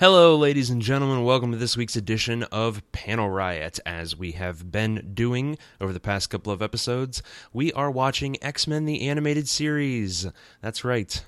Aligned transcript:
Hello, 0.00 0.34
ladies 0.34 0.70
and 0.70 0.82
gentlemen. 0.82 1.22
Welcome 1.22 1.52
to 1.52 1.56
this 1.56 1.76
week's 1.76 1.94
edition 1.94 2.42
of 2.50 2.82
Panel 2.90 3.30
Riot. 3.30 3.78
As 3.86 4.16
we 4.16 4.32
have 4.32 4.72
been 4.72 5.12
doing 5.14 5.56
over 5.80 5.92
the 5.92 6.00
past 6.00 6.30
couple 6.30 6.52
of 6.52 6.60
episodes, 6.60 7.22
we 7.52 7.72
are 7.74 7.92
watching 7.92 8.36
X 8.42 8.66
Men 8.66 8.86
the 8.86 9.08
Animated 9.08 9.48
Series. 9.48 10.26
That's 10.60 10.82
right. 10.82 11.24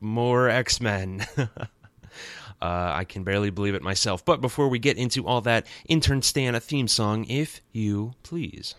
More 0.00 0.48
X 0.48 0.80
Men. 0.80 1.26
uh, 1.36 1.48
I 2.62 3.04
can 3.04 3.24
barely 3.24 3.50
believe 3.50 3.74
it 3.74 3.82
myself. 3.82 4.24
But 4.24 4.40
before 4.40 4.68
we 4.68 4.78
get 4.78 4.96
into 4.96 5.26
all 5.26 5.42
that, 5.42 5.66
intern 5.86 6.22
Stan, 6.22 6.54
a 6.54 6.60
theme 6.60 6.88
song, 6.88 7.26
if 7.26 7.60
you 7.72 8.14
please. 8.22 8.74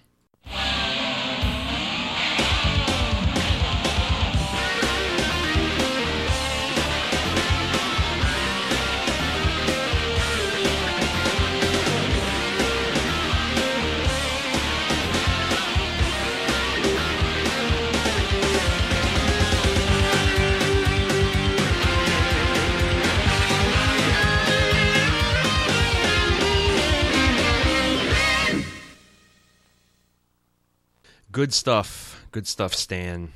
Good 31.37 31.53
stuff. 31.53 32.25
Good 32.31 32.47
stuff, 32.47 32.73
Stan. 32.73 33.31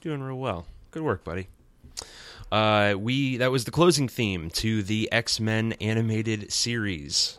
Doing 0.00 0.22
real 0.22 0.38
well. 0.38 0.64
Good 0.90 1.02
work, 1.02 1.22
buddy. 1.22 1.48
Uh, 2.50 2.94
we 2.98 3.36
that 3.36 3.50
was 3.50 3.66
the 3.66 3.70
closing 3.70 4.08
theme 4.08 4.48
to 4.52 4.82
the 4.82 5.06
X 5.12 5.38
Men 5.38 5.74
animated 5.82 6.50
series 6.50 7.36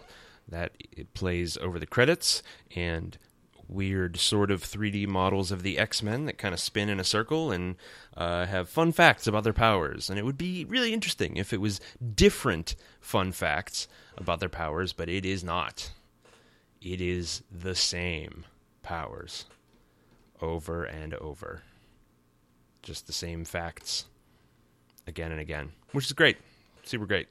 that 0.47 0.73
it 0.95 1.15
plays 1.15 1.57
over 1.57 1.79
the 1.79 1.87
credits 1.87 2.43
and 2.75 3.17
weird 3.67 4.17
sort 4.17 4.51
of 4.51 4.61
3D 4.61 5.07
models 5.07 5.51
of 5.51 5.63
the 5.63 5.79
X 5.79 6.03
Men 6.03 6.25
that 6.25 6.37
kind 6.37 6.53
of 6.53 6.59
spin 6.59 6.87
in 6.87 6.99
a 6.99 7.03
circle 7.03 7.49
and 7.49 7.75
uh, 8.15 8.45
have 8.45 8.69
fun 8.69 8.91
facts 8.91 9.25
about 9.25 9.43
their 9.43 9.51
powers. 9.51 10.11
And 10.11 10.19
it 10.19 10.25
would 10.25 10.37
be 10.37 10.63
really 10.63 10.93
interesting 10.93 11.37
if 11.37 11.51
it 11.51 11.59
was 11.59 11.81
different 12.13 12.75
fun 12.99 13.31
facts 13.31 13.87
about 14.15 14.41
their 14.41 14.47
powers, 14.47 14.93
but 14.93 15.09
it 15.09 15.25
is 15.25 15.43
not. 15.43 15.91
It 16.83 17.01
is 17.01 17.41
the 17.51 17.73
same 17.73 18.45
powers 18.83 19.45
over 20.41 20.83
and 20.83 21.13
over. 21.15 21.61
Just 22.81 23.07
the 23.07 23.13
same 23.13 23.45
facts 23.45 24.05
again 25.07 25.31
and 25.31 25.39
again, 25.41 25.71
which 25.91 26.05
is 26.05 26.13
great. 26.13 26.37
Super 26.83 27.05
great. 27.05 27.27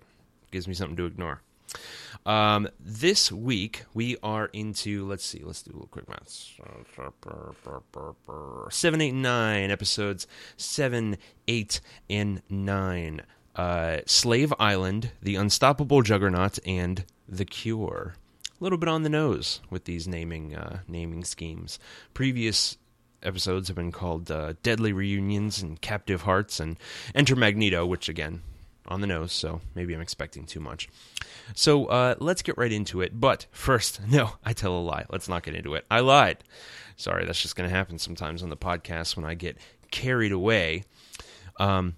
Gives 0.51 0.69
me 0.69 0.75
something 0.75 0.97
to 0.97 1.07
ignore. 1.07 1.43
Um, 2.27 2.69
this 2.81 3.31
week 3.31 3.85
we 3.95 4.17
are 4.23 4.47
into 4.47 5.07
let's 5.07 5.25
see, 5.25 5.43
let's 5.45 5.63
do 5.63 5.71
a 5.71 5.75
little 5.75 5.89
quick 5.89 6.09
math. 6.09 6.29
Seven, 8.71 9.01
eight, 9.01 9.15
nine 9.15 9.71
episodes. 9.71 10.27
Seven, 10.57 11.17
eight, 11.49 11.81
and 12.09 12.43
nine. 12.49 13.23
Uh, 13.57 13.99
Slave 14.07 14.55
Island, 14.59 15.11
The 15.23 15.37
Unstoppable 15.37 16.03
Juggernaut, 16.03 16.59
and 16.67 17.05
The 17.29 17.45
Cure. 17.45 18.15
A 18.49 18.65
little 18.65 18.79
bit 18.79 18.89
on 18.89 19.03
the 19.03 19.09
nose 19.09 19.61
with 19.71 19.85
these 19.85 20.07
naming 20.07 20.55
uh, 20.55 20.81
naming 20.87 21.25
schemes. 21.25 21.79
Previous 22.15 22.77
episodes 23.23 23.69
have 23.69 23.77
been 23.77 23.93
called 23.93 24.31
uh, 24.31 24.55
Deadly 24.63 24.93
Reunions 24.93 25.63
and 25.63 25.81
Captive 25.81 26.23
Hearts 26.23 26.61
and 26.61 26.79
Enter 27.15 27.37
Magneto, 27.37 27.87
which 27.87 28.09
again 28.09 28.43
on 28.87 29.01
the 29.01 29.07
nose, 29.07 29.33
so 29.33 29.61
maybe 29.75 29.95
I'm 29.95 30.01
expecting 30.01 30.45
too 30.45 30.61
much. 30.61 30.89
So 31.55 31.87
uh, 31.87 32.17
let's 32.19 32.43
get 32.43 32.59
right 32.59 32.73
into 32.73 33.01
it. 33.01 33.19
But 33.19 33.47
first, 33.53 34.01
no, 34.09 34.33
I 34.45 34.53
tell 34.53 34.77
a 34.77 34.81
lie. 34.81 35.07
Let's 35.11 35.29
not 35.29 35.43
get 35.43 35.55
into 35.55 35.75
it. 35.75 35.87
I 35.91 36.01
lied. 36.01 36.43
Sorry, 36.97 37.25
that's 37.25 37.41
just 37.41 37.57
going 37.57 37.69
to 37.69 37.75
happen 37.75 37.99
sometimes 37.99 38.43
on 38.43 38.51
the 38.51 38.57
podcast 38.57 39.17
when 39.17 39.25
I 39.25 39.35
get 39.35 39.57
carried 39.91 40.33
away. 40.33 40.85
Um, 41.59 41.97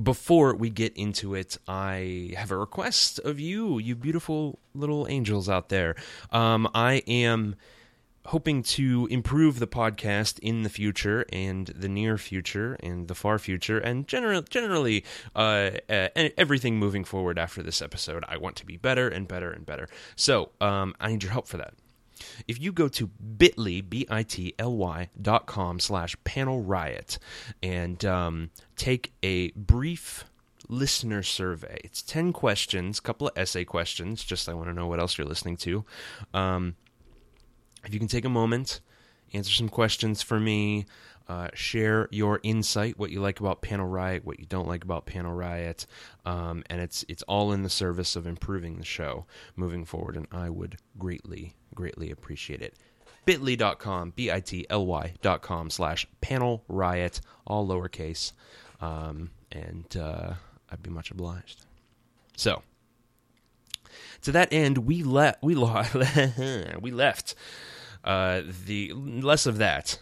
before 0.00 0.54
we 0.54 0.68
get 0.70 0.94
into 0.96 1.34
it, 1.34 1.56
I 1.66 2.34
have 2.36 2.50
a 2.50 2.56
request 2.56 3.18
of 3.20 3.40
you, 3.40 3.78
you 3.78 3.94
beautiful 3.94 4.58
little 4.74 5.06
angels 5.08 5.48
out 5.48 5.70
there. 5.70 5.96
Um, 6.30 6.68
I 6.74 6.96
am 7.06 7.56
hoping 8.26 8.62
to 8.62 9.06
improve 9.10 9.58
the 9.58 9.66
podcast 9.66 10.38
in 10.40 10.62
the 10.62 10.68
future 10.68 11.24
and 11.32 11.68
the 11.68 11.88
near 11.88 12.18
future 12.18 12.76
and 12.80 13.08
the 13.08 13.14
far 13.14 13.38
future 13.38 13.78
and 13.78 14.06
general, 14.06 14.42
generally 14.42 15.04
uh, 15.34 15.70
uh, 15.88 16.08
everything 16.36 16.78
moving 16.78 17.04
forward 17.04 17.38
after 17.38 17.62
this 17.62 17.80
episode. 17.80 18.24
I 18.28 18.36
want 18.36 18.56
to 18.56 18.66
be 18.66 18.76
better 18.76 19.08
and 19.08 19.26
better 19.26 19.50
and 19.50 19.64
better. 19.64 19.88
So 20.16 20.50
um, 20.60 20.94
I 21.00 21.10
need 21.10 21.22
your 21.22 21.32
help 21.32 21.48
for 21.48 21.56
that. 21.56 21.74
If 22.48 22.60
you 22.60 22.72
go 22.72 22.88
to 22.88 23.06
bit.ly, 23.06 23.82
B-I-T-L-Y 23.82 25.10
dot 25.20 25.46
com 25.46 25.80
slash 25.80 26.16
panel 26.24 26.62
riot 26.62 27.18
and 27.62 28.02
um, 28.04 28.50
take 28.76 29.12
a 29.22 29.50
brief 29.52 30.24
listener 30.68 31.22
survey. 31.22 31.78
It's 31.84 32.02
10 32.02 32.32
questions, 32.32 33.00
couple 33.00 33.28
of 33.28 33.36
essay 33.36 33.64
questions, 33.64 34.24
just 34.24 34.48
I 34.48 34.54
want 34.54 34.68
to 34.68 34.74
know 34.74 34.86
what 34.86 34.98
else 34.98 35.16
you're 35.18 35.26
listening 35.26 35.56
to. 35.58 35.84
Um, 36.34 36.76
if 37.86 37.94
you 37.94 37.98
can 37.98 38.08
take 38.08 38.24
a 38.24 38.30
moment, 38.30 38.80
answer 39.32 39.52
some 39.52 39.68
questions 39.68 40.22
for 40.22 40.38
me, 40.38 40.86
uh, 41.28 41.48
share 41.54 42.08
your 42.10 42.40
insight, 42.42 42.98
what 42.98 43.10
you 43.10 43.20
like 43.20 43.40
about 43.40 43.62
Panel 43.62 43.86
Riot, 43.86 44.24
what 44.24 44.38
you 44.38 44.46
don't 44.46 44.68
like 44.68 44.84
about 44.84 45.06
Panel 45.06 45.32
Riot, 45.32 45.86
um, 46.24 46.62
and 46.70 46.80
it's 46.80 47.04
it's 47.08 47.22
all 47.24 47.52
in 47.52 47.62
the 47.62 47.70
service 47.70 48.14
of 48.14 48.26
improving 48.26 48.76
the 48.76 48.84
show 48.84 49.26
moving 49.56 49.84
forward, 49.84 50.16
and 50.16 50.26
I 50.30 50.50
would 50.50 50.76
greatly, 50.98 51.56
greatly 51.74 52.10
appreciate 52.10 52.62
it. 52.62 52.74
Bitly.com, 53.26 54.12
B 54.14 54.30
I 54.30 54.38
T 54.38 54.66
L 54.70 54.86
Y 54.86 55.14
dot 55.20 55.42
com 55.42 55.68
slash 55.68 56.06
Panel 56.20 56.62
Riot, 56.68 57.20
all 57.44 57.66
lowercase, 57.66 58.32
um, 58.80 59.30
and 59.50 59.96
uh, 59.96 60.34
I'd 60.70 60.82
be 60.82 60.90
much 60.90 61.10
obliged. 61.10 61.66
So, 62.36 62.62
to 64.22 64.30
that 64.30 64.52
end, 64.52 64.78
we 64.78 65.02
left. 65.02 65.42
We, 65.42 65.56
lo- 65.56 65.82
we 66.80 66.92
left 66.92 67.34
uh, 68.06 68.42
the 68.66 68.92
less 68.94 69.46
of 69.46 69.58
that. 69.58 69.98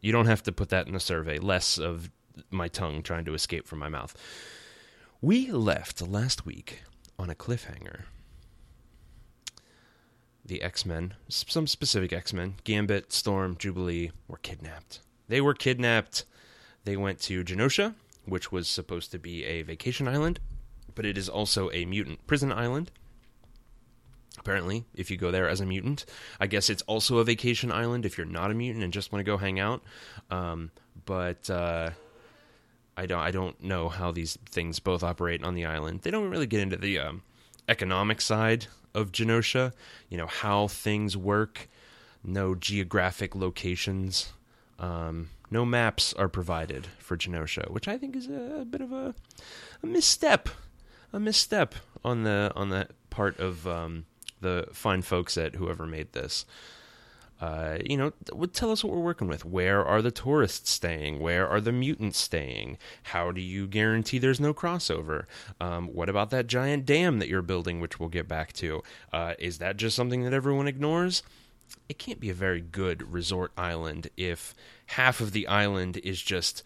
You 0.00 0.12
don't 0.12 0.26
have 0.26 0.42
to 0.44 0.52
put 0.52 0.70
that 0.70 0.86
in 0.86 0.94
the 0.94 1.00
survey. 1.00 1.38
Less 1.38 1.78
of 1.78 2.10
my 2.50 2.68
tongue 2.68 3.02
trying 3.02 3.24
to 3.26 3.34
escape 3.34 3.66
from 3.66 3.78
my 3.78 3.88
mouth. 3.88 4.16
We 5.20 5.50
left 5.50 6.02
last 6.02 6.44
week 6.44 6.82
on 7.18 7.30
a 7.30 7.34
cliffhanger. 7.34 8.02
The 10.44 10.62
X 10.62 10.84
Men, 10.84 11.14
some 11.28 11.66
specific 11.66 12.12
X 12.12 12.32
Men, 12.32 12.54
Gambit, 12.64 13.12
Storm, 13.12 13.56
Jubilee, 13.56 14.10
were 14.26 14.38
kidnapped. 14.38 15.00
They 15.28 15.40
were 15.40 15.54
kidnapped. 15.54 16.24
They 16.84 16.96
went 16.96 17.20
to 17.20 17.44
Genosha, 17.44 17.94
which 18.24 18.50
was 18.50 18.66
supposed 18.66 19.12
to 19.12 19.18
be 19.18 19.44
a 19.44 19.62
vacation 19.62 20.08
island, 20.08 20.40
but 20.94 21.04
it 21.04 21.16
is 21.16 21.28
also 21.28 21.70
a 21.70 21.84
mutant 21.84 22.26
prison 22.26 22.50
island 22.50 22.90
apparently, 24.40 24.84
if 24.94 25.10
you 25.10 25.16
go 25.16 25.30
there 25.30 25.48
as 25.48 25.60
a 25.60 25.66
mutant. 25.66 26.04
I 26.40 26.46
guess 26.46 26.68
it's 26.68 26.82
also 26.82 27.18
a 27.18 27.24
vacation 27.24 27.70
island 27.70 28.04
if 28.04 28.18
you're 28.18 28.26
not 28.26 28.50
a 28.50 28.54
mutant 28.54 28.82
and 28.82 28.92
just 28.92 29.12
want 29.12 29.20
to 29.20 29.30
go 29.30 29.36
hang 29.36 29.60
out. 29.60 29.82
Um, 30.30 30.70
but 31.06 31.48
uh, 31.48 31.90
I 32.96 33.06
don't 33.06 33.20
I 33.20 33.30
don't 33.30 33.62
know 33.62 33.88
how 33.88 34.10
these 34.10 34.38
things 34.46 34.80
both 34.80 35.02
operate 35.02 35.44
on 35.44 35.54
the 35.54 35.66
island. 35.66 36.00
They 36.02 36.10
don't 36.10 36.30
really 36.30 36.46
get 36.46 36.60
into 36.60 36.76
the 36.76 36.98
um, 36.98 37.22
economic 37.68 38.20
side 38.20 38.66
of 38.94 39.12
Genosha. 39.12 39.72
You 40.08 40.18
know 40.18 40.26
how 40.26 40.68
things 40.68 41.16
work. 41.16 41.68
No 42.22 42.54
geographic 42.54 43.34
locations. 43.34 44.32
Um, 44.78 45.30
no 45.50 45.64
maps 45.64 46.12
are 46.14 46.28
provided 46.28 46.86
for 46.98 47.16
Genosha, 47.16 47.70
which 47.70 47.88
I 47.88 47.98
think 47.98 48.14
is 48.16 48.28
a, 48.28 48.66
bit 48.68 48.80
of 48.80 48.92
a, 48.92 49.14
a, 49.82 49.86
misstep, 49.86 50.48
a 51.12 51.18
misstep 51.18 51.74
on 52.04 52.22
the 52.22 52.52
on 52.54 52.68
the 52.68 52.88
part 53.10 53.38
of 53.38 53.66
um, 53.66 54.06
the 54.40 54.66
fine 54.72 55.02
folks 55.02 55.36
at 55.38 55.56
whoever 55.56 55.86
made 55.86 56.12
this. 56.12 56.44
Uh, 57.40 57.78
you 57.86 57.96
know, 57.96 58.12
would 58.32 58.52
tell 58.52 58.70
us 58.70 58.84
what 58.84 58.92
we're 58.92 59.00
working 59.00 59.26
with. 59.26 59.46
Where 59.46 59.82
are 59.82 60.02
the 60.02 60.10
tourists 60.10 60.70
staying? 60.70 61.20
Where 61.20 61.48
are 61.48 61.60
the 61.60 61.72
mutants 61.72 62.18
staying? 62.18 62.76
How 63.04 63.32
do 63.32 63.40
you 63.40 63.66
guarantee 63.66 64.18
there's 64.18 64.40
no 64.40 64.52
crossover? 64.52 65.24
Um, 65.58 65.88
what 65.88 66.10
about 66.10 66.28
that 66.30 66.48
giant 66.48 66.84
dam 66.84 67.18
that 67.18 67.28
you're 67.28 67.40
building, 67.40 67.80
which 67.80 67.98
we'll 67.98 68.10
get 68.10 68.28
back 68.28 68.52
to? 68.54 68.82
Uh, 69.10 69.34
is 69.38 69.56
that 69.58 69.78
just 69.78 69.96
something 69.96 70.22
that 70.24 70.34
everyone 70.34 70.68
ignores? 70.68 71.22
It 71.88 71.98
can't 71.98 72.20
be 72.20 72.28
a 72.28 72.34
very 72.34 72.60
good 72.60 73.10
resort 73.10 73.52
island 73.56 74.10
if 74.18 74.54
half 74.86 75.20
of 75.20 75.32
the 75.32 75.46
island 75.46 75.96
is 75.98 76.20
just 76.20 76.62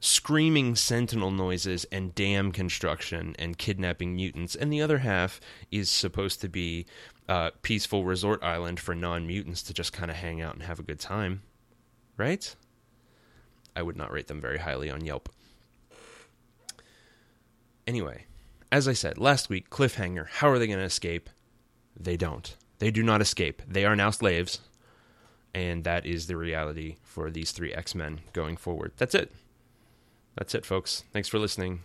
screaming 0.00 0.76
sentinel 0.76 1.30
noises 1.30 1.84
and 1.90 2.14
dam 2.14 2.52
construction 2.52 3.34
and 3.38 3.58
kidnapping 3.58 4.14
mutants, 4.14 4.54
and 4.54 4.72
the 4.72 4.82
other 4.82 4.98
half 4.98 5.40
is 5.70 5.88
supposed 5.88 6.40
to 6.40 6.48
be 6.48 6.86
uh, 7.28 7.50
peaceful 7.62 8.04
resort 8.04 8.42
island 8.42 8.80
for 8.80 8.94
non 8.94 9.26
mutants 9.26 9.62
to 9.64 9.74
just 9.74 9.92
kind 9.92 10.10
of 10.10 10.16
hang 10.16 10.40
out 10.40 10.54
and 10.54 10.62
have 10.62 10.78
a 10.78 10.84
good 10.84 11.00
time, 11.00 11.42
right? 12.16 12.54
I 13.76 13.82
would 13.82 13.96
not 13.96 14.10
rate 14.10 14.26
them 14.26 14.40
very 14.40 14.58
highly 14.58 14.90
on 14.90 15.04
Yelp. 15.04 15.28
Anyway, 17.86 18.24
as 18.72 18.88
I 18.88 18.92
said 18.92 19.18
last 19.18 19.48
week, 19.48 19.70
cliffhanger. 19.70 20.26
How 20.28 20.48
are 20.48 20.58
they 20.58 20.66
going 20.66 20.78
to 20.78 20.84
escape? 20.84 21.30
They 21.98 22.16
don't. 22.16 22.56
They 22.78 22.90
do 22.90 23.02
not 23.02 23.20
escape. 23.20 23.62
They 23.66 23.84
are 23.84 23.96
now 23.96 24.10
slaves, 24.10 24.60
and 25.54 25.84
that 25.84 26.06
is 26.06 26.26
the 26.26 26.36
reality 26.36 26.96
for 27.02 27.30
these 27.30 27.50
three 27.50 27.72
X 27.72 27.94
Men 27.94 28.20
going 28.32 28.56
forward. 28.56 28.92
That's 28.96 29.14
it. 29.14 29.32
That's 30.36 30.54
it, 30.54 30.64
folks. 30.64 31.04
Thanks 31.12 31.28
for 31.28 31.38
listening. 31.38 31.80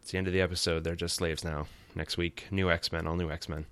It's 0.00 0.12
the 0.12 0.18
end 0.18 0.26
of 0.26 0.32
the 0.32 0.40
episode. 0.40 0.84
They're 0.84 0.94
just 0.94 1.16
slaves 1.16 1.44
now. 1.44 1.66
Next 1.94 2.16
week, 2.16 2.46
new 2.50 2.70
X 2.70 2.92
Men, 2.92 3.06
all 3.06 3.16
new 3.16 3.30
X 3.30 3.48
Men. 3.48 3.66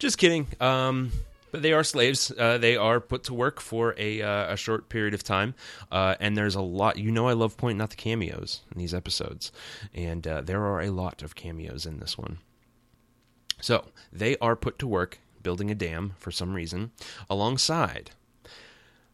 Just 0.00 0.16
kidding. 0.16 0.46
Um, 0.60 1.12
but 1.52 1.60
they 1.60 1.74
are 1.74 1.84
slaves. 1.84 2.32
Uh, 2.36 2.56
they 2.56 2.76
are 2.76 3.00
put 3.00 3.24
to 3.24 3.34
work 3.34 3.60
for 3.60 3.94
a 3.98 4.22
uh, 4.22 4.54
a 4.54 4.56
short 4.56 4.88
period 4.88 5.12
of 5.12 5.22
time, 5.22 5.54
uh, 5.92 6.14
and 6.18 6.36
there's 6.36 6.54
a 6.54 6.62
lot. 6.62 6.96
You 6.96 7.10
know, 7.10 7.28
I 7.28 7.34
love 7.34 7.58
pointing 7.58 7.82
out 7.82 7.90
the 7.90 7.96
cameos 7.96 8.62
in 8.72 8.78
these 8.78 8.94
episodes, 8.94 9.52
and 9.94 10.26
uh, 10.26 10.40
there 10.40 10.64
are 10.64 10.80
a 10.80 10.90
lot 10.90 11.22
of 11.22 11.34
cameos 11.34 11.84
in 11.84 12.00
this 12.00 12.16
one. 12.16 12.38
So 13.60 13.88
they 14.10 14.38
are 14.38 14.56
put 14.56 14.78
to 14.78 14.86
work 14.86 15.18
building 15.42 15.70
a 15.70 15.74
dam 15.74 16.14
for 16.16 16.30
some 16.30 16.54
reason, 16.54 16.92
alongside 17.28 18.12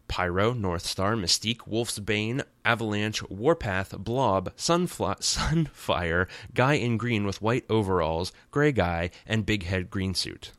Pyro, 0.06 0.55
Northstar, 0.55 1.19
Mystique, 1.19 1.69
Wolfsbane, 1.69 2.44
Avalanche, 2.65 3.23
Warpath, 3.29 3.99
Blob, 3.99 4.55
Sunfly, 4.56 5.17
Sunfire, 5.21 6.29
Guy 6.55 6.75
in 6.75 6.97
green 6.97 7.27
with 7.27 7.43
white 7.43 7.65
overalls, 7.69 8.31
Gray 8.53 8.71
Guy, 8.71 9.11
and 9.27 9.44
Big 9.47 9.65
Head 9.65 9.91
Green 9.91 10.15
Suit. 10.15 10.53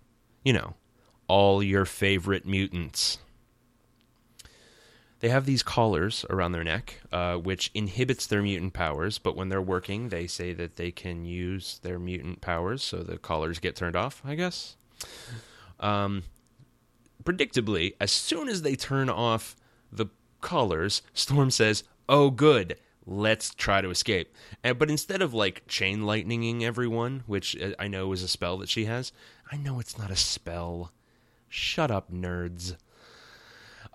You 0.47 0.53
know, 0.53 0.75
all 1.27 1.61
your 1.61 1.83
favorite 1.83 2.45
mutants. 2.45 3.17
They 5.19 5.27
have 5.27 5.45
these 5.45 5.61
collars 5.61 6.23
around 6.29 6.53
their 6.53 6.63
neck, 6.63 7.01
uh, 7.11 7.35
which 7.35 7.69
inhibits 7.73 8.25
their 8.25 8.41
mutant 8.41 8.71
powers, 8.71 9.17
but 9.17 9.35
when 9.35 9.49
they're 9.49 9.61
working, 9.61 10.07
they 10.07 10.25
say 10.25 10.53
that 10.53 10.77
they 10.77 10.89
can 10.89 11.25
use 11.25 11.81
their 11.83 11.99
mutant 11.99 12.39
powers, 12.39 12.81
so 12.81 13.03
the 13.03 13.17
collars 13.17 13.59
get 13.59 13.75
turned 13.75 13.97
off, 13.97 14.21
I 14.23 14.35
guess. 14.35 14.77
Um, 15.81 16.23
predictably, 17.25 17.95
as 17.99 18.13
soon 18.13 18.47
as 18.47 18.61
they 18.61 18.77
turn 18.77 19.09
off 19.09 19.57
the 19.91 20.05
collars, 20.39 21.01
Storm 21.13 21.51
says, 21.51 21.83
Oh, 22.07 22.29
good, 22.29 22.77
let's 23.05 23.53
try 23.53 23.81
to 23.81 23.89
escape. 23.89 24.33
And, 24.63 24.79
but 24.79 24.89
instead 24.89 25.21
of 25.21 25.33
like 25.33 25.67
chain 25.67 26.03
lightninging 26.03 26.61
everyone, 26.61 27.23
which 27.25 27.59
uh, 27.59 27.71
I 27.79 27.89
know 27.89 28.13
is 28.13 28.23
a 28.23 28.29
spell 28.29 28.57
that 28.59 28.69
she 28.69 28.85
has, 28.85 29.11
I 29.51 29.57
know 29.57 29.79
it's 29.79 29.97
not 29.97 30.11
a 30.11 30.15
spell. 30.15 30.91
Shut 31.49 31.91
up, 31.91 32.11
nerds. 32.11 32.75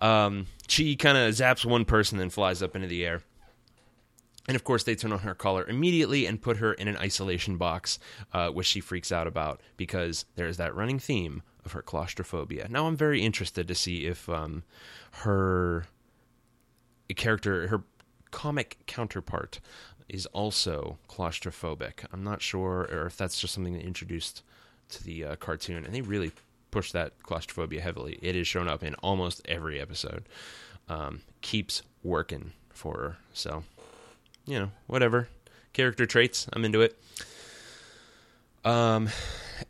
Um, 0.01 0.47
she 0.67 0.97
kind 0.97 1.17
of 1.19 1.33
zaps 1.35 1.65
one 1.65 1.85
person 1.85 2.19
then 2.19 2.31
flies 2.31 2.63
up 2.63 2.75
into 2.75 2.89
the 2.89 3.05
air. 3.05 3.23
And 4.49 4.57
of 4.57 4.65
course, 4.65 4.83
they 4.83 4.97
turn 4.97 5.13
on 5.13 5.21
her 5.21 5.35
collar 5.35 5.65
immediately 5.69 6.27
and 6.27 6.43
put 6.43 6.57
her 6.57 6.73
in 6.73 6.89
an 6.89 6.97
isolation 6.97 7.57
box, 7.57 7.99
uh, 8.33 8.49
which 8.49 8.67
she 8.67 8.81
freaks 8.81 9.13
out 9.13 9.27
about 9.29 9.61
because 9.77 10.25
there's 10.35 10.57
that 10.57 10.75
running 10.75 10.99
theme 10.99 11.43
of 11.65 11.73
her 11.73 11.83
claustrophobia. 11.83 12.67
Now, 12.69 12.87
I'm 12.87 12.97
very 12.97 13.23
interested 13.23 13.69
to 13.69 13.75
see 13.75 14.07
if 14.07 14.29
um, 14.29 14.65
her 15.13 15.85
character, 17.15 17.69
her 17.69 17.85
comic 18.33 18.79
counterpart, 18.87 19.61
is 20.09 20.27
also 20.27 20.99
claustrophobic. 21.09 22.05
I'm 22.13 22.25
not 22.25 22.43
sure, 22.43 22.89
or 22.91 23.07
if 23.07 23.17
that's 23.17 23.41
just 23.41 23.55
something 23.55 23.75
they 23.75 23.81
introduced 23.81 24.43
to 24.93 25.05
the 25.05 25.25
uh, 25.25 25.37
cartoon, 25.37 25.85
and 25.85 25.95
they 25.95 26.01
really 26.01 26.33
push 26.71 26.93
that 26.93 27.23
claustrophobia 27.23 27.81
heavily. 27.81 28.19
It 28.23 28.37
is 28.37 28.47
shown 28.47 28.69
up 28.69 28.83
in 28.83 28.95
almost 28.97 29.43
every 29.47 29.81
episode. 29.81 30.25
Um, 30.89 31.23
keeps 31.41 31.83
working 32.03 32.53
for 32.71 32.97
her, 32.97 33.17
so 33.33 33.65
you 34.47 34.59
know, 34.59 34.71
whatever. 34.87 35.29
Character 35.73 36.07
traits, 36.07 36.47
I'm 36.53 36.65
into 36.65 36.81
it. 36.83 36.99
Um, 38.65 39.09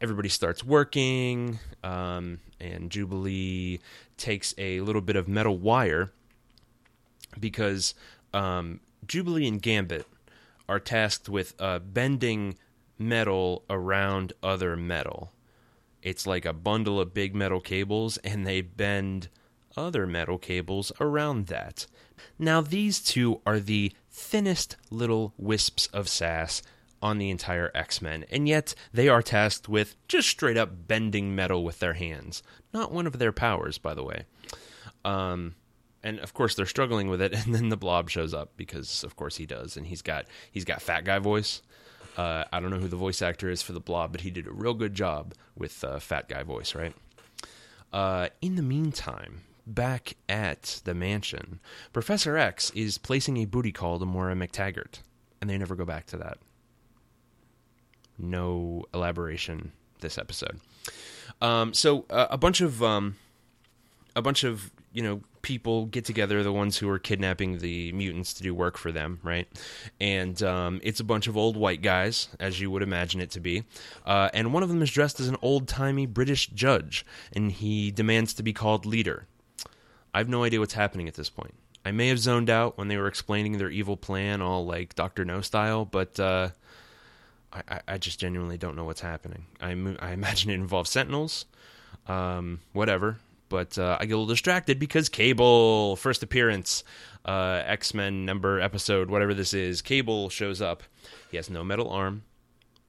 everybody 0.00 0.28
starts 0.28 0.64
working, 0.64 1.58
um, 1.82 2.40
and 2.60 2.90
Jubilee 2.90 3.80
takes 4.16 4.54
a 4.58 4.80
little 4.80 5.00
bit 5.00 5.16
of 5.16 5.28
metal 5.28 5.56
wire 5.56 6.10
because 7.38 7.94
um, 8.34 8.80
Jubilee 9.06 9.46
and 9.46 9.60
Gambit 9.60 10.06
are 10.68 10.80
tasked 10.80 11.28
with 11.28 11.54
uh, 11.60 11.78
bending 11.78 12.56
metal 13.02 13.64
around 13.68 14.32
other 14.42 14.76
metal. 14.76 15.32
It's 16.02 16.26
like 16.26 16.44
a 16.44 16.52
bundle 16.52 17.00
of 17.00 17.14
big 17.14 17.34
metal 17.34 17.60
cables, 17.60 18.16
and 18.18 18.46
they 18.46 18.60
bend 18.60 19.28
other 19.76 20.06
metal 20.06 20.38
cables 20.38 20.92
around 21.00 21.46
that. 21.46 21.86
Now, 22.38 22.60
these 22.60 23.00
two 23.00 23.40
are 23.46 23.60
the 23.60 23.92
thinnest 24.10 24.76
little 24.90 25.32
wisps 25.38 25.86
of 25.88 26.08
sass 26.08 26.62
on 27.00 27.18
the 27.18 27.30
entire 27.30 27.70
X 27.74 28.00
Men, 28.00 28.24
and 28.30 28.48
yet 28.48 28.74
they 28.92 29.08
are 29.08 29.22
tasked 29.22 29.68
with 29.68 29.96
just 30.06 30.28
straight 30.28 30.56
up 30.56 30.86
bending 30.86 31.34
metal 31.34 31.64
with 31.64 31.80
their 31.80 31.94
hands. 31.94 32.42
Not 32.72 32.92
one 32.92 33.06
of 33.06 33.18
their 33.18 33.32
powers, 33.32 33.78
by 33.78 33.94
the 33.94 34.04
way. 34.04 34.24
Um, 35.04 35.56
and 36.02 36.18
of 36.20 36.34
course 36.34 36.54
they're 36.54 36.66
struggling 36.66 37.08
with 37.08 37.20
it, 37.20 37.32
and 37.44 37.54
then 37.54 37.68
the 37.68 37.76
Blob 37.76 38.08
shows 38.10 38.32
up 38.34 38.52
because, 38.56 39.04
of 39.04 39.16
course, 39.16 39.36
he 39.36 39.46
does, 39.46 39.76
and 39.76 39.86
he's 39.86 40.02
got 40.02 40.26
he's 40.50 40.64
got 40.64 40.82
fat 40.82 41.04
guy 41.04 41.18
voice. 41.18 41.62
Uh, 42.16 42.44
I 42.52 42.60
don't 42.60 42.70
know 42.70 42.78
who 42.78 42.88
the 42.88 42.96
voice 42.96 43.22
actor 43.22 43.50
is 43.50 43.62
for 43.62 43.72
the 43.72 43.80
Blob, 43.80 44.12
but 44.12 44.20
he 44.20 44.30
did 44.30 44.46
a 44.46 44.52
real 44.52 44.74
good 44.74 44.94
job 44.94 45.34
with 45.56 45.82
uh, 45.82 45.98
fat 45.98 46.28
guy 46.28 46.42
voice, 46.42 46.74
right? 46.74 46.94
Uh, 47.92 48.28
in 48.40 48.56
the 48.56 48.62
meantime, 48.62 49.42
back 49.66 50.16
at 50.28 50.80
the 50.84 50.94
mansion, 50.94 51.60
Professor 51.92 52.36
X 52.36 52.70
is 52.70 52.98
placing 52.98 53.36
a 53.38 53.44
booty 53.44 53.72
call 53.72 53.98
to 53.98 54.04
Moira 54.04 54.34
MacTaggert, 54.34 55.00
and 55.40 55.48
they 55.48 55.58
never 55.58 55.74
go 55.74 55.84
back 55.84 56.06
to 56.06 56.16
that. 56.18 56.38
No 58.18 58.84
elaboration 58.92 59.72
this 60.00 60.18
episode. 60.18 60.60
Um, 61.40 61.72
so 61.72 62.04
uh, 62.10 62.26
a 62.30 62.38
bunch 62.38 62.60
of 62.60 62.82
um, 62.82 63.16
a 64.14 64.22
bunch 64.22 64.44
of 64.44 64.70
you 64.92 65.02
know 65.02 65.22
people 65.42 65.86
get 65.86 66.04
together, 66.04 66.42
the 66.42 66.52
ones 66.52 66.78
who 66.78 66.88
are 66.88 66.98
kidnapping 66.98 67.58
the 67.58 67.92
mutants 67.92 68.32
to 68.34 68.42
do 68.42 68.54
work 68.54 68.78
for 68.78 68.92
them, 68.92 69.20
right? 69.22 69.48
And 70.00 70.40
um, 70.42 70.80
it's 70.82 71.00
a 71.00 71.04
bunch 71.04 71.26
of 71.26 71.36
old 71.36 71.56
white 71.56 71.82
guys, 71.82 72.28
as 72.40 72.60
you 72.60 72.70
would 72.70 72.82
imagine 72.82 73.20
it 73.20 73.30
to 73.32 73.40
be. 73.40 73.64
Uh, 74.06 74.30
and 74.32 74.52
one 74.52 74.62
of 74.62 74.68
them 74.68 74.82
is 74.82 74.90
dressed 74.90 75.20
as 75.20 75.28
an 75.28 75.36
old 75.42 75.68
timey 75.68 76.06
British 76.06 76.46
judge, 76.48 77.04
and 77.32 77.52
he 77.52 77.90
demands 77.90 78.32
to 78.34 78.42
be 78.42 78.52
called 78.52 78.86
leader. 78.86 79.26
I 80.14 80.18
have 80.18 80.28
no 80.28 80.44
idea 80.44 80.60
what's 80.60 80.74
happening 80.74 81.08
at 81.08 81.14
this 81.14 81.30
point. 81.30 81.54
I 81.84 81.90
may 81.90 82.08
have 82.08 82.18
zoned 82.18 82.48
out 82.48 82.78
when 82.78 82.88
they 82.88 82.96
were 82.96 83.08
explaining 83.08 83.58
their 83.58 83.70
evil 83.70 83.96
plan, 83.96 84.40
all 84.40 84.64
like 84.64 84.94
Doctor 84.94 85.24
No 85.24 85.40
style, 85.40 85.84
but 85.84 86.20
uh, 86.20 86.50
I, 87.52 87.80
I 87.88 87.98
just 87.98 88.20
genuinely 88.20 88.58
don't 88.58 88.76
know 88.76 88.84
what's 88.84 89.00
happening. 89.00 89.46
I, 89.60 89.70
I 89.98 90.12
imagine 90.12 90.50
it 90.50 90.54
involves 90.54 90.90
Sentinels, 90.90 91.46
um, 92.06 92.60
whatever. 92.72 93.18
But 93.52 93.78
uh, 93.78 93.98
I 94.00 94.06
get 94.06 94.14
a 94.14 94.16
little 94.16 94.26
distracted 94.26 94.78
because 94.78 95.10
Cable, 95.10 95.96
first 95.96 96.22
appearance, 96.22 96.84
uh, 97.26 97.62
X 97.66 97.92
Men 97.92 98.24
number 98.24 98.58
episode, 98.60 99.10
whatever 99.10 99.34
this 99.34 99.52
is, 99.52 99.82
Cable 99.82 100.30
shows 100.30 100.62
up. 100.62 100.82
He 101.30 101.36
has 101.36 101.50
no 101.50 101.62
metal 101.62 101.90
arm 101.90 102.22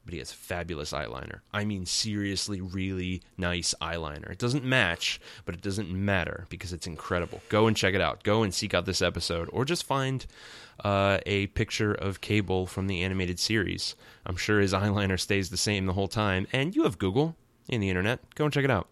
but 0.04 0.12
he 0.12 0.18
has 0.18 0.32
fabulous 0.32 0.92
eyeliner. 0.92 1.40
I 1.52 1.64
mean, 1.64 1.86
seriously, 1.86 2.60
really 2.60 3.22
nice 3.38 3.74
eyeliner. 3.80 4.30
It 4.30 4.38
doesn't 4.38 4.64
match, 4.64 5.20
but 5.44 5.54
it 5.54 5.62
doesn't 5.62 5.90
matter 5.90 6.46
because 6.50 6.72
it's 6.72 6.86
incredible. 6.86 7.40
Go 7.48 7.66
and 7.66 7.76
check 7.76 7.94
it 7.94 8.00
out. 8.00 8.22
Go 8.22 8.42
and 8.42 8.52
seek 8.52 8.74
out 8.74 8.84
this 8.84 9.02
episode, 9.02 9.48
or 9.52 9.64
just 9.64 9.84
find 9.84 10.26
uh, 10.84 11.18
a 11.24 11.46
picture 11.48 11.94
of 11.94 12.20
Cable 12.20 12.66
from 12.66 12.86
the 12.86 13.02
animated 13.02 13.38
series. 13.38 13.94
I'm 14.26 14.36
sure 14.36 14.60
his 14.60 14.74
eyeliner 14.74 15.18
stays 15.18 15.50
the 15.50 15.56
same 15.56 15.86
the 15.86 15.94
whole 15.94 16.08
time. 16.08 16.46
And 16.52 16.76
you 16.76 16.82
have 16.84 16.98
Google 16.98 17.36
in 17.68 17.80
the 17.80 17.88
internet. 17.88 18.20
Go 18.34 18.44
and 18.44 18.52
check 18.52 18.64
it 18.64 18.70
out. 18.70 18.88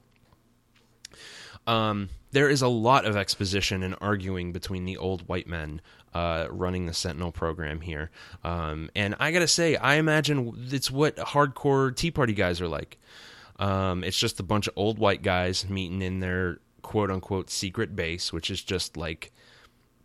Um, 1.67 2.09
there 2.33 2.49
is 2.49 2.63
a 2.63 2.69
lot 2.69 3.05
of 3.05 3.17
exposition 3.17 3.83
and 3.83 3.95
arguing 4.01 4.53
between 4.53 4.85
the 4.85 4.97
old 4.97 5.29
white 5.29 5.47
men 5.47 5.81
uh, 6.15 6.47
running 6.51 6.87
the 6.87 6.95
Sentinel 6.95 7.33
program 7.33 7.81
here. 7.81 8.11
Um, 8.43 8.91
and 8.95 9.15
I 9.21 9.31
gotta 9.33 9.49
say, 9.49 9.77
I 9.77 9.95
imagine 9.95 10.69
it's 10.71 10.91
what 10.91 11.17
hardcore 11.17 11.95
Tea 11.95 12.11
Party 12.11 12.33
guys 12.33 12.61
are 12.61 12.69
like. 12.69 12.99
Um, 13.59 14.03
it's 14.03 14.19
just 14.19 14.41
a 14.41 14.43
bunch 14.43 14.67
of 14.67 14.75
old 14.77 14.99
white 14.99 15.23
guys 15.23 15.69
meeting 15.69 16.03
in 16.03 16.21
their 16.21 16.59
quote 16.83 17.11
unquote 17.11 17.51
secret 17.51 17.95
base, 17.95 18.33
which 18.33 18.51
is 18.51 18.63
just 18.63 18.97
like 18.97 19.33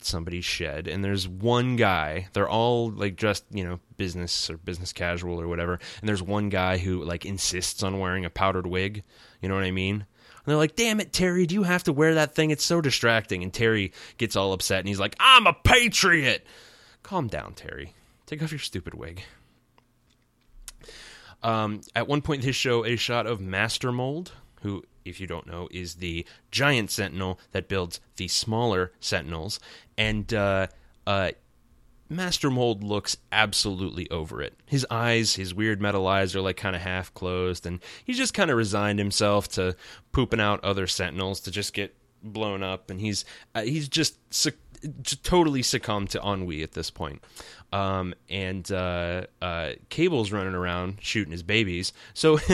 somebody's 0.01 0.45
shed 0.45 0.87
and 0.87 1.03
there's 1.03 1.27
one 1.27 1.75
guy 1.75 2.27
they're 2.33 2.47
all 2.47 2.91
like 2.91 3.15
dressed 3.15 3.43
you 3.49 3.63
know 3.63 3.79
business 3.97 4.49
or 4.49 4.57
business 4.57 4.93
casual 4.93 5.41
or 5.41 5.47
whatever 5.47 5.79
and 5.99 6.07
there's 6.07 6.21
one 6.21 6.49
guy 6.49 6.77
who 6.77 7.03
like 7.03 7.25
insists 7.25 7.81
on 7.83 7.99
wearing 7.99 8.23
a 8.23 8.29
powdered 8.29 8.67
wig 8.67 9.03
you 9.41 9.49
know 9.49 9.55
what 9.55 9.63
i 9.63 9.71
mean 9.71 10.05
they're 10.47 10.57
like 10.57 10.75
damn 10.75 10.99
it 10.99 11.13
terry 11.13 11.45
do 11.45 11.55
you 11.55 11.63
have 11.63 11.83
to 11.83 11.93
wear 11.93 12.15
that 12.15 12.35
thing? 12.35 12.51
It's 12.51 12.65
so 12.65 12.81
distracting. 12.81 13.43
And 13.43 13.53
terry 13.53 13.93
gets 14.17 14.35
all 14.35 14.53
upset 14.53 14.79
and 14.79 14.87
he's 14.87 14.99
like 14.99 15.15
i'm 15.19 15.47
a 15.47 15.53
patriot. 15.53 16.45
Calm 17.03 17.27
down 17.27 17.53
terry. 17.53 17.93
Take 18.25 18.43
off 18.43 18.51
your 18.51 18.59
stupid 18.59 18.93
wig. 18.93 19.21
Um, 21.43 21.81
at 21.95 22.07
one 22.07 22.21
point 22.21 22.41
in 22.41 22.47
his 22.47 22.55
show 22.55 22.83
a 22.83 22.95
shot 22.95 23.27
of 23.27 23.39
master 23.39 23.91
mold 23.91 24.31
who 24.61 24.83
if 25.07 25.19
you 25.19 25.27
don't 25.27 25.47
know, 25.47 25.67
is 25.71 25.95
the 25.95 26.25
giant 26.51 26.91
sentinel 26.91 27.39
that 27.51 27.67
builds 27.67 27.99
the 28.17 28.27
smaller 28.27 28.91
sentinels. 28.99 29.59
And 29.97 30.31
uh, 30.33 30.67
uh, 31.05 31.31
Master 32.09 32.49
Mold 32.49 32.83
looks 32.83 33.17
absolutely 33.31 34.09
over 34.09 34.41
it. 34.41 34.57
His 34.65 34.85
eyes, 34.89 35.35
his 35.35 35.53
weird 35.53 35.81
metal 35.81 36.07
eyes, 36.07 36.35
are 36.35 36.41
like 36.41 36.57
kind 36.57 36.75
of 36.75 36.81
half 36.81 37.13
closed, 37.13 37.65
and 37.65 37.79
he's 38.03 38.17
just 38.17 38.33
kind 38.33 38.49
of 38.49 38.57
resigned 38.57 38.99
himself 38.99 39.47
to 39.49 39.75
pooping 40.11 40.39
out 40.39 40.63
other 40.63 40.87
sentinels 40.87 41.41
to 41.41 41.51
just 41.51 41.73
get 41.73 41.95
blown 42.23 42.63
up. 42.63 42.89
And 42.89 43.01
he's 43.01 43.25
uh, 43.55 43.61
he's 43.61 43.89
just, 43.89 44.17
totally 45.23 45.63
succumbed 45.63 46.09
to 46.11 46.21
ennui 46.21 46.63
at 46.63 46.73
this 46.73 46.89
point. 46.91 47.23
Um, 47.73 48.13
and 48.29 48.71
uh, 48.71 49.23
uh, 49.41 49.71
Cable's 49.89 50.31
running 50.31 50.53
around 50.53 50.97
shooting 51.01 51.31
his 51.31 51.43
babies. 51.43 51.93
So 52.13 52.39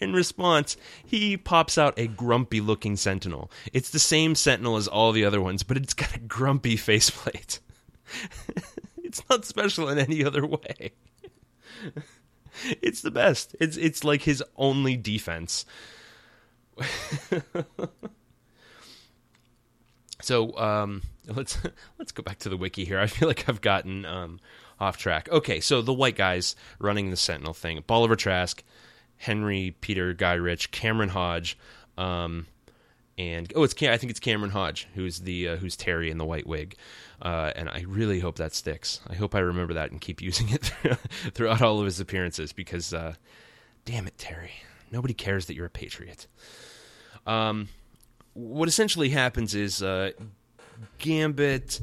In 0.00 0.12
response, 0.12 0.76
he 1.04 1.36
pops 1.36 1.78
out 1.78 1.98
a 1.98 2.06
grumpy 2.06 2.60
looking 2.60 2.96
sentinel. 2.96 3.50
It's 3.72 3.90
the 3.90 3.98
same 3.98 4.34
sentinel 4.34 4.76
as 4.76 4.88
all 4.88 5.12
the 5.12 5.24
other 5.24 5.40
ones, 5.40 5.62
but 5.62 5.76
it's 5.76 5.94
got 5.94 6.16
a 6.16 6.20
grumpy 6.20 6.76
faceplate. 6.76 7.60
it's 9.02 9.22
not 9.28 9.44
special 9.44 9.88
in 9.88 9.98
any 9.98 10.24
other 10.24 10.46
way. 10.46 10.92
It's 12.80 13.00
the 13.00 13.10
best. 13.10 13.56
It's 13.60 13.76
it's 13.76 14.04
like 14.04 14.22
his 14.22 14.42
only 14.56 14.96
defense. 14.96 15.66
so 20.22 20.56
um, 20.58 21.02
let's 21.26 21.58
let's 21.98 22.12
go 22.12 22.22
back 22.22 22.38
to 22.40 22.48
the 22.48 22.56
wiki 22.56 22.84
here. 22.84 22.98
I 23.00 23.06
feel 23.06 23.28
like 23.28 23.48
I've 23.48 23.60
gotten 23.60 24.04
um, 24.04 24.40
off 24.78 24.96
track. 24.96 25.28
Okay, 25.30 25.60
so 25.60 25.82
the 25.82 25.92
white 25.92 26.16
guys 26.16 26.54
running 26.78 27.10
the 27.10 27.16
Sentinel 27.16 27.54
thing: 27.54 27.82
Bolivar 27.86 28.16
Trask, 28.16 28.62
Henry, 29.16 29.76
Peter, 29.80 30.14
Gyrich, 30.14 30.70
Cameron 30.70 31.10
Hodge, 31.10 31.58
um, 31.96 32.46
and 33.18 33.52
oh, 33.54 33.62
it's 33.62 33.74
Cam- 33.74 33.92
I 33.92 33.96
think 33.96 34.10
it's 34.10 34.20
Cameron 34.20 34.50
Hodge 34.50 34.88
who's 34.94 35.20
the 35.20 35.48
uh, 35.50 35.56
who's 35.56 35.76
Terry 35.76 36.10
in 36.10 36.18
the 36.18 36.24
white 36.24 36.46
wig, 36.46 36.76
uh, 37.20 37.52
and 37.54 37.68
I 37.68 37.84
really 37.86 38.20
hope 38.20 38.36
that 38.36 38.54
sticks. 38.54 39.00
I 39.08 39.14
hope 39.14 39.34
I 39.34 39.40
remember 39.40 39.74
that 39.74 39.90
and 39.90 40.00
keep 40.00 40.20
using 40.22 40.48
it 40.48 40.72
throughout 41.32 41.62
all 41.62 41.78
of 41.78 41.84
his 41.84 42.00
appearances 42.00 42.52
because, 42.52 42.92
uh, 42.94 43.14
damn 43.84 44.06
it, 44.06 44.18
Terry, 44.18 44.52
nobody 44.90 45.14
cares 45.14 45.46
that 45.46 45.54
you're 45.54 45.66
a 45.66 45.70
patriot. 45.70 46.26
Um, 47.26 47.68
what 48.34 48.68
essentially 48.68 49.10
happens 49.10 49.54
is 49.54 49.82
uh, 49.82 50.12
Gambit 50.98 51.80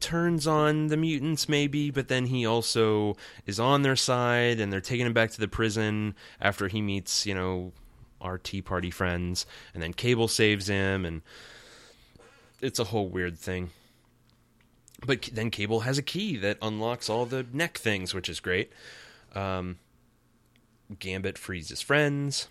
turns 0.00 0.46
on 0.46 0.86
the 0.86 0.96
mutants 0.96 1.46
maybe 1.46 1.90
but 1.90 2.08
then 2.08 2.24
he 2.24 2.46
also 2.46 3.14
is 3.44 3.60
on 3.60 3.82
their 3.82 3.94
side 3.94 4.58
and 4.58 4.72
they're 4.72 4.80
taking 4.80 5.04
him 5.04 5.12
back 5.12 5.30
to 5.30 5.38
the 5.38 5.46
prison 5.46 6.14
after 6.40 6.68
he 6.68 6.80
meets 6.80 7.26
you 7.26 7.34
know 7.34 7.70
our 8.20 8.38
tea 8.38 8.62
party 8.62 8.90
friends 8.90 9.46
and 9.74 9.82
then 9.82 9.92
cable 9.92 10.28
saves 10.28 10.68
him 10.68 11.04
and 11.04 11.22
it's 12.60 12.78
a 12.78 12.84
whole 12.84 13.08
weird 13.08 13.38
thing 13.38 13.70
but 15.06 15.28
then 15.32 15.50
cable 15.50 15.80
has 15.80 15.98
a 15.98 16.02
key 16.02 16.36
that 16.36 16.58
unlocks 16.60 17.08
all 17.08 17.24
the 17.26 17.46
neck 17.52 17.78
things 17.78 18.14
which 18.14 18.28
is 18.28 18.40
great 18.40 18.72
um, 19.34 19.78
gambit 20.98 21.38
frees 21.38 21.68
his 21.68 21.80
friends 21.80 22.48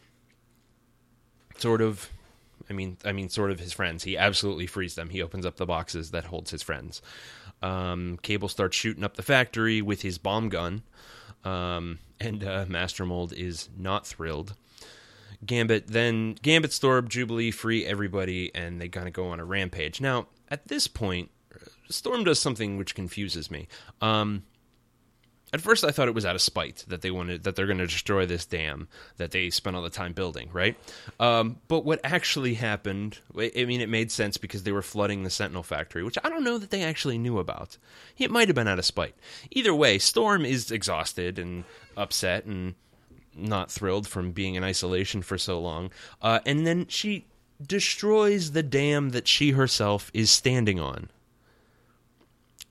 sort 1.57 1.81
of 1.81 2.09
I 2.69 2.73
mean, 2.73 2.97
I 3.03 3.11
mean, 3.11 3.29
sort 3.29 3.51
of 3.51 3.59
his 3.59 3.73
friends. 3.73 4.03
He 4.03 4.17
absolutely 4.17 4.67
frees 4.67 4.95
them. 4.95 5.09
He 5.09 5.21
opens 5.21 5.45
up 5.45 5.57
the 5.57 5.65
boxes 5.65 6.11
that 6.11 6.25
holds 6.25 6.51
his 6.51 6.61
friends. 6.61 7.01
Um, 7.61 8.19
Cable 8.21 8.47
starts 8.47 8.77
shooting 8.77 9.03
up 9.03 9.15
the 9.15 9.23
factory 9.23 9.81
with 9.81 10.01
his 10.01 10.17
bomb 10.17 10.49
gun, 10.49 10.83
um, 11.43 11.99
and 12.19 12.43
uh, 12.43 12.65
Master 12.67 13.05
Mold 13.05 13.33
is 13.33 13.69
not 13.77 14.05
thrilled. 14.05 14.55
Gambit 15.45 15.87
then 15.87 16.33
Gambit, 16.41 16.73
Storm, 16.73 17.07
Jubilee 17.07 17.51
free 17.51 17.85
everybody, 17.85 18.53
and 18.53 18.79
they 18.79 18.89
kind 18.89 19.07
of 19.07 19.13
go 19.13 19.27
on 19.27 19.39
a 19.39 19.45
rampage. 19.45 20.01
Now, 20.01 20.27
at 20.49 20.67
this 20.67 20.87
point, 20.87 21.29
Storm 21.89 22.23
does 22.23 22.39
something 22.39 22.77
which 22.77 22.95
confuses 22.95 23.49
me. 23.49 23.67
Um, 24.01 24.43
at 25.51 25.61
first 25.61 25.83
I 25.83 25.91
thought 25.91 26.07
it 26.07 26.13
was 26.13 26.25
out 26.25 26.35
of 26.35 26.41
spite 26.41 26.85
that 26.87 27.01
they 27.01 27.09
wanted 27.09 27.43
that 27.43 27.55
they're 27.55 27.65
going 27.65 27.79
to 27.79 27.87
destroy 27.87 28.25
this 28.25 28.45
dam 28.45 28.87
that 29.17 29.31
they 29.31 29.49
spent 29.49 29.75
all 29.75 29.81
the 29.81 29.89
time 29.89 30.13
building, 30.13 30.49
right? 30.53 30.77
Um, 31.19 31.57
but 31.67 31.85
what 31.85 31.99
actually 32.03 32.53
happened? 32.55 33.19
I 33.35 33.65
mean, 33.65 33.81
it 33.81 33.89
made 33.89 34.11
sense 34.11 34.37
because 34.37 34.63
they 34.63 34.71
were 34.71 34.81
flooding 34.81 35.23
the 35.23 35.29
Sentinel 35.29 35.63
factory, 35.63 36.03
which 36.03 36.17
I 36.23 36.29
don't 36.29 36.43
know 36.43 36.57
that 36.57 36.69
they 36.69 36.83
actually 36.83 37.17
knew 37.17 37.39
about. 37.39 37.77
It 38.17 38.29
might 38.29 38.47
have 38.47 38.55
been 38.55 38.67
out 38.67 38.79
of 38.79 38.85
spite. 38.85 39.15
Either 39.49 39.73
way, 39.73 39.97
Storm 39.97 40.45
is 40.45 40.69
exhausted 40.69 41.39
and 41.39 41.63
upset 41.97 42.45
and 42.45 42.75
not 43.41 43.71
thrilled 43.71 44.07
from 44.07 44.31
being 44.31 44.55
in 44.55 44.63
isolation 44.63 45.21
for 45.21 45.37
so 45.37 45.59
long, 45.59 45.91
uh, 46.21 46.39
and 46.45 46.65
then 46.65 46.87
she 46.87 47.25
destroys 47.65 48.51
the 48.51 48.63
dam 48.63 49.09
that 49.09 49.27
she 49.27 49.51
herself 49.51 50.09
is 50.13 50.31
standing 50.31 50.79
on. 50.79 51.09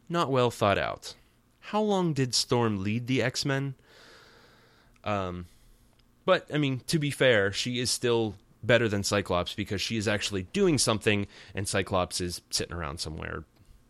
Not 0.08 0.30
well 0.30 0.50
thought 0.50 0.78
out 0.78 1.14
how 1.68 1.82
long 1.82 2.14
did 2.14 2.34
Storm 2.34 2.82
lead 2.82 3.06
the 3.06 3.22
X 3.22 3.44
Men? 3.44 3.74
Um, 5.04 5.46
but 6.24 6.46
I 6.52 6.56
mean, 6.56 6.80
to 6.86 6.98
be 6.98 7.10
fair, 7.10 7.52
she 7.52 7.78
is 7.78 7.90
still 7.90 8.36
better 8.62 8.88
than 8.88 9.04
Cyclops 9.04 9.52
because 9.54 9.80
she 9.80 9.98
is 9.98 10.08
actually 10.08 10.44
doing 10.54 10.78
something, 10.78 11.26
and 11.54 11.68
Cyclops 11.68 12.22
is 12.22 12.40
sitting 12.50 12.74
around 12.74 13.00
somewhere, 13.00 13.44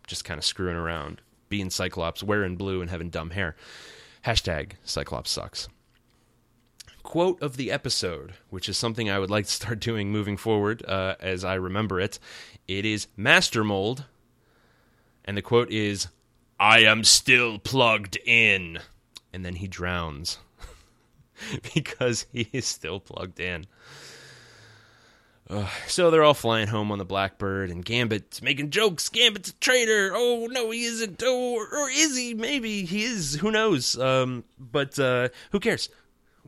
just 0.08 0.24
kind 0.24 0.38
of 0.38 0.44
screwing 0.44 0.76
around, 0.76 1.20
being 1.48 1.70
Cyclops, 1.70 2.22
wearing 2.22 2.56
blue 2.56 2.80
and 2.80 2.90
having 2.90 3.10
dumb 3.10 3.30
hair. 3.30 3.54
Hashtag 4.24 4.72
Cyclops 4.84 5.30
sucks. 5.30 5.68
Quote 7.08 7.40
of 7.40 7.56
the 7.56 7.72
episode, 7.72 8.34
which 8.50 8.68
is 8.68 8.76
something 8.76 9.08
I 9.08 9.18
would 9.18 9.30
like 9.30 9.46
to 9.46 9.50
start 9.50 9.80
doing 9.88 10.12
moving 10.12 10.36
forward 10.36 10.84
uh, 10.84 11.14
as 11.20 11.42
I 11.42 11.54
remember 11.54 11.98
it. 11.98 12.18
It 12.68 12.84
is 12.84 13.06
Master 13.16 13.64
Mold, 13.64 14.04
and 15.24 15.34
the 15.34 15.40
quote 15.40 15.70
is 15.70 16.08
I 16.60 16.80
am 16.80 17.04
still 17.04 17.58
plugged 17.60 18.18
in. 18.26 18.80
And 19.32 19.42
then 19.42 19.54
he 19.54 19.66
drowns 19.66 20.36
because 21.74 22.26
he 22.30 22.50
is 22.52 22.66
still 22.66 23.00
plugged 23.00 23.40
in. 23.40 23.64
So 25.86 26.10
they're 26.10 26.24
all 26.24 26.34
flying 26.34 26.68
home 26.68 26.92
on 26.92 26.98
the 26.98 27.06
Blackbird, 27.06 27.70
and 27.70 27.82
Gambit's 27.82 28.42
making 28.42 28.68
jokes. 28.68 29.08
Gambit's 29.08 29.48
a 29.48 29.54
traitor. 29.54 30.12
Oh 30.14 30.46
no, 30.50 30.70
he 30.72 30.84
isn't. 30.84 31.22
Oh, 31.24 31.54
or, 31.54 31.74
or 31.74 31.88
is 31.88 32.18
he? 32.18 32.34
Maybe 32.34 32.84
he 32.84 33.04
is. 33.04 33.36
Who 33.36 33.50
knows? 33.50 33.98
Um, 33.98 34.44
but 34.58 34.98
uh, 34.98 35.30
who 35.52 35.60
cares? 35.60 35.88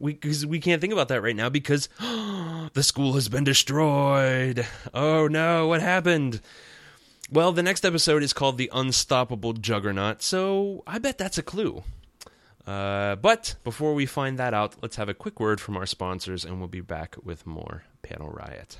We 0.00 0.14
because 0.14 0.44
we 0.46 0.58
can't 0.58 0.80
think 0.80 0.92
about 0.92 1.08
that 1.08 1.22
right 1.22 1.36
now 1.36 1.50
because 1.50 1.88
the 2.00 2.82
school 2.82 3.12
has 3.12 3.28
been 3.28 3.44
destroyed. 3.44 4.66
Oh 4.92 5.28
no, 5.28 5.68
what 5.68 5.82
happened? 5.82 6.40
Well, 7.30 7.52
the 7.52 7.62
next 7.62 7.84
episode 7.84 8.24
is 8.24 8.32
called 8.32 8.58
The 8.58 8.70
Unstoppable 8.72 9.52
Juggernaut, 9.52 10.20
so 10.20 10.82
I 10.84 10.98
bet 10.98 11.16
that's 11.16 11.38
a 11.38 11.44
clue. 11.44 11.84
Uh, 12.66 13.14
but 13.16 13.54
before 13.62 13.94
we 13.94 14.04
find 14.04 14.38
that 14.38 14.52
out, 14.52 14.74
let's 14.82 14.96
have 14.96 15.08
a 15.08 15.14
quick 15.14 15.38
word 15.38 15.60
from 15.60 15.76
our 15.76 15.86
sponsors, 15.86 16.44
and 16.44 16.58
we'll 16.58 16.68
be 16.68 16.80
back 16.80 17.16
with 17.22 17.46
more 17.46 17.84
Panel 18.02 18.30
Riot. 18.30 18.78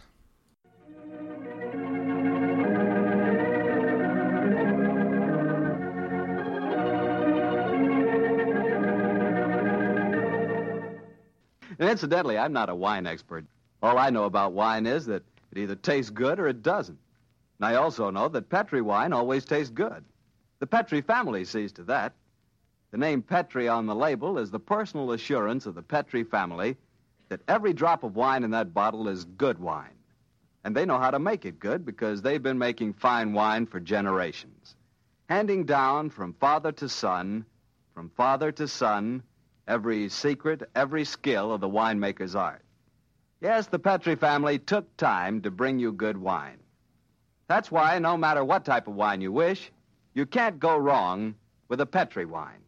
And 11.81 11.89
incidentally, 11.89 12.37
I'm 12.37 12.53
not 12.53 12.69
a 12.69 12.75
wine 12.75 13.07
expert. 13.07 13.47
All 13.83 13.99
I 13.99 14.11
know 14.11 14.25
about 14.25 14.53
wine 14.53 14.87
is 14.87 15.07
that 15.07 15.25
it 15.51 15.59
either 15.59 15.75
tastes 15.75 16.11
good 16.11 16.39
or 16.39 16.47
it 16.47 16.63
doesn't. 16.63 16.99
And 17.59 17.67
I 17.67 17.77
also 17.77 18.11
know 18.11 18.29
that 18.29 18.51
Petri 18.51 18.83
wine 18.83 19.15
always 19.15 19.47
tastes 19.47 19.73
good. 19.73 20.05
The 20.59 20.67
Petri 20.67 21.01
family 21.01 21.47
sees 21.47 21.73
to 21.73 21.85
that. 21.85 22.13
The 22.91 22.99
name 22.99 23.23
Petri 23.23 23.67
on 23.67 23.87
the 23.87 23.95
label 23.95 24.37
is 24.37 24.51
the 24.51 24.61
personal 24.61 25.13
assurance 25.13 25.65
of 25.65 25.75
the 25.75 25.83
Petri 25.83 26.23
family 26.23 26.77
that 27.31 27.41
every 27.49 27.73
drop 27.73 28.05
of 28.05 28.15
wine 28.15 28.45
in 28.45 28.51
that 28.51 28.75
bottle 28.75 29.09
is 29.09 29.25
good 29.25 29.59
wine. 29.59 29.97
And 30.63 30.77
they 30.77 30.85
know 30.85 30.99
how 30.99 31.11
to 31.11 31.19
make 31.19 31.47
it 31.47 31.59
good 31.59 31.87
because 31.87 32.21
they've 32.21 32.43
been 32.43 32.59
making 32.59 32.93
fine 32.93 33.33
wine 33.33 33.65
for 33.65 33.81
generations. 33.81 34.75
Handing 35.31 35.65
down 35.65 36.11
from 36.11 36.35
father 36.35 36.73
to 36.73 36.91
son, 36.91 37.47
from 37.95 38.11
father 38.11 38.53
to 38.53 38.69
son, 38.69 39.23
every 39.71 40.09
secret, 40.09 40.69
every 40.75 41.05
skill 41.05 41.53
of 41.53 41.61
the 41.61 41.69
winemaker's 41.69 42.35
art. 42.35 42.63
Yes, 43.41 43.69
the 43.69 43.79
Petri 43.79 44.17
family 44.17 44.59
took 44.59 44.97
time 44.97 45.41
to 45.43 45.51
bring 45.53 45.79
you 45.79 45.93
good 45.93 46.17
wine. 46.17 46.59
That's 47.47 47.71
why, 47.71 48.01
no 48.01 48.17
matter 48.17 48.45
what 48.45 48.65
type 48.65 48.89
of 48.89 48.97
wine 48.97 49.21
you 49.21 49.31
wish, 49.31 49.71
you 50.13 50.27
can't 50.27 50.59
go 50.59 50.77
wrong 50.77 51.37
with 51.69 51.81
a 51.81 51.87
Petri 51.87 52.25
wine. 52.25 52.59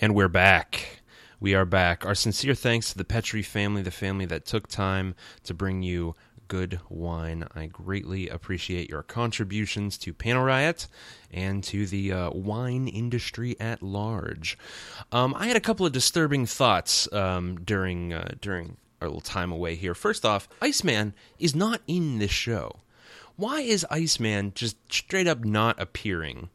And 0.00 0.14
we're 0.14 0.28
back. 0.28 1.02
We 1.40 1.54
are 1.54 1.64
back. 1.64 2.06
Our 2.06 2.14
sincere 2.14 2.54
thanks 2.54 2.92
to 2.92 2.98
the 2.98 3.04
Petri 3.04 3.42
family, 3.42 3.82
the 3.82 3.90
family 3.90 4.26
that 4.26 4.44
took 4.44 4.68
time 4.68 5.16
to 5.42 5.52
bring 5.52 5.82
you 5.82 6.14
good 6.48 6.80
wine. 6.88 7.46
I 7.54 7.66
greatly 7.66 8.28
appreciate 8.28 8.88
your 8.90 9.02
contributions 9.02 9.96
to 9.98 10.12
Panel 10.12 10.44
Riot 10.44 10.88
and 11.30 11.62
to 11.64 11.86
the 11.86 12.12
uh, 12.12 12.30
wine 12.30 12.88
industry 12.88 13.58
at 13.60 13.82
large. 13.82 14.58
Um, 15.12 15.34
I 15.36 15.46
had 15.46 15.56
a 15.56 15.60
couple 15.60 15.86
of 15.86 15.92
disturbing 15.92 16.46
thoughts 16.46 17.10
um, 17.12 17.60
during 17.64 18.12
uh, 18.12 18.32
during 18.40 18.78
our 19.00 19.08
little 19.08 19.20
time 19.20 19.52
away 19.52 19.76
here. 19.76 19.94
First 19.94 20.24
off, 20.24 20.48
Iceman 20.60 21.14
is 21.38 21.54
not 21.54 21.82
in 21.86 22.18
this 22.18 22.32
show. 22.32 22.80
Why 23.36 23.60
is 23.60 23.86
Iceman 23.90 24.52
just 24.54 24.76
straight 24.92 25.28
up 25.28 25.44
not 25.44 25.80
appearing 25.80 26.48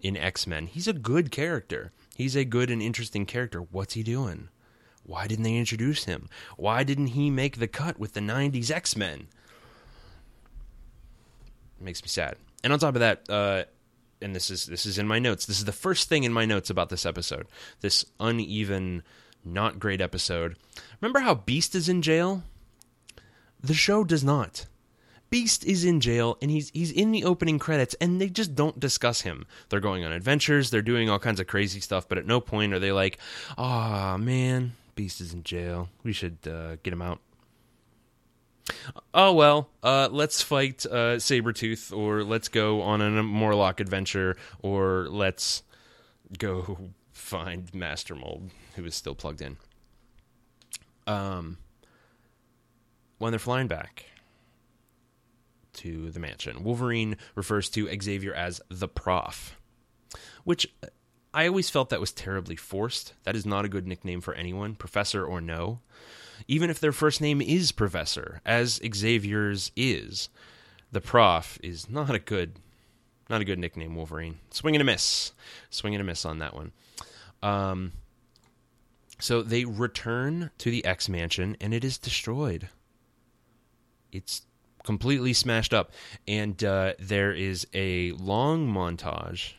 in 0.00 0.16
X 0.16 0.46
Men? 0.46 0.66
He's 0.66 0.88
a 0.88 0.94
good 0.94 1.30
character. 1.30 1.92
He's 2.16 2.34
a 2.34 2.46
good 2.46 2.70
and 2.70 2.80
interesting 2.80 3.26
character. 3.26 3.60
What's 3.60 3.92
he 3.92 4.02
doing? 4.02 4.48
Why 5.06 5.28
didn't 5.28 5.44
they 5.44 5.54
introduce 5.54 6.04
him? 6.04 6.28
Why 6.56 6.82
didn't 6.82 7.08
he 7.08 7.30
make 7.30 7.58
the 7.58 7.68
cut 7.68 7.98
with 7.98 8.14
the 8.14 8.20
90s 8.20 8.70
X 8.72 8.96
Men? 8.96 9.28
Makes 11.80 12.02
me 12.02 12.08
sad. 12.08 12.36
And 12.64 12.72
on 12.72 12.80
top 12.80 12.96
of 12.96 13.00
that, 13.00 13.22
uh, 13.30 13.64
and 14.20 14.34
this 14.34 14.50
is 14.50 14.66
this 14.66 14.84
is 14.84 14.98
in 14.98 15.06
my 15.06 15.18
notes. 15.18 15.46
This 15.46 15.58
is 15.58 15.64
the 15.64 15.72
first 15.72 16.08
thing 16.08 16.24
in 16.24 16.32
my 16.32 16.44
notes 16.44 16.70
about 16.70 16.88
this 16.88 17.06
episode. 17.06 17.46
This 17.80 18.04
uneven, 18.18 19.02
not 19.44 19.78
great 19.78 20.00
episode. 20.00 20.56
Remember 21.00 21.20
how 21.20 21.34
Beast 21.34 21.74
is 21.74 21.88
in 21.88 22.02
jail? 22.02 22.42
The 23.62 23.74
show 23.74 24.02
does 24.02 24.24
not. 24.24 24.66
Beast 25.28 25.64
is 25.64 25.84
in 25.84 26.00
jail 26.00 26.38
and 26.40 26.50
he's 26.50 26.70
he's 26.70 26.90
in 26.90 27.12
the 27.12 27.24
opening 27.24 27.58
credits 27.58 27.94
and 28.00 28.20
they 28.20 28.28
just 28.28 28.54
don't 28.54 28.80
discuss 28.80 29.20
him. 29.20 29.46
They're 29.68 29.80
going 29.80 30.04
on 30.04 30.12
adventures, 30.12 30.70
they're 30.70 30.82
doing 30.82 31.10
all 31.10 31.18
kinds 31.18 31.38
of 31.38 31.46
crazy 31.46 31.80
stuff, 31.80 32.08
but 32.08 32.18
at 32.18 32.26
no 32.26 32.40
point 32.40 32.72
are 32.72 32.78
they 32.78 32.92
like, 32.92 33.18
"Ah, 33.58 34.14
oh, 34.14 34.18
man, 34.18 34.72
Beast 34.96 35.20
is 35.20 35.32
in 35.32 35.44
jail. 35.44 35.88
We 36.02 36.12
should 36.12 36.38
uh, 36.46 36.76
get 36.82 36.92
him 36.92 37.02
out." 37.02 37.20
Oh 39.14 39.32
well, 39.32 39.70
uh, 39.84 40.08
let's 40.10 40.42
fight 40.42 40.84
uh, 40.86 41.16
Sabretooth, 41.16 41.96
or 41.96 42.24
let's 42.24 42.48
go 42.48 42.82
on 42.82 43.00
a 43.00 43.22
Morlock 43.22 43.78
adventure, 43.78 44.36
or 44.60 45.06
let's 45.08 45.62
go 46.36 46.90
find 47.12 47.72
Master 47.72 48.16
Mold, 48.16 48.50
who 48.74 48.84
is 48.84 48.96
still 48.96 49.14
plugged 49.14 49.40
in. 49.40 49.56
Um, 51.06 51.58
when 53.18 53.30
they're 53.30 53.38
flying 53.38 53.68
back, 53.68 54.06
to 55.76 56.10
the 56.10 56.20
mansion. 56.20 56.64
Wolverine 56.64 57.16
refers 57.34 57.68
to 57.70 57.88
Xavier 58.00 58.34
as 58.34 58.60
the 58.68 58.88
prof, 58.88 59.56
which 60.44 60.66
I 61.36 61.48
always 61.48 61.68
felt 61.68 61.90
that 61.90 62.00
was 62.00 62.12
terribly 62.12 62.56
forced. 62.56 63.12
That 63.24 63.36
is 63.36 63.44
not 63.44 63.66
a 63.66 63.68
good 63.68 63.86
nickname 63.86 64.22
for 64.22 64.32
anyone, 64.32 64.74
professor 64.74 65.22
or 65.22 65.42
no. 65.42 65.80
Even 66.48 66.70
if 66.70 66.80
their 66.80 66.92
first 66.92 67.20
name 67.20 67.42
is 67.42 67.72
Professor, 67.72 68.40
as 68.46 68.80
Xavier's 68.82 69.70
is, 69.76 70.30
the 70.90 71.02
prof 71.02 71.58
is 71.62 71.90
not 71.90 72.14
a 72.14 72.18
good 72.18 72.52
not 73.28 73.42
a 73.42 73.44
good 73.44 73.58
nickname, 73.58 73.94
Wolverine. 73.94 74.38
Swing 74.50 74.76
and 74.76 74.80
a 74.80 74.84
miss. 74.84 75.32
Swing 75.68 75.94
and 75.94 76.00
a 76.00 76.04
miss 76.04 76.24
on 76.24 76.38
that 76.38 76.54
one. 76.54 76.72
Um, 77.42 77.92
so 79.18 79.42
they 79.42 79.66
return 79.66 80.52
to 80.56 80.70
the 80.70 80.86
X 80.86 81.06
Mansion 81.06 81.54
and 81.60 81.74
it 81.74 81.84
is 81.84 81.98
destroyed. 81.98 82.70
It's 84.10 84.40
completely 84.84 85.34
smashed 85.34 85.74
up. 85.74 85.90
And 86.26 86.64
uh, 86.64 86.94
there 86.98 87.34
is 87.34 87.66
a 87.74 88.12
long 88.12 88.72
montage, 88.72 89.52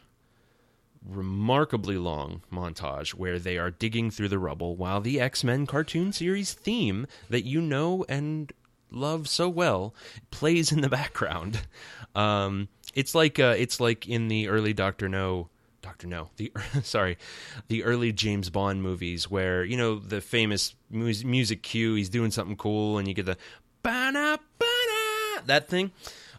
remarkably 1.07 1.97
long 1.97 2.41
montage, 2.51 3.11
where 3.11 3.39
they 3.39 3.57
are 3.57 3.71
digging 3.71 4.11
through 4.11 4.29
the 4.29 4.39
rubble 4.39 4.75
while 4.75 5.01
the 5.01 5.19
X 5.19 5.43
Men 5.43 5.65
cartoon 5.65 6.11
series 6.11 6.53
theme 6.53 7.07
that 7.29 7.45
you 7.45 7.61
know 7.61 8.05
and 8.09 8.51
love 8.91 9.27
so 9.27 9.49
well 9.49 9.93
plays 10.31 10.71
in 10.71 10.81
the 10.81 10.89
background. 10.99 11.61
Um, 12.15 12.67
it's 12.93 13.13
like 13.13 13.39
uh, 13.39 13.55
it's 13.57 13.79
like 13.79 14.07
in 14.07 14.27
the 14.27 14.47
early 14.47 14.73
Doctor 14.73 15.07
No. 15.09 15.49
Doctor 15.81 16.07
No, 16.07 16.29
the 16.37 16.51
sorry, 16.83 17.17
the 17.67 17.83
early 17.83 18.11
James 18.11 18.49
Bond 18.49 18.81
movies 18.83 19.29
where 19.29 19.63
you 19.63 19.77
know 19.77 19.99
the 19.99 20.19
famous 20.19 20.75
music 20.89 21.61
cue, 21.63 21.93
he's 21.95 22.09
doing 22.09 22.31
something 22.31 22.57
cool, 22.57 22.97
and 22.97 23.07
you 23.07 23.13
get 23.13 23.25
the 23.25 23.37
ba-na, 23.83 24.37
ba-na, 24.59 25.41
that 25.45 25.69
thing. 25.69 25.91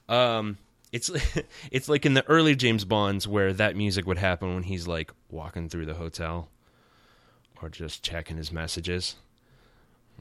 Um, 0.08 0.58
it's 0.92 1.10
it's 1.70 1.88
like 1.88 2.06
in 2.06 2.14
the 2.14 2.26
early 2.26 2.54
James 2.54 2.84
Bonds 2.84 3.26
where 3.26 3.52
that 3.52 3.76
music 3.76 4.06
would 4.06 4.18
happen 4.18 4.54
when 4.54 4.62
he's 4.64 4.86
like 4.86 5.12
walking 5.30 5.68
through 5.68 5.86
the 5.86 5.94
hotel 5.94 6.48
or 7.62 7.68
just 7.68 8.02
checking 8.02 8.36
his 8.36 8.52
messages. 8.52 9.16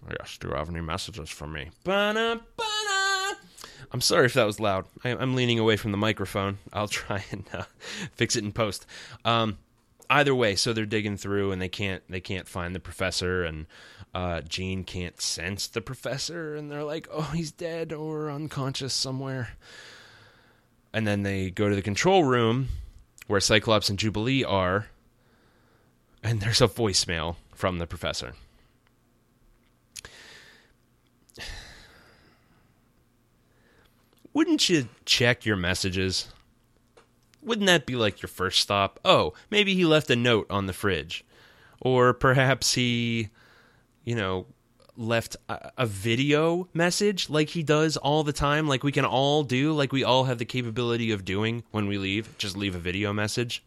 Yes, 0.10 0.38
do 0.38 0.50
you 0.50 0.54
have 0.54 0.70
any 0.70 0.82
messages 0.82 1.30
for 1.30 1.48
me? 1.48 1.70
Ba-na, 1.84 2.36
ba-na. 2.56 3.34
I'm 3.92 4.02
sorry 4.02 4.26
if 4.26 4.34
that 4.34 4.46
was 4.46 4.60
loud. 4.60 4.86
I, 5.04 5.10
am 5.10 5.36
leaning 5.36 5.60
away 5.60 5.76
from 5.76 5.92
the 5.92 5.98
microphone. 5.98 6.60
I'll 6.72 6.88
try 6.88 7.24
and 7.32 7.46
uh, 7.54 7.64
fix 8.14 8.36
it 8.36 8.44
in 8.44 8.52
post. 8.52 8.86
Um, 9.26 9.58
either 10.10 10.36
way, 10.36 10.56
so 10.56 10.74
they're 10.74 10.86
digging 10.86 11.18
through 11.18 11.52
and 11.52 11.62
they 11.62 11.70
can't 11.70 12.04
they 12.10 12.22
can't 12.22 12.48
find 12.48 12.76
the 12.76 12.80
professor 12.80 13.44
and 13.44 13.66
uh, 14.14 14.42
Jean 14.42 14.84
can't 14.84 15.22
sense 15.22 15.68
the 15.68 15.82
professor, 15.82 16.56
and 16.56 16.72
they're 16.72 16.84
like, 16.84 17.08
"Oh, 17.12 17.30
he's 17.36 17.52
dead 17.52 17.94
or 17.94 18.32
unconscious 18.32 18.94
somewhere." 18.94 19.50
And 20.98 21.06
then 21.06 21.22
they 21.22 21.52
go 21.52 21.70
to 21.70 21.76
the 21.76 21.84
control 21.84 22.24
room 22.24 22.70
where 23.28 23.40
Cyclops 23.40 23.88
and 23.88 24.00
Jubilee 24.00 24.44
are, 24.44 24.88
and 26.24 26.42
there's 26.42 26.60
a 26.60 26.68
voicemail 26.68 27.36
from 27.54 27.78
the 27.78 27.86
professor. 27.86 28.34
Wouldn't 34.34 34.70
you 34.70 34.90
check 35.06 35.46
your 35.46 35.56
messages? 35.56 36.34
Wouldn't 37.44 37.68
that 37.68 37.86
be 37.86 37.96
like 37.96 38.24
your 38.24 38.30
first 38.30 38.60
stop? 38.60 39.00
Oh, 39.06 39.36
maybe 39.52 39.76
he 39.76 39.86
left 39.86 40.10
a 40.10 40.16
note 40.16 40.48
on 40.50 40.66
the 40.66 40.74
fridge. 40.74 41.24
Or 41.80 42.12
perhaps 42.12 42.74
he 42.74 43.30
you 44.08 44.16
know, 44.16 44.46
left 44.98 45.38
a, 45.48 45.72
a, 45.78 45.86
video 45.86 46.68
message 46.74 47.30
like 47.30 47.50
he 47.50 47.64
does 47.64 47.98
all 47.98 48.24
the 48.24 48.34
time, 48.34 48.68
like 48.68 48.84
we 48.84 48.92
can 48.92 49.06
all 49.06 49.44
do, 49.44 49.74
like 49.74 49.92
we 49.92 50.04
all 50.04 50.26
have 50.26 50.40
the 50.40 50.46
capability 50.46 51.12
of 51.12 51.24
doing 51.24 51.64
when 51.72 51.88
we 51.88 51.98
leave, 51.98 52.38
just 52.38 52.58
leave 52.58 52.76
a 52.76 52.80
video 52.80 53.14
message. 53.14 53.64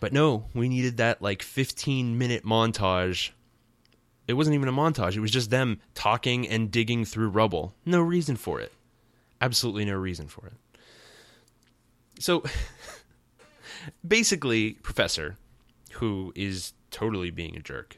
But 0.00 0.12
no, 0.12 0.46
we 0.54 0.68
needed 0.68 0.96
that 0.96 1.20
like 1.20 1.42
15 1.42 2.16
minute 2.16 2.44
montage. 2.44 3.30
It 4.28 4.34
wasn't 4.34 4.54
even 4.54 4.68
a 4.68 4.72
montage, 4.72 5.16
it 5.16 5.20
was 5.20 5.30
just 5.30 5.50
them 5.50 5.80
talking 5.94 6.48
and 6.48 6.70
digging 6.70 7.04
through 7.04 7.28
rubble. 7.28 7.74
No 7.84 8.00
reason 8.00 8.36
for 8.36 8.60
it. 8.60 8.72
Absolutely 9.40 9.84
no 9.84 9.96
reason 9.96 10.28
for 10.28 10.46
it. 10.46 10.54
So 12.20 12.44
basically, 14.06 14.74
Professor, 14.74 15.36
who 15.94 16.32
is 16.36 16.72
totally 16.90 17.30
being 17.30 17.56
a 17.56 17.60
jerk, 17.60 17.96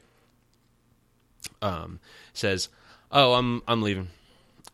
um, 1.61 1.99
says, 2.33 2.69
"Oh, 3.11 3.33
I'm 3.33 3.61
I'm 3.67 3.81
leaving. 3.81 4.09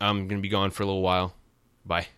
I'm 0.00 0.28
going 0.28 0.40
to 0.40 0.42
be 0.42 0.48
gone 0.48 0.70
for 0.70 0.82
a 0.82 0.86
little 0.86 1.02
while. 1.02 1.34
Bye." 1.84 2.08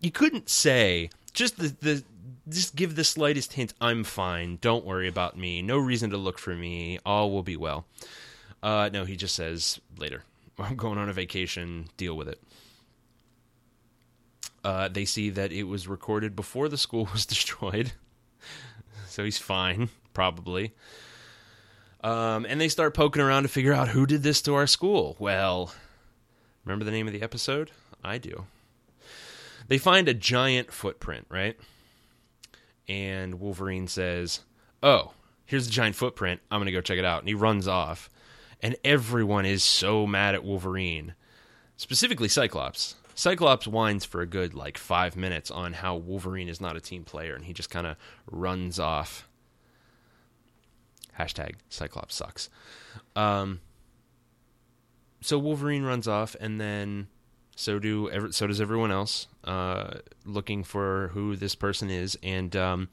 You 0.00 0.10
couldn't 0.10 0.48
say 0.48 1.10
just 1.32 1.58
the 1.58 1.74
the 1.80 2.04
just 2.48 2.76
give 2.76 2.96
the 2.96 3.04
slightest 3.04 3.54
hint. 3.54 3.74
I'm 3.80 4.04
fine. 4.04 4.58
Don't 4.60 4.84
worry 4.84 5.08
about 5.08 5.36
me. 5.36 5.62
No 5.62 5.78
reason 5.78 6.10
to 6.10 6.16
look 6.16 6.38
for 6.38 6.54
me. 6.54 6.98
All 7.04 7.30
will 7.30 7.42
be 7.42 7.56
well. 7.56 7.86
Uh, 8.62 8.90
no, 8.92 9.04
he 9.04 9.16
just 9.16 9.34
says 9.34 9.80
later. 9.98 10.24
I'm 10.58 10.76
going 10.76 10.98
on 10.98 11.08
a 11.08 11.12
vacation. 11.12 11.88
Deal 11.96 12.16
with 12.16 12.28
it. 12.28 12.40
Uh, 14.64 14.88
they 14.88 15.04
see 15.04 15.30
that 15.30 15.52
it 15.52 15.64
was 15.64 15.86
recorded 15.86 16.34
before 16.34 16.68
the 16.68 16.76
school 16.76 17.08
was 17.12 17.24
destroyed, 17.24 17.92
so 19.06 19.24
he's 19.24 19.38
fine, 19.38 19.88
probably. 20.12 20.74
Um, 22.02 22.46
and 22.48 22.60
they 22.60 22.68
start 22.68 22.94
poking 22.94 23.22
around 23.22 23.42
to 23.42 23.48
figure 23.48 23.72
out 23.72 23.88
who 23.88 24.06
did 24.06 24.22
this 24.22 24.40
to 24.42 24.54
our 24.54 24.66
school. 24.66 25.16
Well, 25.18 25.72
remember 26.64 26.84
the 26.84 26.90
name 26.90 27.06
of 27.06 27.12
the 27.12 27.22
episode? 27.22 27.70
I 28.04 28.18
do. 28.18 28.46
They 29.66 29.78
find 29.78 30.08
a 30.08 30.14
giant 30.14 30.72
footprint, 30.72 31.26
right? 31.28 31.58
And 32.88 33.40
Wolverine 33.40 33.88
says, 33.88 34.40
Oh, 34.82 35.12
here's 35.44 35.66
the 35.66 35.72
giant 35.72 35.96
footprint. 35.96 36.40
I'm 36.50 36.58
going 36.60 36.66
to 36.66 36.72
go 36.72 36.80
check 36.80 36.98
it 36.98 37.04
out. 37.04 37.20
And 37.20 37.28
he 37.28 37.34
runs 37.34 37.68
off. 37.68 38.08
And 38.62 38.76
everyone 38.82 39.46
is 39.46 39.62
so 39.62 40.06
mad 40.06 40.34
at 40.34 40.42
Wolverine, 40.42 41.14
specifically 41.76 42.28
Cyclops. 42.28 42.96
Cyclops 43.14 43.66
whines 43.66 44.04
for 44.04 44.20
a 44.20 44.26
good 44.26 44.54
like 44.54 44.78
five 44.78 45.16
minutes 45.16 45.50
on 45.50 45.74
how 45.74 45.96
Wolverine 45.96 46.48
is 46.48 46.60
not 46.60 46.76
a 46.76 46.80
team 46.80 47.04
player, 47.04 47.34
and 47.34 47.44
he 47.44 47.52
just 47.52 47.70
kind 47.70 47.86
of 47.86 47.96
runs 48.30 48.78
off. 48.78 49.27
Hashtag 51.18 51.54
Cyclops 51.68 52.14
sucks. 52.14 52.48
Um, 53.16 53.60
so 55.20 55.38
Wolverine 55.38 55.82
runs 55.82 56.06
off, 56.06 56.36
and 56.40 56.60
then 56.60 57.08
so 57.56 57.78
do 57.78 58.08
ev- 58.10 58.34
so 58.34 58.46
does 58.46 58.60
everyone 58.60 58.92
else, 58.92 59.26
uh, 59.44 59.98
looking 60.24 60.62
for 60.62 61.08
who 61.08 61.34
this 61.34 61.54
person 61.54 61.90
is, 61.90 62.16
and 62.22 62.54
um, 62.54 62.88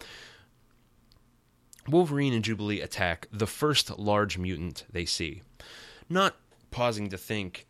Wolverine 1.87 2.33
and 2.33 2.43
Jubilee 2.43 2.81
attack 2.81 3.27
the 3.31 3.47
first 3.47 3.99
large 3.99 4.37
mutant 4.37 4.85
they 4.91 5.05
see, 5.05 5.43
not 6.09 6.35
pausing 6.71 7.09
to 7.09 7.17
think 7.17 7.67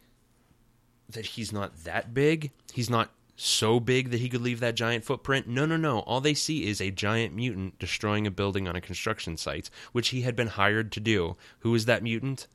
that 1.09 1.25
he's 1.25 1.51
not 1.51 1.83
that 1.83 2.13
big. 2.13 2.51
He's 2.73 2.89
not 2.89 3.11
so 3.36 3.80
big 3.80 4.12
that 4.12 4.19
he 4.19 4.30
could 4.30 4.41
leave 4.41 4.60
that 4.62 4.76
giant 4.76 5.04
footprint. 5.04 5.48
No, 5.48 5.65
no, 5.65 5.78
no. 5.78 6.00
All 6.00 6.21
they 6.21 6.34
see 6.34 6.67
is 6.67 6.80
a 6.80 6.91
giant 6.91 7.36
mutant 7.36 7.78
destroying 7.80 8.26
a 8.26 8.32
building 8.32 8.67
on 8.67 8.76
a 8.76 8.82
construction 8.82 9.38
site, 9.38 9.69
which 9.91 10.10
he 10.10 10.21
had 10.21 10.36
been 10.36 10.48
hired 10.48 10.91
to 10.93 11.00
do. 11.00 11.36
Who 11.60 11.76
is 11.76 11.86
that 11.86 12.04
mutant? 12.04 12.48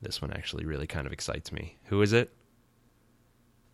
This 0.00 0.22
one 0.22 0.32
actually 0.32 0.64
really 0.64 0.86
kind 0.86 1.06
of 1.06 1.12
excites 1.12 1.50
me. 1.50 1.78
Who 1.86 2.00
is 2.02 2.12
it? 2.12 2.32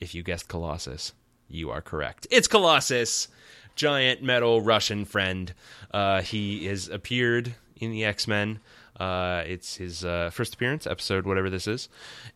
If 0.00 0.14
you 0.14 0.22
guessed 0.22 0.48
Colossus, 0.48 1.12
you 1.48 1.70
are 1.70 1.82
correct. 1.82 2.26
It's 2.30 2.48
Colossus, 2.48 3.28
giant 3.74 4.22
metal 4.22 4.62
Russian 4.62 5.04
friend. 5.04 5.52
Uh, 5.90 6.22
he 6.22 6.66
has 6.66 6.88
appeared 6.88 7.54
in 7.76 7.90
the 7.90 8.04
X 8.04 8.26
Men. 8.26 8.60
Uh, 8.98 9.42
it's 9.46 9.76
his 9.76 10.04
uh, 10.04 10.30
first 10.30 10.54
appearance, 10.54 10.86
episode 10.86 11.26
whatever 11.26 11.50
this 11.50 11.66
is, 11.66 11.88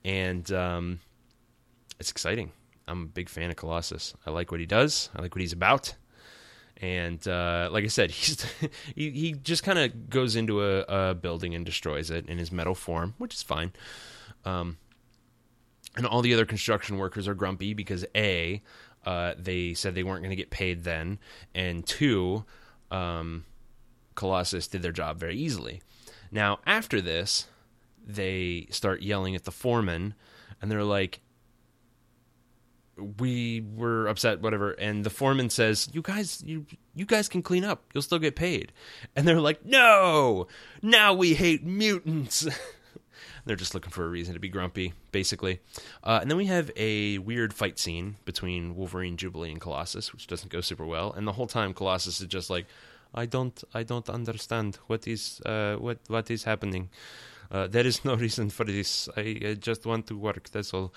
and 0.04 0.50
um, 0.52 1.00
it's 2.00 2.10
exciting. 2.10 2.52
I'm 2.86 3.02
a 3.02 3.06
big 3.06 3.28
fan 3.28 3.50
of 3.50 3.56
Colossus. 3.56 4.14
I 4.26 4.30
like 4.30 4.50
what 4.50 4.60
he 4.60 4.66
does. 4.66 5.10
I 5.16 5.22
like 5.22 5.34
what 5.34 5.40
he's 5.40 5.52
about. 5.52 5.94
And 6.78 7.26
uh, 7.26 7.68
like 7.72 7.84
I 7.84 7.88
said, 7.88 8.10
he's 8.10 8.44
he, 8.94 9.10
he 9.10 9.32
just 9.32 9.62
kind 9.62 9.78
of 9.78 10.10
goes 10.10 10.36
into 10.36 10.62
a, 10.62 10.80
a, 10.82 11.14
building 11.14 11.54
and 11.54 11.64
destroys 11.64 12.10
it 12.10 12.28
in 12.28 12.38
his 12.38 12.52
metal 12.52 12.74
form, 12.74 13.14
which 13.18 13.34
is 13.34 13.42
fine. 13.42 13.72
Um, 14.44 14.78
and 15.96 16.06
all 16.06 16.22
the 16.22 16.34
other 16.34 16.44
construction 16.44 16.98
workers 16.98 17.28
are 17.28 17.34
grumpy 17.34 17.72
because 17.72 18.04
a 18.14 18.62
uh, 19.06 19.34
they 19.38 19.74
said 19.74 19.94
they 19.94 20.02
weren't 20.02 20.22
going 20.22 20.30
to 20.30 20.36
get 20.36 20.50
paid 20.50 20.84
then, 20.84 21.18
and 21.54 21.86
two, 21.86 22.44
um, 22.90 23.44
Colossus 24.14 24.66
did 24.66 24.82
their 24.82 24.92
job 24.92 25.18
very 25.18 25.36
easily. 25.36 25.82
Now 26.30 26.58
after 26.66 27.00
this, 27.00 27.46
they 28.04 28.66
start 28.70 29.02
yelling 29.02 29.34
at 29.34 29.44
the 29.44 29.52
foreman, 29.52 30.14
and 30.60 30.70
they're 30.70 30.84
like, 30.84 31.20
we 32.96 33.64
were 33.74 34.06
upset 34.06 34.40
whatever. 34.40 34.72
And 34.72 35.04
the 35.04 35.10
foreman 35.10 35.50
says 35.50 35.88
you 35.92 36.02
guys 36.02 36.42
you 36.44 36.66
you 36.94 37.06
guys 37.06 37.28
can 37.28 37.42
clean 37.42 37.64
up. 37.64 37.84
You'll 37.92 38.02
still 38.02 38.18
get 38.18 38.36
paid. 38.36 38.72
And 39.16 39.26
they're 39.26 39.40
like 39.40 39.64
no! 39.64 40.46
Now 40.82 41.14
we 41.14 41.34
hate 41.34 41.64
mutants. 41.64 42.46
They're 43.46 43.56
just 43.56 43.74
looking 43.74 43.90
for 43.90 44.06
a 44.06 44.08
reason 44.08 44.32
to 44.34 44.40
be 44.40 44.48
grumpy 44.48 44.94
basically. 45.12 45.60
Uh, 46.02 46.18
and 46.22 46.30
then 46.30 46.38
we 46.38 46.46
have 46.46 46.70
a 46.76 47.18
weird 47.18 47.52
fight 47.52 47.78
scene 47.78 48.16
between 48.24 48.74
wolverine 48.74 49.16
jubilee 49.16 49.50
and 49.50 49.60
colossus 49.60 50.12
which 50.12 50.26
doesn't 50.26 50.50
go 50.50 50.60
super 50.60 50.86
well. 50.86 51.12
And 51.12 51.26
the 51.26 51.32
whole 51.32 51.46
time 51.46 51.74
colossus 51.74 52.20
is 52.20 52.26
just 52.26 52.50
like 52.50 52.66
i 53.16 53.26
don't 53.26 53.62
i 53.72 53.84
don't 53.84 54.10
understand 54.10 54.76
what 54.88 55.06
is 55.06 55.40
uh, 55.46 55.76
what 55.76 55.98
what 56.08 56.30
is 56.30 56.44
happening. 56.44 56.90
Uh, 57.50 57.66
there 57.66 57.86
is 57.86 58.04
no 58.04 58.14
reason 58.26 58.50
for 58.50 58.64
this. 58.64 59.08
I, 59.16 59.38
I 59.44 59.54
just 59.54 59.84
want 59.84 60.06
to 60.08 60.16
work 60.16 60.48
that's 60.50 60.72
all 60.72 60.92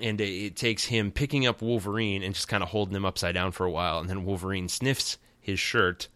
and 0.00 0.20
it 0.20 0.56
takes 0.56 0.86
him 0.86 1.10
picking 1.10 1.46
up 1.46 1.60
Wolverine 1.60 2.22
and 2.22 2.34
just 2.34 2.48
kind 2.48 2.62
of 2.62 2.70
holding 2.70 2.94
him 2.94 3.04
upside 3.04 3.34
down 3.34 3.52
for 3.52 3.66
a 3.66 3.70
while, 3.70 3.98
and 3.98 4.08
then 4.08 4.24
Wolverine 4.24 4.68
sniffs 4.68 5.18
his 5.40 5.60
shirt, 5.60 6.08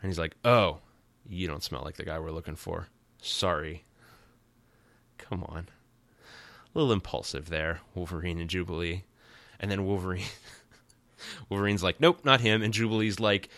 and 0.00 0.10
he's 0.10 0.18
like, 0.18 0.36
"Oh, 0.44 0.80
you 1.28 1.46
don't 1.46 1.62
smell 1.62 1.82
like 1.82 1.96
the 1.96 2.04
guy 2.04 2.18
we're 2.18 2.30
looking 2.30 2.56
for. 2.56 2.88
Sorry." 3.20 3.84
Come 5.18 5.44
on, 5.44 5.68
a 6.74 6.78
little 6.78 6.92
impulsive 6.92 7.48
there, 7.48 7.80
Wolverine 7.94 8.40
and 8.40 8.50
Jubilee, 8.50 9.04
and 9.58 9.70
then 9.70 9.86
Wolverine, 9.86 10.26
Wolverine's 11.48 11.82
like, 11.82 12.00
"Nope, 12.00 12.24
not 12.24 12.40
him," 12.40 12.62
and 12.62 12.74
Jubilee's 12.74 13.20
like, 13.20 13.48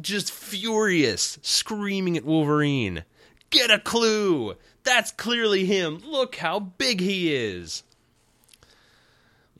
just 0.00 0.32
furious, 0.32 1.38
screaming 1.42 2.16
at 2.16 2.24
Wolverine, 2.24 3.04
"Get 3.50 3.70
a 3.70 3.78
clue! 3.78 4.56
That's 4.82 5.12
clearly 5.12 5.66
him. 5.66 5.98
Look 6.04 6.36
how 6.36 6.58
big 6.58 7.00
he 7.00 7.32
is." 7.32 7.84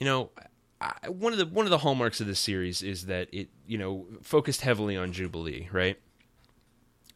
You 0.03 0.09
know, 0.09 0.31
I, 0.81 1.11
one 1.11 1.33
of 1.33 1.39
the 1.39 1.47
one 1.47 1.65
of 1.65 1.71
the 1.71 1.79
hallmarks 1.79 2.21
of 2.21 2.27
this 2.27 2.41
series 2.41 2.83
is 2.83 3.07
that 3.07 3.29
it 3.33 3.51
you 3.69 3.79
know 3.79 4.05
focused 4.21 4.63
heavily 4.63 4.97
on 4.97 5.13
Jubilee, 5.13 5.69
right? 5.71 5.97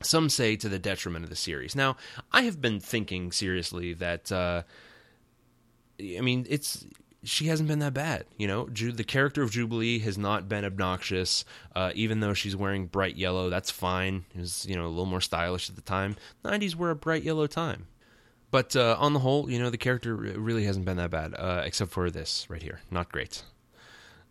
Some 0.05 0.29
say 0.29 0.55
to 0.55 0.68
the 0.68 0.79
detriment 0.79 1.25
of 1.25 1.29
the 1.29 1.35
series. 1.35 1.75
Now, 1.75 1.96
I 2.31 2.42
have 2.42 2.61
been 2.61 2.79
thinking 2.79 3.33
seriously 3.33 3.92
that 3.94 4.31
uh, 4.31 4.62
I 6.01 6.20
mean 6.20 6.46
it's 6.49 6.87
she 7.25 7.46
hasn't 7.46 7.68
been 7.68 7.81
that 7.81 7.92
bad. 7.92 8.27
You 8.38 8.46
know, 8.46 8.68
Ju- 8.68 8.92
the 8.92 9.03
character 9.03 9.42
of 9.42 9.51
Jubilee 9.51 9.99
has 9.99 10.16
not 10.16 10.49
been 10.49 10.64
obnoxious, 10.64 11.44
uh, 11.75 11.90
even 11.96 12.20
though 12.20 12.35
she's 12.35 12.55
wearing 12.55 12.87
bright 12.87 13.16
yellow. 13.16 13.51
That's 13.51 13.72
fine. 13.72 14.27
It 14.33 14.42
was 14.42 14.64
you 14.68 14.77
know 14.77 14.87
a 14.87 14.94
little 14.94 15.07
more 15.07 15.20
stylish 15.20 15.68
at 15.68 15.75
the 15.75 15.83
time. 15.83 16.14
'90s 16.44 16.77
were 16.77 16.90
a 16.90 16.94
bright 16.94 17.25
yellow 17.25 17.49
time. 17.49 17.88
But 18.51 18.77
uh, 18.77 18.97
on 18.99 19.13
the 19.13 19.19
whole, 19.19 19.51
you 19.51 19.59
know, 19.59 19.71
the 19.71 19.79
character 19.79 20.15
really 20.15 20.65
hasn't 20.65 20.85
been 20.85 20.97
that 20.99 21.11
bad, 21.11 21.35
uh, 21.37 21.63
except 21.65 21.91
for 21.91 22.11
this 22.11 22.49
right 22.49 22.63
here. 22.63 22.81
Not 22.91 23.11
great. 23.11 23.43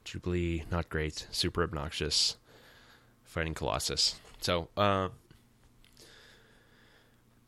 Jubilee, 0.04 0.64
not 0.72 0.90
great. 0.90 1.28
Super 1.32 1.64
obnoxious. 1.64 2.38
Fighting 3.24 3.54
Colossus. 3.54 4.16
So, 4.40 4.70
uh, 4.78 5.10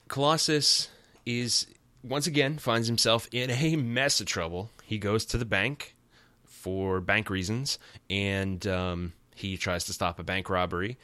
Colossus 0.07 0.89
is 1.25 1.67
once 2.03 2.27
again 2.27 2.57
finds 2.57 2.87
himself 2.87 3.27
in 3.31 3.49
a 3.49 3.75
mess 3.75 4.19
of 4.19 4.27
trouble. 4.27 4.69
He 4.83 4.97
goes 4.97 5.25
to 5.27 5.37
the 5.37 5.45
bank 5.45 5.95
for 6.45 6.99
bank 7.01 7.29
reasons, 7.29 7.79
and 8.09 8.65
um, 8.67 9.13
he 9.35 9.57
tries 9.57 9.85
to 9.85 9.93
stop 9.93 10.19
a 10.19 10.23
bank 10.23 10.49
robbery 10.49 10.97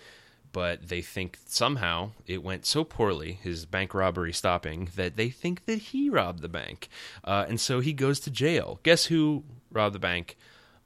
but 0.53 0.87
they 0.87 1.01
think 1.01 1.39
somehow 1.45 2.11
it 2.27 2.43
went 2.43 2.65
so 2.65 2.83
poorly, 2.83 3.33
his 3.41 3.65
bank 3.65 3.93
robbery 3.93 4.31
stopping, 4.31 4.89
that 4.95 5.17
they 5.17 5.29
think 5.29 5.65
that 5.65 5.79
he 5.79 6.09
robbed 6.09 6.41
the 6.41 6.47
bank. 6.47 6.87
Uh, 7.23 7.45
and 7.49 7.59
so 7.59 7.79
he 7.79 7.91
goes 7.91 8.19
to 8.21 8.31
jail. 8.31 8.79
Guess 8.83 9.05
who 9.05 9.43
robbed 9.71 9.95
the 9.95 9.99
bank? 9.99 10.37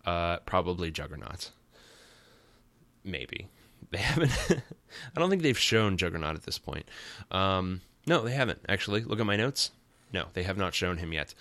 Uh, 0.06 0.38
probably 0.38 0.90
Juggernaut. 0.90 1.52
Maybe. 3.04 3.50
They 3.92 3.98
haven't. 4.00 4.32
I 5.16 5.20
don't 5.20 5.30
think 5.30 5.42
they've 5.42 5.58
shown 5.58 5.98
Juggernaut 5.98 6.36
at 6.36 6.44
this 6.44 6.58
point. 6.58 6.88
Um, 7.30 7.82
no, 8.08 8.24
they 8.24 8.32
haven't, 8.34 8.62
actually. 8.70 9.04
Look 9.04 9.20
at 9.20 9.26
my 9.26 9.36
notes. 9.36 9.72
No, 10.14 10.28
they 10.34 10.44
have 10.44 10.58
not 10.58 10.74
shown 10.74 10.98
him 10.98 11.12
yet. 11.12 11.34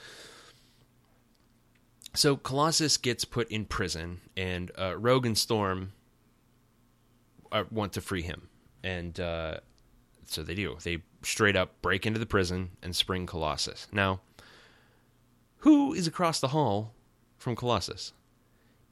So 2.13 2.37
Colossus 2.37 2.97
gets 2.97 3.25
put 3.25 3.49
in 3.51 3.67
prison, 3.67 4.21
and 4.37 4.73
uh, 4.77 4.97
Rogue 4.97 5.27
and 5.27 5.39
Storm 5.39 5.93
want 7.71 7.93
to 7.95 8.01
free 8.01 8.23
him, 8.23 8.49
and 8.83 9.19
uh, 9.19 9.59
so 10.27 10.43
they 10.43 10.55
do. 10.55 10.77
They 10.83 11.03
straight 11.23 11.57
up 11.57 11.81
break 11.83 12.07
into 12.07 12.19
the 12.19 12.27
prison 12.27 12.71
and 12.83 12.95
spring 12.95 13.27
Colossus. 13.27 13.87
Now, 13.93 14.21
who 15.59 15.93
is 15.93 16.07
across 16.07 16.41
the 16.41 16.49
hall 16.49 16.95
from 17.39 17.57
Colossus? 17.57 18.13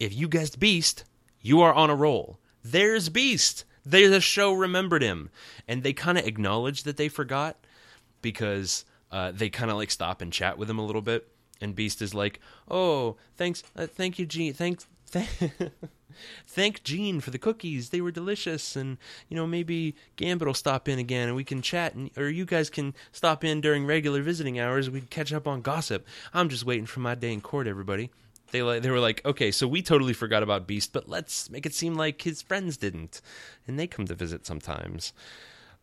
If 0.01 0.15
you 0.15 0.29
guessed 0.29 0.59
Beast, 0.59 1.05
you 1.41 1.61
are 1.61 1.73
on 1.73 1.91
a 1.91 1.95
roll. 1.95 2.39
There's 2.63 3.09
Beast. 3.09 3.65
There's 3.85 4.13
a 4.13 4.21
show 4.21 4.53
remembered 4.53 5.03
him, 5.03 5.31
and 5.69 5.83
they 5.83 5.93
kind 5.93 6.17
of 6.17 6.27
acknowledge 6.27 6.85
that 6.85 6.97
they 6.97 7.09
forgot 7.09 7.57
because 8.23 8.85
uh, 9.13 9.31
they 9.33 9.51
kind 9.51 9.71
of 9.71 9.77
like 9.77 9.91
stop 9.91 10.23
and 10.23 10.33
chat 10.33 10.57
with 10.57 10.71
him 10.71 10.79
a 10.79 10.85
little 10.87 11.03
bit. 11.03 11.29
And 11.61 11.75
Beast 11.75 12.03
is 12.03 12.15
like, 12.15 12.41
"Oh, 12.69 13.17
thanks, 13.37 13.63
uh, 13.77 13.87
thank 13.87 14.19
you, 14.19 14.27
Jean. 14.27 14.55
Thanks, 14.55 14.87
th- 15.13 15.29
thank 16.47 16.83
Jean 16.83 17.21
for 17.21 17.31
the 17.31 17.39
cookies. 17.39 17.91
They 17.91 18.01
were 18.01 18.11
delicious. 18.11 18.77
And, 18.77 18.99
you 19.29 19.37
know, 19.37 19.47
maybe 19.47 19.95
Gambit 20.17 20.47
will 20.47 20.55
stop 20.55 20.89
in 20.89 20.99
again 20.99 21.29
and 21.29 21.37
we 21.37 21.45
can 21.45 21.63
chat. 21.63 21.95
And, 21.95 22.11
or 22.17 22.29
you 22.29 22.45
guys 22.45 22.71
can 22.71 22.95
stop 23.13 23.45
in 23.45 23.61
during 23.61 23.87
regular 23.87 24.23
visiting 24.23 24.59
hours. 24.59 24.91
We 24.91 25.01
can 25.01 25.09
catch 25.09 25.33
up 25.33 25.47
on 25.47 25.63
gossip. 25.63 26.07
I'm 26.33 26.49
just 26.49 26.65
waiting 26.65 26.87
for 26.87 27.01
my 27.01 27.15
day 27.15 27.33
in 27.33 27.41
court, 27.41 27.67
everybody. 27.67 28.11
They, 28.51 28.61
they 28.79 28.91
were 28.91 29.01
like, 29.01 29.25
okay, 29.25 29.51
so 29.51 29.67
we 29.67 29.83
totally 29.83 30.13
forgot 30.13 30.45
about 30.45 30.67
Beast, 30.67 30.93
but 30.93 31.09
let's 31.09 31.51
make 31.51 31.67
it 31.67 31.75
seem 31.75 31.95
like 31.95 32.23
his 32.23 32.41
friends 32.41 32.77
didn't. 32.77 33.21
And 33.67 33.79
they 33.79 33.89
come 33.89 34.07
to 34.07 34.15
visit 34.15 34.47
sometimes. 34.47 35.13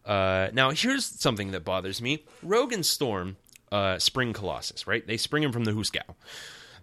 Uh, 0.06 0.50
now, 0.54 0.72
here's 0.72 1.06
something 1.06 1.52
that 1.52 1.66
bothers 1.66 2.02
me 2.02 2.24
Rogue 2.42 2.74
and 2.74 2.86
Storm 2.86 3.36
uh, 3.72 4.00
spring 4.00 4.34
Colossus, 4.34 4.88
right? 4.88 5.06
They 5.06 5.18
spring 5.18 5.44
him 5.44 5.52
from 5.52 5.66
the 5.66 5.74
Husgow 5.74 6.16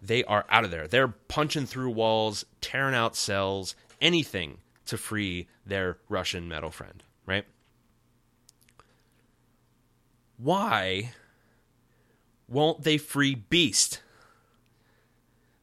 they 0.02 0.24
are 0.24 0.44
out 0.48 0.64
of 0.64 0.70
there. 0.70 0.86
They're 0.88 1.08
punching 1.08 1.66
through 1.66 1.90
walls, 1.90 2.44
tearing 2.60 2.94
out 2.94 3.16
cells, 3.16 3.74
anything 4.00 4.58
to 4.86 4.96
free 4.96 5.48
their 5.66 5.98
Russian 6.08 6.48
metal 6.48 6.70
friend, 6.70 7.02
right? 7.26 7.44
Why 10.38 11.12
won't 12.48 12.82
they 12.82 12.96
free 12.96 13.34
Beast? 13.34 14.00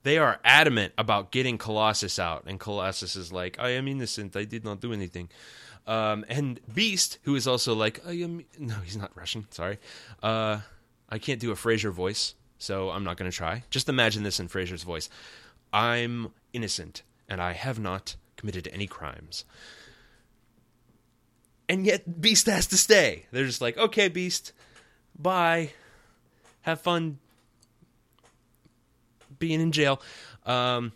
They 0.03 0.19
are 0.19 0.39
adamant 0.43 0.93
about 0.97 1.31
getting 1.31 1.57
Colossus 1.57 2.19
out, 2.19 2.43
and 2.45 2.59
Colossus 2.59 3.15
is 3.15 3.31
like, 3.31 3.57
"I 3.57 3.69
am 3.69 3.87
innocent. 3.87 4.35
I 4.35 4.43
did 4.43 4.63
not 4.63 4.79
do 4.79 4.93
anything." 4.93 5.29
Um, 5.87 6.25
and 6.29 6.59
Beast, 6.71 7.17
who 7.23 7.35
is 7.35 7.47
also 7.47 7.73
like, 7.73 8.05
"I 8.05 8.11
am." 8.13 8.45
No, 8.59 8.75
he's 8.75 8.97
not 8.97 9.15
Russian. 9.15 9.47
Sorry, 9.49 9.79
uh, 10.21 10.59
I 11.09 11.17
can't 11.17 11.39
do 11.39 11.51
a 11.51 11.55
Frasier 11.55 11.91
voice, 11.91 12.35
so 12.65 12.89
I'm 12.89 13.03
not 13.03 13.17
going 13.17 13.29
to 13.29 13.35
try. 13.35 13.63
Just 13.69 13.89
imagine 13.89 14.23
this 14.23 14.39
in 14.39 14.47
Frasier's 14.47 14.81
voice. 14.81 15.07
I'm 15.71 16.31
innocent, 16.51 17.03
and 17.29 17.39
I 17.39 17.53
have 17.53 17.79
not 17.79 18.15
committed 18.37 18.67
any 18.73 18.87
crimes. 18.87 19.45
And 21.69 21.85
yet, 21.85 22.19
Beast 22.19 22.47
has 22.47 22.65
to 22.67 22.77
stay. 22.77 23.27
They're 23.31 23.45
just 23.45 23.61
like, 23.61 23.77
"Okay, 23.77 24.07
Beast, 24.07 24.51
bye. 25.17 25.71
Have 26.61 26.81
fun 26.81 27.19
being 29.37 29.61
in 29.61 29.71
jail. 29.71 30.01
Um, 30.45 30.93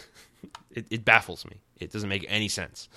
it, 0.70 0.86
it 0.90 1.04
baffles 1.04 1.46
me. 1.46 1.60
It 1.78 1.90
doesn't 1.90 2.08
make 2.08 2.26
any 2.28 2.48
sense. 2.48 2.88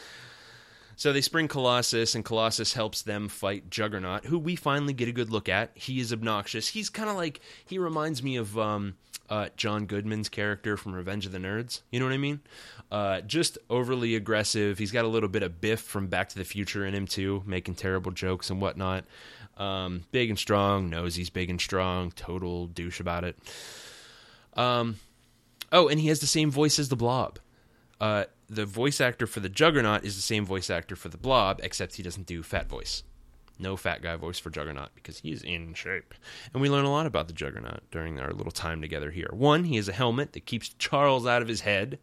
So 1.01 1.11
they 1.11 1.21
spring 1.21 1.47
Colossus, 1.47 2.13
and 2.13 2.23
Colossus 2.23 2.73
helps 2.73 3.01
them 3.01 3.27
fight 3.27 3.71
Juggernaut, 3.71 4.25
who 4.25 4.37
we 4.37 4.55
finally 4.55 4.93
get 4.93 5.07
a 5.07 5.11
good 5.11 5.31
look 5.31 5.49
at. 5.49 5.71
He 5.73 5.99
is 5.99 6.13
obnoxious. 6.13 6.67
He's 6.67 6.91
kind 6.91 7.09
of 7.09 7.15
like 7.15 7.41
he 7.65 7.79
reminds 7.79 8.21
me 8.21 8.35
of 8.35 8.55
um, 8.55 8.97
uh, 9.27 9.49
John 9.57 9.87
Goodman's 9.87 10.29
character 10.29 10.77
from 10.77 10.93
Revenge 10.93 11.25
of 11.25 11.31
the 11.31 11.39
Nerds. 11.39 11.81
You 11.89 11.99
know 11.99 12.05
what 12.05 12.13
I 12.13 12.19
mean? 12.19 12.41
Uh, 12.91 13.21
just 13.21 13.57
overly 13.67 14.15
aggressive. 14.15 14.77
He's 14.77 14.91
got 14.91 15.03
a 15.03 15.07
little 15.07 15.27
bit 15.27 15.41
of 15.41 15.59
Biff 15.59 15.81
from 15.81 16.05
Back 16.05 16.29
to 16.29 16.37
the 16.37 16.45
Future 16.45 16.85
in 16.85 16.93
him 16.93 17.07
too, 17.07 17.41
making 17.47 17.73
terrible 17.73 18.11
jokes 18.11 18.51
and 18.51 18.61
whatnot. 18.61 19.03
Um, 19.57 20.03
big 20.11 20.29
and 20.29 20.37
strong, 20.37 20.91
knows 20.91 21.15
he's 21.15 21.31
big 21.31 21.49
and 21.49 21.59
strong. 21.59 22.11
Total 22.11 22.67
douche 22.67 22.99
about 22.99 23.23
it. 23.23 23.39
Um, 24.53 24.97
oh, 25.71 25.87
and 25.87 25.99
he 25.99 26.09
has 26.09 26.19
the 26.19 26.27
same 26.27 26.51
voice 26.51 26.77
as 26.77 26.89
the 26.89 26.95
Blob. 26.95 27.39
Uh, 27.99 28.25
the 28.51 28.65
voice 28.65 28.99
actor 28.99 29.25
for 29.25 29.39
the 29.39 29.47
Juggernaut 29.47 30.03
is 30.03 30.17
the 30.17 30.21
same 30.21 30.45
voice 30.45 30.69
actor 30.69 30.97
for 30.97 31.07
the 31.07 31.17
Blob, 31.17 31.61
except 31.63 31.95
he 31.95 32.03
doesn't 32.03 32.27
do 32.27 32.43
fat 32.43 32.67
voice. 32.67 33.03
No 33.57 33.77
fat 33.77 34.01
guy 34.01 34.17
voice 34.17 34.39
for 34.39 34.49
Juggernaut 34.49 34.89
because 34.93 35.19
he's 35.19 35.41
in 35.41 35.73
shape. 35.73 36.13
And 36.51 36.61
we 36.61 36.69
learn 36.69 36.83
a 36.83 36.91
lot 36.91 37.05
about 37.05 37.27
the 37.27 37.33
Juggernaut 37.33 37.79
during 37.91 38.19
our 38.19 38.33
little 38.33 38.51
time 38.51 38.81
together 38.81 39.11
here. 39.11 39.29
One, 39.31 39.63
he 39.63 39.77
has 39.77 39.87
a 39.87 39.93
helmet 39.93 40.33
that 40.33 40.45
keeps 40.45 40.75
Charles 40.77 41.25
out 41.25 41.41
of 41.41 41.47
his 41.47 41.61
head, 41.61 41.97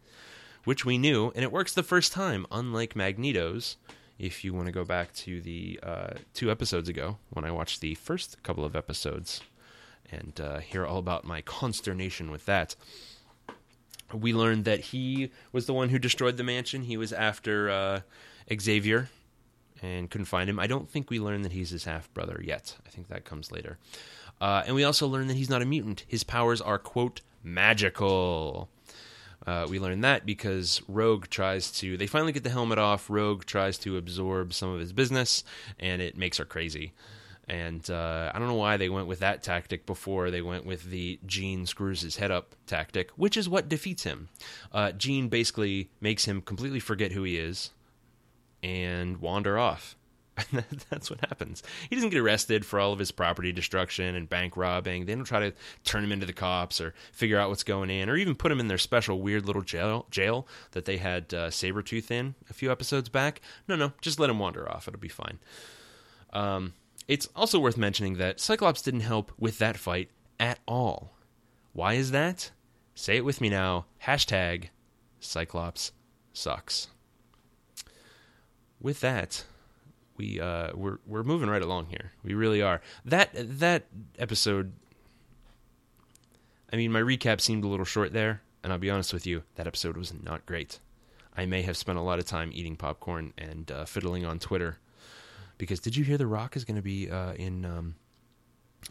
which 0.65 0.87
we 0.87 0.97
knew, 0.97 1.33
and 1.35 1.45
it 1.45 1.53
works 1.53 1.75
the 1.75 1.83
first 1.83 2.13
time, 2.13 2.47
unlike 2.51 2.97
Magneto's. 2.97 3.77
If 4.19 4.43
you 4.43 4.55
want 4.55 4.67
to 4.67 4.73
go 4.73 4.85
back 4.85 5.13
to 5.15 5.43
the 5.43 5.79
uh, 5.83 6.11
two 6.33 6.51
episodes 6.51 6.89
ago 6.89 7.19
when 7.31 7.45
I 7.45 7.51
watched 7.51 7.83
the 7.83 7.95
first 7.95 8.43
couple 8.43 8.65
of 8.65 8.75
episodes 8.75 9.43
and 10.11 10.41
uh, 10.41 10.59
hear 10.59 10.87
all 10.87 10.99
about 10.99 11.25
my 11.25 11.43
consternation 11.43 12.31
with 12.31 12.47
that. 12.47 12.75
We 14.13 14.33
learned 14.33 14.65
that 14.65 14.81
he 14.81 15.31
was 15.53 15.67
the 15.67 15.75
one 15.75 15.91
who 15.91 15.99
destroyed 15.99 16.37
the 16.37 16.45
mansion. 16.45 16.83
He 16.83 16.97
was 16.97 17.13
after 17.13 17.71
uh, 17.71 18.01
Xavier 18.59 19.11
and 19.83 20.11
couldn't 20.11 20.27
find 20.27 20.49
him. 20.49 20.59
I 20.59 20.67
don't 20.67 20.91
think 20.91 21.11
we 21.11 21.21
learned 21.21 21.45
that 21.45 21.53
he's 21.53 21.71
his 21.71 21.85
half 21.85 22.13
brother 22.15 22.41
yet. 22.43 22.77
I 22.87 22.91
think 22.91 23.09
that 23.09 23.25
comes 23.25 23.53
later. 23.53 23.79
Uh, 24.41 24.63
and 24.67 24.75
we 24.75 24.85
also 24.85 25.07
learned 25.07 25.31
that 25.31 25.37
he's 25.37 25.51
not 25.51 25.63
a 25.63 25.67
mutant. 25.67 26.05
His 26.07 26.25
powers 26.25 26.61
are, 26.61 26.79
quote, 26.79 27.21
magical. 27.43 28.69
Uh, 29.47 29.67
we 29.69 29.79
learn 29.79 30.01
that 30.03 30.27
because 30.27 30.83
Rogue 30.89 31.27
tries 31.29 31.71
to. 31.73 31.97
They 31.97 32.07
finally 32.07 32.33
get 32.33 32.45
the 32.45 32.51
helmet 32.51 32.79
off. 32.79 33.09
Rogue 33.09 33.45
tries 33.45 33.79
to 33.79 33.97
absorb 33.97 34.53
some 34.53 34.71
of 34.71 34.81
his 34.81 34.93
business, 34.93 35.45
and 35.79 36.03
it 36.03 36.17
makes 36.17 36.39
her 36.39 36.45
crazy. 36.45 36.93
And 37.49 37.89
uh, 37.91 38.31
I 38.35 38.39
don't 38.39 38.49
know 38.49 38.55
why 38.55 38.77
they 38.77 38.91
went 38.91 39.07
with 39.07 39.21
that 39.21 39.43
tactic 39.43 39.87
before 39.87 40.31
they 40.31 40.43
went 40.43 40.67
with 40.67 40.91
the 40.91 41.19
Jean 41.27 41.65
screws 41.65 42.03
his 42.03 42.17
head 42.17 42.31
up 42.31 42.55
tactic, 42.67 43.11
which 43.13 43.37
is 43.39 43.49
what 43.49 43.71
defeats 43.71 44.05
him. 44.05 44.29
Uh, 44.71 44.93
Jean 44.93 45.29
basically 45.29 45.89
makes 46.01 46.27
him 46.27 46.43
completely 46.43 46.81
forget 46.81 47.13
who 47.13 47.23
he 47.23 47.39
is 47.39 47.71
and 48.63 49.19
wander 49.19 49.59
off. 49.59 49.97
That's 50.91 51.11
what 51.11 51.21
happens. 51.21 51.63
He 51.89 51.97
doesn't 51.97 52.11
get 52.11 52.21
arrested 52.21 52.65
for 52.65 52.79
all 52.79 52.93
of 52.93 52.99
his 52.99 53.11
property 53.11 53.51
destruction 53.51 54.15
and 54.15 54.29
bank 54.29 54.57
robbing. 54.57 55.07
They 55.07 55.15
don't 55.15 55.25
try 55.25 55.41
to 55.41 55.55
turn 55.85 56.05
him 56.05 56.13
into 56.13 56.27
the 56.27 56.33
cops 56.33 56.81
or 56.81 56.95
figure 57.13 57.39
out 57.39 57.49
what's 57.49 57.65
going 57.65 57.91
in 57.91 58.09
or 58.09 58.17
even 58.17 58.35
put 58.35 58.53
him 58.53 58.61
in 58.61 58.69
their 58.69 58.79
special 58.79 59.21
weird 59.21 59.47
little 59.47 59.63
jail, 59.63 60.07
jail 60.11 60.47
that 60.73 60.85
they 60.85 60.99
had 60.99 61.33
uh, 61.35 61.49
Sabretooth 61.49 62.11
in 62.11 62.35
a 62.49 62.55
few 62.55 62.71
episodes 62.71 63.09
back. 63.09 63.41
No, 63.67 63.75
no, 63.75 63.93
just 64.01 64.21
let 64.21 64.31
him 64.31 64.39
wander 64.39 64.71
off. 64.71 64.87
It'll 64.87 65.01
be 65.01 65.09
fine. 65.09 65.39
Um, 66.33 66.75
it's 67.09 67.29
also 67.35 67.59
worth 67.59 67.79
mentioning 67.79 68.19
that 68.19 68.39
Cyclops 68.39 68.83
didn't 68.83 69.01
help 69.01 69.33
with 69.39 69.59
that 69.59 69.79
fight 69.79 70.11
at 70.39 70.61
all. 70.69 71.15
Why 71.73 71.95
is 71.95 72.11
that? 72.11 72.51
Say 72.95 73.17
it 73.17 73.25
with 73.25 73.41
me 73.41 73.49
now. 73.49 73.87
Hashtag 74.05 74.69
Cyclops 75.19 75.93
sucks. 76.33 76.89
With 78.81 79.01
that, 79.01 79.45
we 80.17 80.39
uh, 80.39 80.71
we're 80.75 80.99
we're 81.07 81.25
moving 81.25 81.49
right 81.49 81.63
along 81.63 81.87
here. 81.87 82.13
We 82.23 82.35
really 82.35 82.63
are. 82.63 82.81
That 83.05 83.31
that 83.35 83.87
episode. 84.19 84.73
I 86.73 86.77
mean, 86.77 86.93
my 86.93 87.01
recap 87.01 87.41
seemed 87.41 87.65
a 87.65 87.69
little 87.69 87.87
short 87.87 88.13
there, 88.13 88.43
and 88.63 88.73
I'll 88.73 88.79
be 88.79 88.91
honest 88.91 89.15
with 89.15 89.27
you, 89.27 89.43
that 89.55 89.67
episode 89.67 89.97
was 89.97 90.13
not 90.13 90.45
great. 90.45 90.81
I 91.35 91.47
may 91.47 91.63
have 91.63 91.77
spent 91.77 91.99
a 91.99 92.03
lot 92.03 92.19
of 92.19 92.27
time 92.27 92.51
eating 92.53 92.77
popcorn 92.77 93.33
and 93.39 93.71
uh, 93.71 93.85
fiddling 93.87 94.27
on 94.27 94.39
Twitter 94.39 94.79
because 95.59 95.81
did 95.81 95.97
you 95.97 96.05
hear 96.05 96.17
The 96.17 96.27
Rock 96.27 96.57
is 96.57 96.65
going 96.65 96.77
to 96.77 96.83
be 96.83 97.11
uh, 97.11 97.35
in 97.35 97.65
um, 97.65 97.97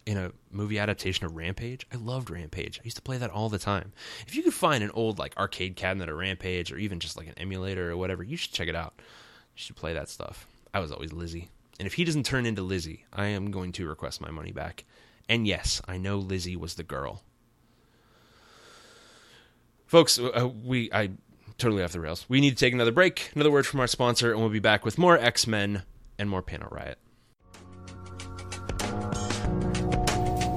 in 0.05 0.17
a 0.17 0.31
movie 0.51 0.77
adaptation 0.77 1.25
of 1.25 1.35
Rampage? 1.35 1.87
I 1.91 1.95
loved 1.95 2.29
Rampage. 2.29 2.79
I 2.79 2.83
used 2.83 2.97
to 2.97 3.01
play 3.01 3.17
that 3.17 3.31
all 3.31 3.49
the 3.49 3.57
time. 3.57 3.93
If 4.27 4.35
you 4.35 4.43
could 4.43 4.53
find 4.53 4.83
an 4.83 4.91
old 4.91 5.17
like 5.17 5.35
arcade 5.37 5.75
cabinet 5.75 6.09
of 6.09 6.17
Rampage 6.17 6.71
or 6.71 6.77
even 6.77 6.99
just 6.99 7.17
like 7.17 7.27
an 7.27 7.37
emulator 7.37 7.91
or 7.91 7.97
whatever, 7.97 8.23
you 8.23 8.37
should 8.37 8.51
check 8.51 8.67
it 8.67 8.75
out. 8.75 8.93
You 8.97 9.61
should 9.61 9.75
play 9.75 9.93
that 9.93 10.09
stuff. 10.09 10.45
I 10.73 10.79
was 10.79 10.91
always 10.91 11.13
Lizzie. 11.13 11.49
And 11.79 11.87
if 11.87 11.93
he 11.93 12.03
doesn't 12.03 12.25
turn 12.25 12.45
into 12.45 12.61
Lizzie, 12.61 13.05
I 13.13 13.27
am 13.27 13.51
going 13.51 13.71
to 13.73 13.87
request 13.87 14.19
my 14.19 14.31
money 14.31 14.51
back. 14.51 14.83
And 15.29 15.47
yes, 15.47 15.81
I 15.87 15.97
know 15.97 16.17
Lizzie 16.17 16.55
was 16.55 16.75
the 16.75 16.83
girl. 16.83 17.23
Folks, 19.85 20.19
uh, 20.19 20.49
we 20.63 20.91
I 20.91 21.11
totally 21.57 21.83
off 21.83 21.93
the 21.93 21.99
rails. 21.99 22.25
We 22.27 22.41
need 22.41 22.51
to 22.51 22.55
take 22.55 22.73
another 22.73 22.91
break. 22.91 23.31
Another 23.35 23.51
word 23.51 23.65
from 23.65 23.79
our 23.79 23.87
sponsor, 23.87 24.31
and 24.31 24.39
we'll 24.39 24.49
be 24.49 24.59
back 24.59 24.83
with 24.83 24.97
more 24.97 25.17
X 25.17 25.47
Men 25.47 25.83
and 26.19 26.29
more 26.29 26.41
Panel 26.41 26.69
Riot. 26.71 26.97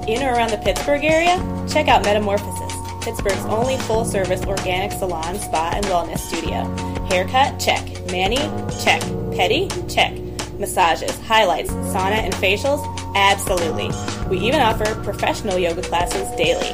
In 0.08 0.22
or 0.22 0.32
around 0.32 0.50
the 0.50 0.60
Pittsburgh 0.64 1.04
area? 1.04 1.36
Check 1.68 1.88
out 1.88 2.04
Metamorphosis, 2.04 3.04
Pittsburgh's 3.04 3.44
only 3.46 3.76
full 3.78 4.04
service 4.04 4.44
organic 4.44 4.92
salon, 4.92 5.38
spa, 5.38 5.72
and 5.74 5.84
wellness 5.86 6.18
studio. 6.18 6.64
Haircut? 7.06 7.58
Check. 7.60 7.84
Mani? 8.10 8.36
Check. 8.82 9.00
Petty? 9.36 9.68
Check. 9.88 10.18
Massages, 10.58 11.18
highlights, 11.20 11.70
sauna, 11.70 12.18
and 12.18 12.34
facials? 12.34 12.84
Absolutely. 13.14 13.90
We 14.28 14.38
even 14.46 14.60
offer 14.60 14.94
professional 15.02 15.58
yoga 15.58 15.82
classes 15.82 16.28
daily. 16.36 16.70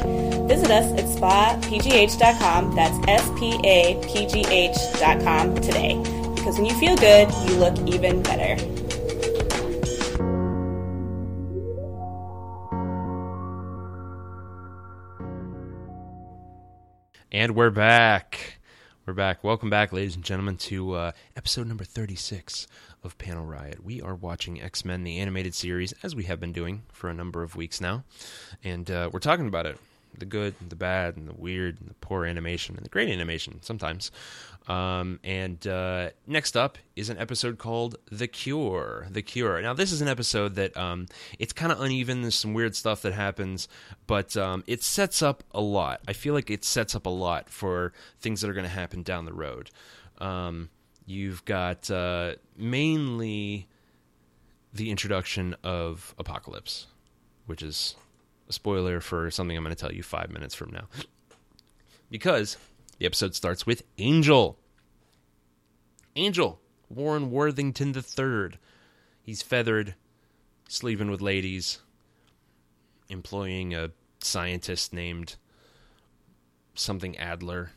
Visit 0.49 0.71
us 0.71 0.93
at 0.99 1.05
spapgh.com, 1.05 2.75
that's 2.75 3.09
S 3.09 3.31
P 3.39 3.61
A 3.65 4.01
P 4.07 4.27
G 4.27 4.45
H.com 4.49 5.55
today. 5.57 6.16
Because 6.47 6.61
when 6.61 6.67
you 6.69 6.79
feel 6.79 6.95
good, 6.95 7.29
you 7.49 7.57
look 7.57 7.77
even 7.89 8.23
better. 8.23 8.55
And 17.33 17.57
we're 17.57 17.71
back. 17.71 18.61
We're 19.07 19.15
back. 19.15 19.43
Welcome 19.43 19.71
back, 19.71 19.93
ladies 19.93 20.15
and 20.15 20.23
gentlemen, 20.23 20.57
to 20.59 20.93
uh, 20.93 21.13
episode 21.37 21.67
number 21.67 21.83
36 21.83 22.69
of 23.03 23.19
Panel 23.19 23.45
Riot. 23.45 23.85
We 23.85 24.01
are 24.01 24.15
watching 24.15 24.63
X 24.63 24.85
Men, 24.85 25.03
the 25.03 25.19
animated 25.19 25.53
series, 25.53 25.95
as 26.05 26.15
we 26.15 26.23
have 26.25 26.39
been 26.39 26.53
doing 26.53 26.85
for 26.93 27.11
a 27.11 27.15
number 27.15 27.43
of 27.43 27.57
weeks 27.57 27.81
now. 27.81 28.05
And 28.63 28.89
uh, 28.89 29.11
we're 29.13 29.19
talking 29.19 29.49
about 29.49 29.67
it 29.67 29.81
the 30.19 30.27
good, 30.27 30.55
and 30.61 30.71
the 30.71 30.77
bad, 30.77 31.17
and 31.17 31.29
the 31.29 31.35
weird, 31.35 31.81
and 31.81 31.91
the 31.91 31.95
poor 31.95 32.25
animation, 32.25 32.77
and 32.77 32.85
the 32.85 32.91
great 32.91 33.09
animation 33.09 33.61
sometimes. 33.63 34.11
Um, 34.69 35.21
and 35.23 35.65
uh, 35.67 36.11
next 36.27 36.57
up 36.57 36.77
is 36.97 37.09
an 37.09 37.19
episode 37.19 37.59
called 37.59 37.97
The 38.11 38.27
Cure. 38.27 39.07
The 39.11 39.23
Cure. 39.23 39.63
Now, 39.63 39.75
this 39.75 39.93
is 39.93 40.01
an 40.01 40.09
episode 40.09 40.57
that 40.57 40.77
um, 40.77 41.07
it's 41.39 41.53
kind 41.53 41.71
of 41.71 41.81
uneven. 41.81 42.23
There's 42.23 42.35
some 42.35 42.53
weird 42.53 42.75
stuff 42.75 43.03
that 43.03 43.13
happens, 43.13 43.69
but 44.07 44.37
um, 44.37 44.65
it 44.67 44.83
sets 44.83 45.23
up 45.23 45.45
a 45.53 45.61
lot. 45.61 46.01
I 46.09 46.13
feel 46.13 46.35
like 46.35 46.51
it 46.51 46.65
sets 46.65 46.95
up 46.97 47.07
a 47.07 47.11
lot 47.11 47.49
for 47.49 47.93
things 48.21 48.41
that 48.41 48.51
are 48.51 48.55
going 48.55 48.65
to 48.65 48.71
happen 48.71 49.03
down 49.03 49.25
the 49.25 49.33
road. 49.33 49.71
Um, 50.19 50.71
you've 51.05 51.45
got 51.45 51.89
uh, 51.91 52.35
mainly 52.57 53.69
the 54.73 54.91
introduction 54.91 55.55
of 55.63 56.15
Apocalypse, 56.19 56.89
which 57.47 57.63
is 57.63 57.95
a 58.49 58.53
spoiler 58.53 59.01
for 59.01 59.31
something 59.31 59.57
I'm 59.57 59.65
going 59.65 59.75
to 59.75 59.81
tell 59.81 59.93
you 59.93 60.03
five 60.03 60.31
minutes 60.31 60.55
from 60.55 60.73
now. 60.73 60.85
Because 62.11 62.57
the 62.99 63.07
episode 63.07 63.35
starts 63.35 63.67
with 63.67 63.83
Angel. 63.99 64.59
Angel, 66.15 66.61
Warren 66.89 67.31
Worthington 67.31 67.95
III. 67.95 68.59
He's 69.23 69.43
feathered, 69.43 69.95
sleeping 70.69 71.11
with 71.11 71.21
ladies, 71.21 71.81
employing 73.09 73.75
a 73.75 73.91
scientist 74.21 74.93
named 74.93 75.37
something 76.75 77.17
Adler. 77.19 77.73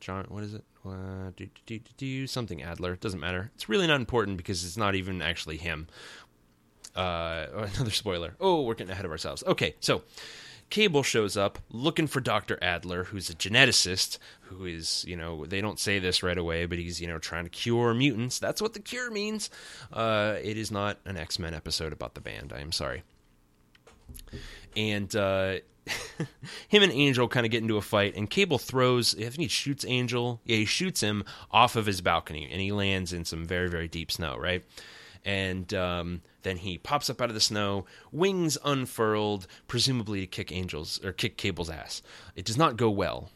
John, 0.00 0.26
what 0.28 0.42
is 0.42 0.54
it? 0.54 0.64
Uh, 0.84 1.32
do, 1.36 1.48
do, 1.66 1.78
do, 1.78 1.90
do 1.96 2.26
something 2.26 2.62
Adler. 2.62 2.92
It 2.94 3.00
doesn't 3.00 3.20
matter. 3.20 3.50
It's 3.54 3.68
really 3.68 3.86
not 3.86 4.00
important 4.00 4.36
because 4.36 4.64
it's 4.64 4.76
not 4.76 4.94
even 4.94 5.20
actually 5.20 5.56
him. 5.58 5.88
Uh, 6.98 7.46
another 7.74 7.92
spoiler. 7.92 8.34
Oh, 8.40 8.62
we're 8.62 8.74
getting 8.74 8.90
ahead 8.90 9.04
of 9.04 9.10
ourselves. 9.12 9.44
Okay, 9.46 9.76
so 9.78 10.02
Cable 10.68 11.04
shows 11.04 11.36
up 11.36 11.60
looking 11.70 12.08
for 12.08 12.20
Dr. 12.20 12.58
Adler, 12.60 13.04
who's 13.04 13.30
a 13.30 13.34
geneticist, 13.34 14.18
who 14.42 14.66
is, 14.66 15.04
you 15.06 15.16
know, 15.16 15.46
they 15.46 15.60
don't 15.60 15.78
say 15.78 16.00
this 16.00 16.22
right 16.24 16.36
away, 16.36 16.66
but 16.66 16.78
he's, 16.78 17.00
you 17.00 17.06
know, 17.06 17.18
trying 17.18 17.44
to 17.44 17.50
cure 17.50 17.94
mutants. 17.94 18.40
That's 18.40 18.60
what 18.60 18.74
the 18.74 18.80
cure 18.80 19.10
means. 19.12 19.48
Uh, 19.92 20.36
it 20.42 20.58
is 20.58 20.72
not 20.72 20.98
an 21.04 21.16
X 21.16 21.38
Men 21.38 21.54
episode 21.54 21.92
about 21.92 22.14
the 22.14 22.20
band. 22.20 22.52
I 22.52 22.60
am 22.60 22.72
sorry. 22.72 23.04
And 24.76 25.14
uh, 25.14 25.58
him 26.68 26.82
and 26.82 26.92
Angel 26.92 27.28
kind 27.28 27.46
of 27.46 27.52
get 27.52 27.62
into 27.62 27.76
a 27.76 27.82
fight, 27.82 28.16
and 28.16 28.28
Cable 28.28 28.58
throws. 28.58 29.14
I 29.14 29.22
think 29.22 29.36
he 29.36 29.48
shoots 29.48 29.84
Angel. 29.86 30.40
Yeah, 30.44 30.56
he 30.56 30.64
shoots 30.64 31.00
him 31.00 31.24
off 31.52 31.76
of 31.76 31.86
his 31.86 32.00
balcony, 32.00 32.48
and 32.50 32.60
he 32.60 32.72
lands 32.72 33.12
in 33.12 33.24
some 33.24 33.44
very, 33.44 33.70
very 33.70 33.86
deep 33.86 34.10
snow, 34.10 34.36
right? 34.36 34.64
And 35.24 35.72
um, 35.74 36.22
then 36.42 36.58
he 36.58 36.78
pops 36.78 37.10
up 37.10 37.20
out 37.20 37.28
of 37.28 37.34
the 37.34 37.40
snow, 37.40 37.86
wings 38.12 38.56
unfurled, 38.64 39.46
presumably 39.66 40.20
to 40.20 40.26
kick 40.26 40.52
Angel's 40.52 41.02
or 41.04 41.12
kick 41.12 41.36
Cable's 41.36 41.70
ass. 41.70 42.02
It 42.36 42.44
does 42.44 42.56
not 42.56 42.76
go 42.76 42.90
well, 42.90 43.30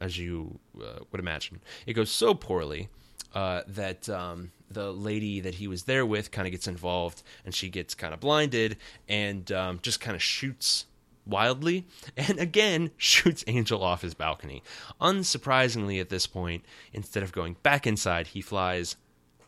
as 0.00 0.18
you 0.18 0.58
uh, 0.80 1.00
would 1.10 1.20
imagine. 1.20 1.60
It 1.86 1.94
goes 1.94 2.10
so 2.10 2.34
poorly 2.34 2.88
uh, 3.34 3.62
that 3.68 4.08
um, 4.08 4.52
the 4.70 4.92
lady 4.92 5.40
that 5.40 5.54
he 5.54 5.68
was 5.68 5.84
there 5.84 6.04
with 6.04 6.30
kind 6.30 6.46
of 6.46 6.52
gets 6.52 6.66
involved, 6.66 7.22
and 7.44 7.54
she 7.54 7.68
gets 7.68 7.94
kind 7.94 8.12
of 8.12 8.20
blinded 8.20 8.76
and 9.08 9.50
um, 9.52 9.78
just 9.82 10.00
kind 10.00 10.14
of 10.14 10.22
shoots 10.22 10.86
wildly 11.28 11.84
and 12.16 12.38
again 12.38 12.90
shoots 12.96 13.44
Angel 13.46 13.82
off 13.82 14.02
his 14.02 14.14
balcony. 14.14 14.62
Unsurprisingly, 15.00 16.00
at 16.00 16.08
this 16.08 16.26
point, 16.26 16.64
instead 16.92 17.22
of 17.22 17.32
going 17.32 17.56
back 17.62 17.86
inside, 17.86 18.28
he 18.28 18.40
flies 18.40 18.96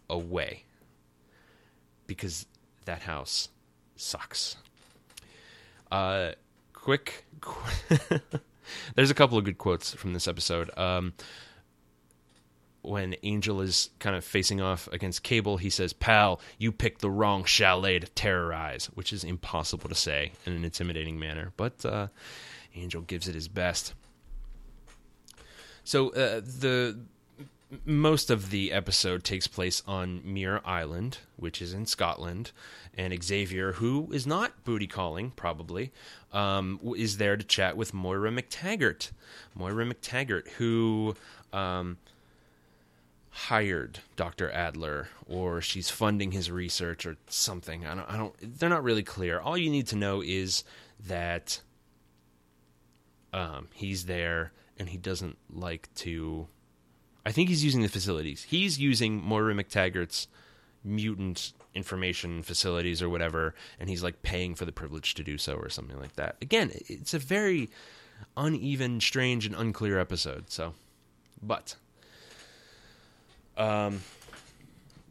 away 0.09 0.65
because 2.11 2.45
that 2.87 3.03
house 3.03 3.51
sucks. 3.95 4.57
Uh, 5.93 6.33
quick. 6.73 7.25
Qu- 7.41 8.19
There's 8.97 9.13
a 9.13 9.15
couple 9.15 9.39
of 9.39 9.45
good 9.45 9.59
quotes 9.59 9.95
from 9.95 10.13
this 10.13 10.27
episode. 10.27 10.77
Um, 10.77 11.13
when 12.83 13.15
Angel 13.23 13.61
is 13.61 13.91
kind 14.01 14.17
of 14.17 14.25
facing 14.25 14.61
off 14.61 14.89
against 14.91 15.23
Cable, 15.23 15.59
he 15.59 15.71
says, 15.71 15.93
Pal, 15.93 16.41
you 16.59 16.73
picked 16.73 17.01
the 17.01 17.11
wrong 17.11 17.45
chalet 17.45 18.01
to 18.01 18.09
terrorize, 18.09 18.87
which 18.87 19.13
is 19.13 19.23
impossible 19.23 19.89
to 19.89 19.95
say 19.95 20.33
in 20.45 20.53
an 20.53 20.65
intimidating 20.65 21.17
manner, 21.17 21.53
but 21.57 21.85
uh, 21.87 22.09
Angel 22.75 23.03
gives 23.03 23.29
it 23.29 23.37
his 23.37 23.47
best. 23.47 23.95
So 25.85 26.09
uh, 26.09 26.41
the 26.41 26.99
most 27.85 28.31
of 28.31 28.51
the 28.51 28.73
episode 28.73 29.23
takes 29.25 29.47
place 29.47 29.83
on 29.87 30.23
Muir 30.25 30.61
Island, 30.65 31.19
which 31.37 31.63
is 31.63 31.73
in 31.73 31.87
Scotland, 31.87 32.53
and 32.97 33.23
Xavier, 33.23 33.73
who 33.73 34.11
is 34.13 34.27
not 34.27 34.65
booty 34.65 34.87
calling, 34.87 35.31
probably, 35.31 35.93
um, 36.33 36.81
is 36.97 37.19
there 37.19 37.37
to 37.37 37.45
chat 37.45 37.77
with 37.77 37.95
Moira 37.95 38.31
MacTaggert. 38.31 39.13
Moira 39.55 39.87
MacTaggert, 39.87 40.49
who 40.53 41.15
um, 41.53 41.99
hired 43.31 44.01
Dr. 44.17 44.51
Adler, 44.51 45.09
or 45.29 45.61
she's 45.61 45.91
funding 45.91 46.33
his 46.33 46.51
research, 46.51 47.07
or 47.07 47.17
something. 47.29 47.87
I 47.87 47.95
don't. 47.95 48.11
I 48.11 48.17
don't. 48.17 48.59
They're 48.59 48.69
not 48.69 48.83
really 48.83 49.05
clear. 49.05 49.41
All 49.41 49.57
you 49.57 49.71
need 49.71 49.87
to 49.89 49.97
know 49.97 50.23
is 50.23 50.65
that 51.07 51.61
um, 53.33 53.69
he's 53.75 54.07
there, 54.07 54.53
and 54.79 54.89
he 54.89 54.97
doesn't 54.97 55.39
like 55.49 55.89
to 55.97 56.49
I 57.25 57.33
think 57.33 57.49
he's 57.49 57.65
using 57.65 57.83
the 57.83 57.89
facilities. 57.89 58.45
He's 58.45 58.79
using 58.79 59.23
Moira 59.23 59.55
MacTaggert's 59.55 60.29
mutant 60.83 61.53
information 61.75 62.43
facilities 62.43 63.03
or 63.03 63.09
whatever, 63.09 63.55
and 63.79 63.89
he's 63.89 64.03
like 64.03 64.23
paying 64.23 64.55
for 64.55 64.65
the 64.65 64.73
privilege 64.73 65.15
to 65.15 65.23
do 65.23 65.39
so 65.39 65.55
or 65.55 65.69
something 65.69 65.99
like 65.99 66.17
that. 66.17 66.37
Again, 66.41 66.71
it's 66.89 67.15
a 67.15 67.19
very 67.19 67.71
uneven, 68.37 69.01
strange, 69.01 69.47
and 69.47 69.55
unclear 69.55 69.99
episode. 69.99 70.51
So, 70.51 70.75
but 71.43 71.77
um, 73.57 74.01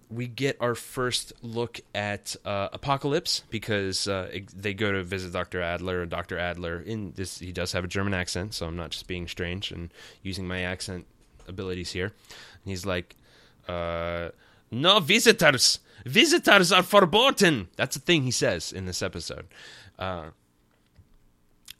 we 0.09 0.27
get 0.27 0.57
our 0.59 0.75
first 0.75 1.33
look 1.41 1.79
at 1.93 2.35
uh, 2.43 2.69
Apocalypse 2.73 3.43
because 3.49 4.07
uh, 4.07 4.39
they 4.55 4.73
go 4.73 4.91
to 4.91 5.03
visit 5.03 5.31
Dr. 5.31 5.61
Adler. 5.61 6.01
And 6.01 6.11
Dr. 6.11 6.37
Adler, 6.37 6.81
in 6.81 7.13
this, 7.15 7.39
he 7.39 7.51
does 7.51 7.71
have 7.73 7.83
a 7.83 7.87
German 7.87 8.13
accent, 8.13 8.55
so 8.55 8.65
I'm 8.65 8.75
not 8.75 8.89
just 8.89 9.07
being 9.07 9.27
strange 9.27 9.71
and 9.71 9.93
using 10.23 10.47
my 10.47 10.61
accent 10.61 11.05
abilities 11.49 11.91
here. 11.91 12.05
And 12.05 12.65
he's 12.65 12.85
like, 12.85 13.15
uh, 13.67 14.29
"No 14.71 14.99
visitors. 14.99 15.79
Visitors 16.05 16.71
are 16.71 16.83
forbidden." 16.83 17.67
That's 17.75 17.95
the 17.95 18.01
thing 18.01 18.23
he 18.23 18.31
says 18.31 18.71
in 18.71 18.85
this 18.85 19.01
episode. 19.01 19.47
Uh, 19.97 20.29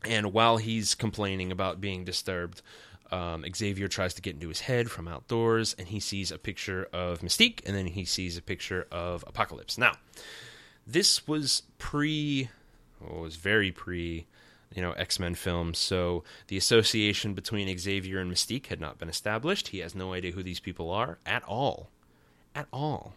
and 0.03 0.33
while 0.33 0.57
he's 0.57 0.95
complaining 0.95 1.51
about 1.51 1.81
being 1.81 2.05
disturbed, 2.05 2.61
um, 3.11 3.43
Xavier 3.55 3.87
tries 3.87 4.13
to 4.13 4.21
get 4.21 4.35
into 4.35 4.49
his 4.49 4.61
head 4.61 4.91
from 4.91 5.07
outdoors, 5.07 5.75
and 5.77 5.87
he 5.87 5.99
sees 5.99 6.31
a 6.31 6.37
picture 6.37 6.87
of 6.93 7.19
Mystique, 7.19 7.61
and 7.65 7.75
then 7.75 7.87
he 7.87 8.05
sees 8.05 8.37
a 8.37 8.41
picture 8.41 8.87
of 8.91 9.23
Apocalypse. 9.27 9.77
Now, 9.77 9.93
this 10.85 11.27
was 11.27 11.63
pre, 11.77 12.49
well, 12.99 13.19
it 13.19 13.21
was 13.21 13.35
very 13.35 13.71
pre 13.71 14.27
you 14.73 14.81
know 14.81 14.91
X-Men 14.93 15.35
films. 15.35 15.77
So 15.77 16.23
the 16.47 16.57
association 16.57 17.33
between 17.33 17.75
Xavier 17.77 18.19
and 18.19 18.31
Mystique 18.31 18.67
had 18.67 18.79
not 18.79 18.97
been 18.97 19.09
established. 19.09 19.69
He 19.69 19.79
has 19.79 19.95
no 19.95 20.13
idea 20.13 20.31
who 20.31 20.43
these 20.43 20.59
people 20.59 20.91
are 20.91 21.17
at 21.25 21.43
all, 21.43 21.89
at 22.55 22.67
all. 22.71 23.13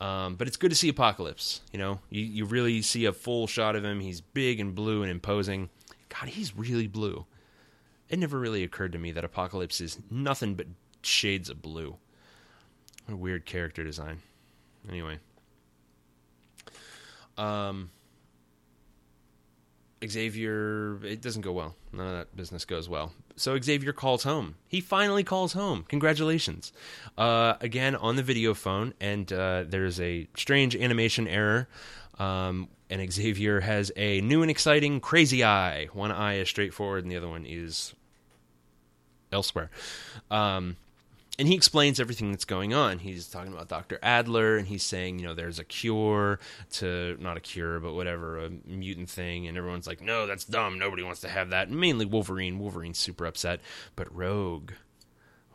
Um, 0.00 0.34
but 0.34 0.48
it's 0.48 0.56
good 0.56 0.70
to 0.70 0.76
see 0.76 0.88
Apocalypse. 0.88 1.60
You 1.72 1.78
know, 1.78 2.00
you, 2.10 2.22
you 2.22 2.44
really 2.44 2.82
see 2.82 3.04
a 3.04 3.12
full 3.12 3.46
shot 3.46 3.76
of 3.76 3.84
him. 3.84 4.00
He's 4.00 4.20
big 4.20 4.60
and 4.60 4.74
blue 4.74 5.02
and 5.02 5.10
imposing. 5.10 5.70
God, 6.08 6.28
he's 6.28 6.56
really 6.56 6.86
blue. 6.86 7.26
It 8.08 8.18
never 8.18 8.38
really 8.38 8.64
occurred 8.64 8.92
to 8.92 8.98
me 8.98 9.12
that 9.12 9.24
Apocalypse 9.24 9.80
is 9.80 9.98
nothing 10.10 10.54
but 10.54 10.66
shades 11.02 11.48
of 11.48 11.62
blue. 11.62 11.96
What 13.06 13.14
a 13.14 13.16
weird 13.16 13.46
character 13.46 13.84
design. 13.84 14.20
Anyway. 14.88 15.18
Um, 17.36 17.90
Xavier, 20.10 20.98
it 21.04 21.20
doesn't 21.20 21.42
go 21.42 21.52
well. 21.52 21.74
None 21.92 22.06
of 22.06 22.12
that 22.14 22.36
business 22.36 22.64
goes 22.64 22.88
well. 22.88 23.12
So 23.36 23.60
Xavier 23.60 23.92
calls 23.92 24.22
home. 24.22 24.56
He 24.68 24.80
finally 24.80 25.24
calls 25.24 25.52
home. 25.52 25.84
Congratulations. 25.88 26.72
Uh, 27.18 27.54
again, 27.60 27.96
on 27.96 28.16
the 28.16 28.22
video 28.22 28.54
phone, 28.54 28.94
and 29.00 29.32
uh, 29.32 29.64
there's 29.66 30.00
a 30.00 30.28
strange 30.36 30.76
animation 30.76 31.26
error. 31.26 31.68
Um, 32.18 32.68
and 32.90 33.12
Xavier 33.12 33.60
has 33.60 33.90
a 33.96 34.20
new 34.20 34.42
and 34.42 34.50
exciting 34.50 35.00
crazy 35.00 35.42
eye. 35.42 35.86
One 35.92 36.12
eye 36.12 36.34
is 36.34 36.48
straightforward, 36.48 37.02
and 37.02 37.10
the 37.10 37.16
other 37.16 37.28
one 37.28 37.44
is 37.46 37.94
elsewhere. 39.32 39.70
Um, 40.30 40.76
and 41.38 41.48
he 41.48 41.54
explains 41.54 41.98
everything 41.98 42.30
that's 42.30 42.44
going 42.44 42.72
on. 42.72 43.00
He's 43.00 43.26
talking 43.26 43.52
about 43.52 43.68
Dr. 43.68 43.98
Adler, 44.02 44.56
and 44.56 44.68
he's 44.68 44.84
saying, 44.84 45.18
you 45.18 45.26
know, 45.26 45.34
there's 45.34 45.58
a 45.58 45.64
cure 45.64 46.38
to, 46.74 47.16
not 47.20 47.36
a 47.36 47.40
cure, 47.40 47.80
but 47.80 47.94
whatever, 47.94 48.38
a 48.38 48.50
mutant 48.66 49.10
thing. 49.10 49.48
And 49.48 49.58
everyone's 49.58 49.86
like, 49.86 50.00
no, 50.00 50.26
that's 50.26 50.44
dumb. 50.44 50.78
Nobody 50.78 51.02
wants 51.02 51.20
to 51.22 51.28
have 51.28 51.50
that. 51.50 51.70
Mainly 51.70 52.06
Wolverine. 52.06 52.60
Wolverine's 52.60 52.98
super 52.98 53.26
upset. 53.26 53.60
But 53.96 54.14
Rogue, 54.14 54.72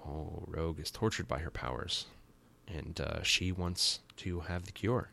oh, 0.05 0.43
Rogue 0.47 0.81
is 0.81 0.91
tortured 0.91 1.29
by 1.29 1.39
her 1.39 1.51
powers. 1.51 2.07
And 2.67 2.99
uh, 2.99 3.23
she 3.23 3.51
wants 3.53 4.01
to 4.17 4.41
have 4.41 4.65
the 4.65 4.73
cure. 4.73 5.11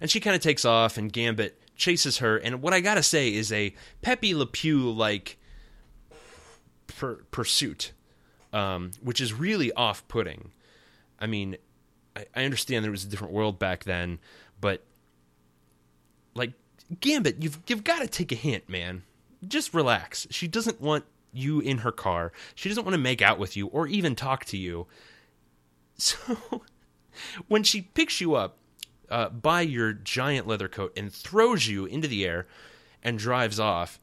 And 0.00 0.08
she 0.08 0.20
kind 0.20 0.36
of 0.36 0.42
takes 0.42 0.64
off, 0.64 0.96
and 0.96 1.12
Gambit 1.12 1.60
chases 1.74 2.18
her. 2.18 2.36
And 2.36 2.62
what 2.62 2.72
I 2.72 2.80
got 2.80 2.94
to 2.94 3.02
say 3.02 3.34
is 3.34 3.50
a 3.50 3.74
Pepe 4.02 4.34
Le 4.36 4.46
Pew 4.46 4.88
like 4.90 5.36
pursuit 6.86 7.92
um, 8.56 8.92
which 9.02 9.20
is 9.20 9.34
really 9.34 9.70
off 9.72 10.08
putting. 10.08 10.50
I 11.20 11.26
mean, 11.26 11.58
I, 12.16 12.24
I 12.34 12.44
understand 12.44 12.82
there 12.82 12.90
was 12.90 13.04
a 13.04 13.08
different 13.08 13.34
world 13.34 13.58
back 13.58 13.84
then, 13.84 14.18
but 14.58 14.82
like 16.34 16.52
Gambit, 17.00 17.42
you've 17.42 17.58
you've 17.66 17.84
got 17.84 18.00
to 18.00 18.06
take 18.08 18.32
a 18.32 18.34
hint, 18.36 18.66
man. 18.66 19.02
Just 19.46 19.74
relax. 19.74 20.26
She 20.30 20.48
doesn't 20.48 20.80
want 20.80 21.04
you 21.34 21.60
in 21.60 21.78
her 21.78 21.92
car. 21.92 22.32
She 22.54 22.70
doesn't 22.70 22.84
want 22.84 22.94
to 22.94 23.00
make 23.00 23.20
out 23.20 23.38
with 23.38 23.58
you 23.58 23.66
or 23.66 23.86
even 23.86 24.16
talk 24.16 24.46
to 24.46 24.56
you. 24.56 24.86
So 25.98 26.62
when 27.48 27.62
she 27.62 27.80
picks 27.80 28.20
you 28.20 28.34
up 28.34 28.58
uh, 29.08 29.30
by 29.30 29.62
your 29.62 29.94
giant 29.94 30.46
leather 30.46 30.68
coat 30.68 30.92
and 30.94 31.10
throws 31.10 31.66
you 31.66 31.86
into 31.86 32.06
the 32.06 32.26
air 32.26 32.46
and 33.02 33.18
drives 33.18 33.58
off, 33.58 33.98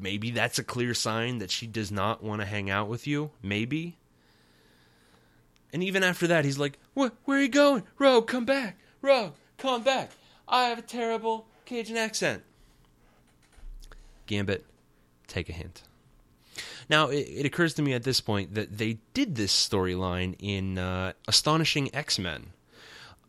maybe 0.00 0.30
that's 0.30 0.58
a 0.58 0.64
clear 0.64 0.94
sign 0.94 1.38
that 1.38 1.50
she 1.50 1.66
does 1.66 1.90
not 1.90 2.22
want 2.22 2.40
to 2.40 2.46
hang 2.46 2.70
out 2.70 2.88
with 2.88 3.06
you. 3.06 3.30
Maybe. 3.42 3.96
And 5.72 5.82
even 5.84 6.02
after 6.02 6.26
that, 6.26 6.44
he's 6.44 6.58
like, 6.58 6.78
Where, 6.94 7.12
where 7.24 7.38
are 7.38 7.42
you 7.42 7.48
going? 7.48 7.84
Rogue, 7.98 8.26
come 8.26 8.44
back. 8.44 8.78
Rogue, 9.02 9.32
come 9.58 9.82
back. 9.82 10.10
I 10.48 10.64
have 10.64 10.78
a 10.78 10.82
terrible 10.82 11.46
Cajun 11.64 11.96
accent. 11.96 12.42
Gambit, 14.26 14.64
take 15.26 15.48
a 15.48 15.52
hint. 15.52 15.82
Now, 16.88 17.08
it, 17.08 17.20
it 17.28 17.46
occurs 17.46 17.74
to 17.74 17.82
me 17.82 17.92
at 17.92 18.02
this 18.02 18.20
point 18.20 18.54
that 18.54 18.78
they 18.78 18.98
did 19.14 19.36
this 19.36 19.52
storyline 19.52 20.34
in 20.40 20.76
uh, 20.78 21.12
Astonishing 21.28 21.94
X 21.94 22.18
Men. 22.18 22.48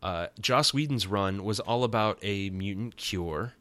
Uh, 0.02 0.26
Joss 0.40 0.74
Whedon's 0.74 1.06
run 1.06 1.44
was 1.44 1.60
all 1.60 1.84
about 1.84 2.18
a 2.22 2.50
mutant 2.50 2.96
cure, 2.96 3.54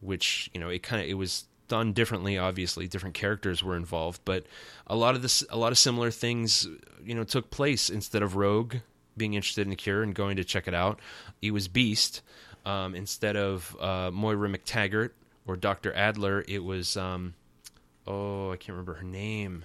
which 0.00 0.50
you 0.52 0.60
know 0.60 0.68
it 0.68 0.82
kind 0.82 1.02
of 1.02 1.08
it 1.08 1.14
was 1.14 1.46
done 1.68 1.92
differently. 1.92 2.38
Obviously, 2.38 2.86
different 2.88 3.14
characters 3.14 3.62
were 3.62 3.76
involved, 3.76 4.20
but 4.24 4.46
a 4.86 4.96
lot 4.96 5.14
of 5.14 5.22
this, 5.22 5.44
a 5.50 5.56
lot 5.56 5.72
of 5.72 5.78
similar 5.78 6.10
things, 6.10 6.66
you 7.04 7.14
know, 7.14 7.24
took 7.24 7.50
place. 7.50 7.90
Instead 7.90 8.22
of 8.22 8.36
Rogue 8.36 8.76
being 9.16 9.34
interested 9.34 9.62
in 9.62 9.70
the 9.70 9.76
cure 9.76 10.02
and 10.02 10.14
going 10.14 10.36
to 10.36 10.44
check 10.44 10.68
it 10.68 10.74
out, 10.74 11.00
it 11.42 11.50
was 11.50 11.68
Beast. 11.68 12.22
Um, 12.64 12.94
instead 12.94 13.36
of 13.36 13.76
uh, 13.80 14.10
Moira 14.10 14.48
MacTaggert 14.48 15.10
or 15.46 15.56
Doctor 15.56 15.94
Adler, 15.94 16.44
it 16.48 16.64
was 16.64 16.96
um, 16.96 17.34
oh, 18.06 18.50
I 18.52 18.56
can't 18.56 18.70
remember 18.70 18.94
her 18.94 19.04
name. 19.04 19.64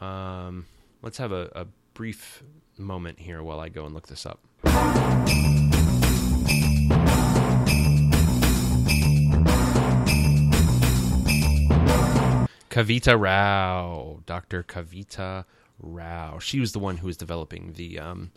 Um, 0.00 0.66
let's 1.02 1.18
have 1.18 1.32
a, 1.32 1.50
a 1.54 1.66
brief 1.94 2.42
moment 2.78 3.18
here 3.18 3.42
while 3.42 3.60
I 3.60 3.68
go 3.68 3.84
and 3.84 3.94
look 3.94 4.06
this 4.06 4.26
up. 4.26 4.40
Kavita 12.80 13.20
Rao, 13.20 14.20
Dr. 14.24 14.62
Kavita 14.62 15.44
Rao. 15.78 16.38
She 16.38 16.60
was 16.60 16.72
the 16.72 16.78
one 16.78 16.96
who 16.96 17.08
was 17.08 17.18
developing 17.18 17.74
the 17.74 17.98
um, 17.98 18.30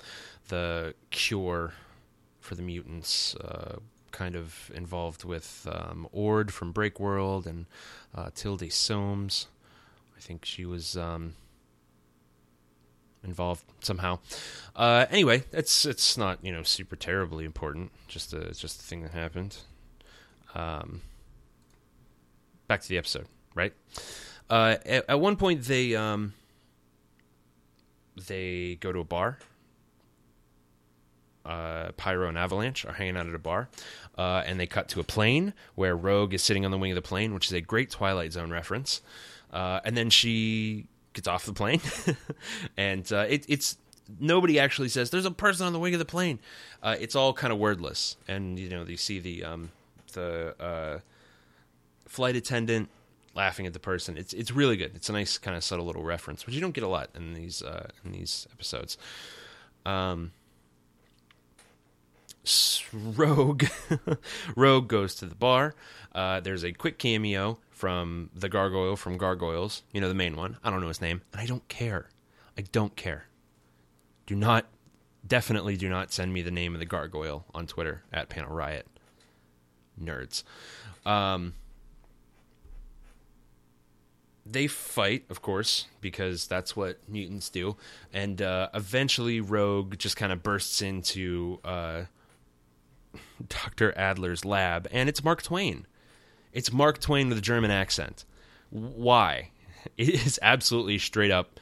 the 0.49 0.95
cure 1.11 1.71
for 2.41 2.55
the 2.55 2.61
mutants, 2.61 3.35
uh, 3.35 3.77
kind 4.11 4.35
of 4.35 4.69
involved 4.75 5.23
with 5.23 5.65
um, 5.71 6.09
Ord 6.11 6.53
from 6.53 6.73
Breakworld 6.73 7.45
and 7.45 7.67
uh, 8.13 8.31
Tilda 8.35 8.69
Soames. 8.69 9.47
I 10.17 10.19
think 10.19 10.43
she 10.43 10.65
was 10.65 10.97
um, 10.97 11.35
involved 13.23 13.63
somehow. 13.79 14.19
Uh, 14.75 15.05
anyway, 15.09 15.45
it's 15.53 15.85
it's 15.85 16.17
not 16.17 16.39
you 16.43 16.51
know 16.51 16.63
super 16.63 16.97
terribly 16.97 17.45
important. 17.45 17.93
Just 18.09 18.33
a 18.33 18.53
just 18.53 18.81
a 18.81 18.83
thing 18.83 19.03
that 19.03 19.11
happened. 19.13 19.55
Um, 20.53 21.01
back 22.67 22.81
to 22.81 22.89
the 22.89 22.97
episode, 22.97 23.27
right? 23.55 23.71
Uh, 24.49 24.75
at, 24.85 25.09
at 25.09 25.19
one 25.19 25.35
point, 25.35 25.63
they 25.63 25.95
um, 25.95 26.33
they 28.27 28.77
go 28.79 28.91
to 28.91 28.99
a 28.99 29.03
bar. 29.03 29.39
Uh, 31.45 31.91
Pyro 31.97 32.29
and 32.29 32.37
Avalanche 32.37 32.85
are 32.85 32.93
hanging 32.93 33.17
out 33.17 33.27
at 33.27 33.35
a 33.35 33.39
bar, 33.39 33.67
uh, 34.17 34.43
and 34.45 34.59
they 34.59 34.65
cut 34.65 34.87
to 34.89 35.01
a 35.01 35.03
plane 35.03 35.53
where 35.75 35.95
Rogue 35.95 36.33
is 36.33 36.41
sitting 36.41 36.63
on 36.63 36.71
the 36.71 36.77
wing 36.77 36.91
of 36.91 36.95
the 36.95 37.01
plane, 37.01 37.33
which 37.33 37.47
is 37.47 37.53
a 37.53 37.59
great 37.59 37.89
Twilight 37.89 38.31
Zone 38.31 38.49
reference. 38.49 39.01
Uh, 39.51 39.81
and 39.83 39.97
then 39.97 40.09
she 40.09 40.87
gets 41.11 41.27
off 41.27 41.45
the 41.45 41.53
plane, 41.53 41.81
and 42.77 43.11
uh, 43.11 43.25
it, 43.27 43.45
it's 43.49 43.77
nobody 44.19 44.57
actually 44.59 44.89
says 44.89 45.09
there's 45.09 45.25
a 45.25 45.31
person 45.31 45.65
on 45.65 45.73
the 45.73 45.79
wing 45.79 45.93
of 45.93 45.99
the 45.99 46.05
plane. 46.05 46.39
Uh, 46.81 46.95
it's 46.99 47.15
all 47.15 47.33
kind 47.33 47.51
of 47.51 47.59
wordless, 47.59 48.15
and 48.27 48.57
you 48.57 48.69
know 48.69 48.83
you 48.83 48.97
see 48.97 49.19
the 49.19 49.43
um, 49.43 49.71
the 50.13 50.55
uh, 50.59 50.99
flight 52.07 52.35
attendant 52.35 52.89
laughing 53.35 53.65
at 53.65 53.73
the 53.73 53.79
person. 53.79 54.17
It's 54.17 54.33
it's 54.33 54.51
really 54.51 54.77
good. 54.77 54.95
It's 54.95 55.09
a 55.09 55.13
nice 55.13 55.37
kind 55.37 55.55
of 55.57 55.63
subtle 55.63 55.85
little 55.85 56.03
reference, 56.03 56.45
which 56.45 56.55
you 56.55 56.61
don't 56.61 56.73
get 56.73 56.83
a 56.83 56.87
lot 56.87 57.09
in 57.15 57.33
these 57.33 57.61
uh, 57.61 57.89
in 58.05 58.11
these 58.11 58.47
episodes. 58.51 58.97
Um, 59.85 60.31
Rogue 62.93 63.65
Rogue 64.55 64.87
goes 64.87 65.15
to 65.15 65.25
the 65.25 65.35
bar. 65.35 65.75
Uh, 66.13 66.39
there's 66.39 66.63
a 66.63 66.71
quick 66.71 66.99
cameo 66.99 67.57
from 67.69 68.29
the 68.35 68.49
gargoyle 68.49 68.95
from 68.95 69.17
Gargoyles. 69.17 69.83
You 69.91 70.01
know 70.01 70.09
the 70.09 70.15
main 70.15 70.35
one. 70.35 70.57
I 70.63 70.69
don't 70.69 70.81
know 70.81 70.87
his 70.87 71.01
name, 71.01 71.21
and 71.31 71.41
I 71.41 71.45
don't 71.45 71.67
care. 71.67 72.09
I 72.57 72.61
don't 72.61 72.95
care. 72.95 73.25
Do 74.25 74.35
not, 74.35 74.67
definitely 75.25 75.75
do 75.75 75.89
not 75.89 76.13
send 76.13 76.33
me 76.33 76.41
the 76.41 76.51
name 76.51 76.73
of 76.73 76.79
the 76.79 76.85
gargoyle 76.85 77.45
on 77.53 77.67
Twitter 77.67 78.03
at 78.13 78.29
Panel 78.29 78.53
Riot. 78.53 78.87
Nerds. 80.01 80.43
Um, 81.05 81.53
they 84.45 84.67
fight, 84.67 85.23
of 85.29 85.41
course, 85.41 85.87
because 86.01 86.47
that's 86.47 86.75
what 86.75 86.97
mutants 87.07 87.49
do. 87.49 87.77
And 88.11 88.41
uh, 88.41 88.69
eventually, 88.73 89.39
Rogue 89.39 89.97
just 89.97 90.17
kind 90.17 90.31
of 90.31 90.43
bursts 90.43 90.81
into 90.81 91.59
uh, 91.63 92.03
Dr. 93.49 93.93
Adler's 93.97 94.43
lab, 94.43 94.87
and 94.91 95.07
it's 95.07 95.23
Mark 95.23 95.41
Twain. 95.41 95.87
It's 96.51 96.71
Mark 96.71 96.99
Twain 96.99 97.29
with 97.29 97.37
a 97.37 97.41
German 97.41 97.71
accent. 97.71 98.25
Why? 98.69 99.49
It 99.97 100.07
is 100.25 100.39
absolutely 100.41 100.97
straight 100.97 101.29
up 101.29 101.59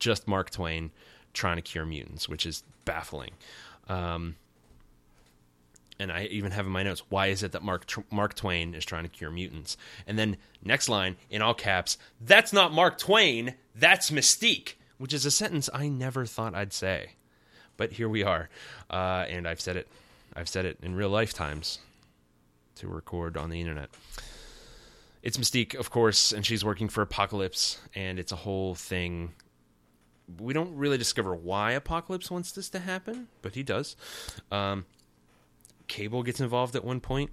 just 0.00 0.26
Mark 0.26 0.50
Twain 0.50 0.90
trying 1.32 1.54
to 1.54 1.62
cure 1.62 1.86
mutants, 1.86 2.28
which 2.28 2.44
is 2.44 2.64
baffling. 2.84 3.30
Um, 3.88 4.34
and 6.00 6.10
I 6.10 6.24
even 6.24 6.50
have 6.52 6.66
in 6.66 6.72
my 6.72 6.82
notes, 6.82 7.02
why 7.10 7.26
is 7.26 7.42
it 7.42 7.52
that 7.52 7.62
Mark 7.62 7.86
Mark 8.10 8.34
Twain 8.34 8.74
is 8.74 8.84
trying 8.84 9.04
to 9.04 9.08
cure 9.08 9.30
mutants? 9.30 9.76
And 10.06 10.18
then 10.18 10.38
next 10.64 10.88
line 10.88 11.16
in 11.28 11.42
all 11.42 11.54
caps, 11.54 11.98
that's 12.20 12.52
not 12.52 12.72
Mark 12.72 12.98
Twain, 12.98 13.54
that's 13.74 14.10
Mystique, 14.10 14.74
which 14.98 15.12
is 15.12 15.26
a 15.26 15.30
sentence 15.30 15.68
I 15.72 15.88
never 15.88 16.24
thought 16.24 16.54
I'd 16.54 16.72
say, 16.72 17.12
but 17.76 17.92
here 17.92 18.08
we 18.08 18.24
are, 18.24 18.48
uh, 18.88 19.26
and 19.28 19.46
I've 19.46 19.60
said 19.60 19.76
it, 19.76 19.88
I've 20.34 20.48
said 20.48 20.64
it 20.64 20.78
in 20.82 20.94
real 20.94 21.10
lifetimes 21.10 21.78
to 22.76 22.88
record 22.88 23.36
on 23.36 23.50
the 23.50 23.60
internet. 23.60 23.90
It's 25.22 25.36
Mystique, 25.36 25.74
of 25.78 25.90
course, 25.90 26.32
and 26.32 26.46
she's 26.46 26.64
working 26.64 26.88
for 26.88 27.02
Apocalypse, 27.02 27.78
and 27.94 28.18
it's 28.18 28.32
a 28.32 28.36
whole 28.36 28.74
thing. 28.74 29.34
We 30.38 30.54
don't 30.54 30.76
really 30.76 30.96
discover 30.96 31.34
why 31.34 31.72
Apocalypse 31.72 32.30
wants 32.30 32.52
this 32.52 32.70
to 32.70 32.78
happen, 32.78 33.28
but 33.42 33.54
he 33.54 33.62
does. 33.62 33.96
Um, 34.50 34.86
Cable 35.90 36.22
gets 36.22 36.40
involved 36.40 36.76
at 36.76 36.84
one 36.84 37.00
point, 37.00 37.30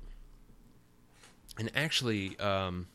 and 1.60 1.72
actually, 1.76 2.38
um, 2.40 2.88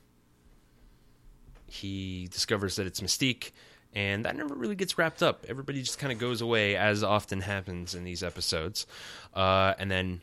he 1.66 2.26
discovers 2.30 2.76
that 2.76 2.86
it's 2.86 3.00
Mystique, 3.00 3.52
and 3.94 4.24
that 4.24 4.34
never 4.36 4.54
really 4.54 4.74
gets 4.74 4.98
wrapped 4.98 5.22
up. 5.22 5.46
Everybody 5.48 5.80
just 5.80 6.00
kind 6.00 6.12
of 6.12 6.18
goes 6.18 6.40
away, 6.40 6.76
as 6.76 7.04
often 7.04 7.42
happens 7.42 7.94
in 7.94 8.02
these 8.02 8.24
episodes, 8.24 8.86
uh, 9.34 9.74
and 9.78 9.88
then 9.88 10.20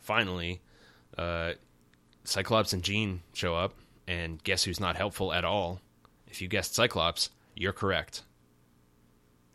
finally, 0.00 0.60
uh, 1.16 1.52
Cyclops 2.24 2.72
and 2.72 2.82
Jean 2.82 3.22
show 3.32 3.54
up, 3.54 3.74
and 4.08 4.42
guess 4.42 4.64
who's 4.64 4.80
not 4.80 4.96
helpful 4.96 5.32
at 5.32 5.44
all? 5.44 5.80
If 6.26 6.42
you 6.42 6.48
guessed 6.48 6.74
Cyclops, 6.74 7.30
you're 7.54 7.72
correct. 7.72 8.24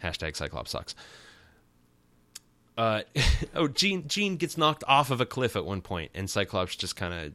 Hashtag 0.01 0.37
Cyclops 0.37 0.71
sucks. 0.71 0.95
Uh, 2.77 3.01
oh, 3.55 3.67
Jean 3.67 4.07
Jean 4.07 4.37
gets 4.37 4.57
knocked 4.57 4.83
off 4.87 5.11
of 5.11 5.19
a 5.19 5.25
cliff 5.25 5.55
at 5.55 5.65
one 5.65 5.81
point, 5.81 6.11
and 6.13 6.29
Cyclops 6.29 6.75
just 6.75 6.95
kind 6.95 7.13
of 7.13 7.33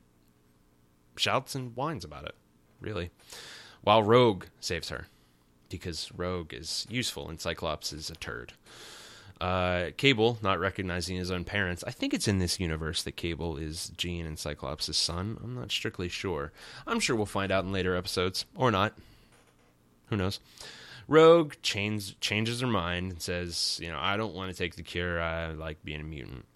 shouts 1.16 1.54
and 1.54 1.74
whines 1.76 2.04
about 2.04 2.24
it. 2.24 2.34
Really, 2.80 3.10
while 3.82 4.02
Rogue 4.02 4.46
saves 4.60 4.88
her 4.88 5.06
because 5.68 6.10
Rogue 6.14 6.52
is 6.52 6.86
useful 6.90 7.28
and 7.28 7.40
Cyclops 7.40 7.92
is 7.92 8.10
a 8.10 8.14
turd. 8.14 8.52
Uh, 9.40 9.90
Cable 9.96 10.38
not 10.40 10.60
recognizing 10.60 11.16
his 11.16 11.30
own 11.30 11.42
parents. 11.42 11.82
I 11.84 11.90
think 11.90 12.14
it's 12.14 12.28
in 12.28 12.38
this 12.38 12.60
universe 12.60 13.02
that 13.02 13.16
Cable 13.16 13.56
is 13.56 13.90
Jean 13.96 14.24
and 14.24 14.38
Cyclops' 14.38 14.96
son. 14.96 15.38
I'm 15.42 15.56
not 15.56 15.72
strictly 15.72 16.08
sure. 16.08 16.52
I'm 16.86 17.00
sure 17.00 17.16
we'll 17.16 17.26
find 17.26 17.50
out 17.50 17.64
in 17.64 17.72
later 17.72 17.96
episodes 17.96 18.44
or 18.54 18.70
not. 18.70 18.92
Who 20.10 20.16
knows? 20.16 20.38
Rogue 21.08 21.54
changes 21.62 22.14
changes 22.20 22.60
her 22.60 22.66
mind 22.66 23.12
and 23.12 23.22
says, 23.22 23.78
"You 23.82 23.88
know, 23.88 23.98
I 23.98 24.16
don't 24.16 24.34
want 24.34 24.50
to 24.50 24.56
take 24.56 24.76
the 24.76 24.82
cure. 24.82 25.20
I 25.20 25.52
like 25.52 25.84
being 25.84 26.00
a 26.00 26.04
mutant." 26.04 26.46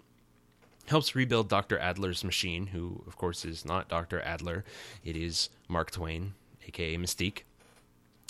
Helps 0.87 1.15
rebuild 1.15 1.49
Dr. 1.49 1.77
Adler's 1.79 2.23
machine, 2.23 2.67
who, 2.67 3.03
of 3.07 3.17
course, 3.17 3.43
is 3.43 3.65
not 3.65 3.89
Dr. 3.89 4.21
Adler. 4.21 4.63
It 5.03 5.17
is 5.17 5.49
Mark 5.67 5.91
Twain, 5.91 6.33
aka 6.65 6.95
Mystique. 6.95 7.43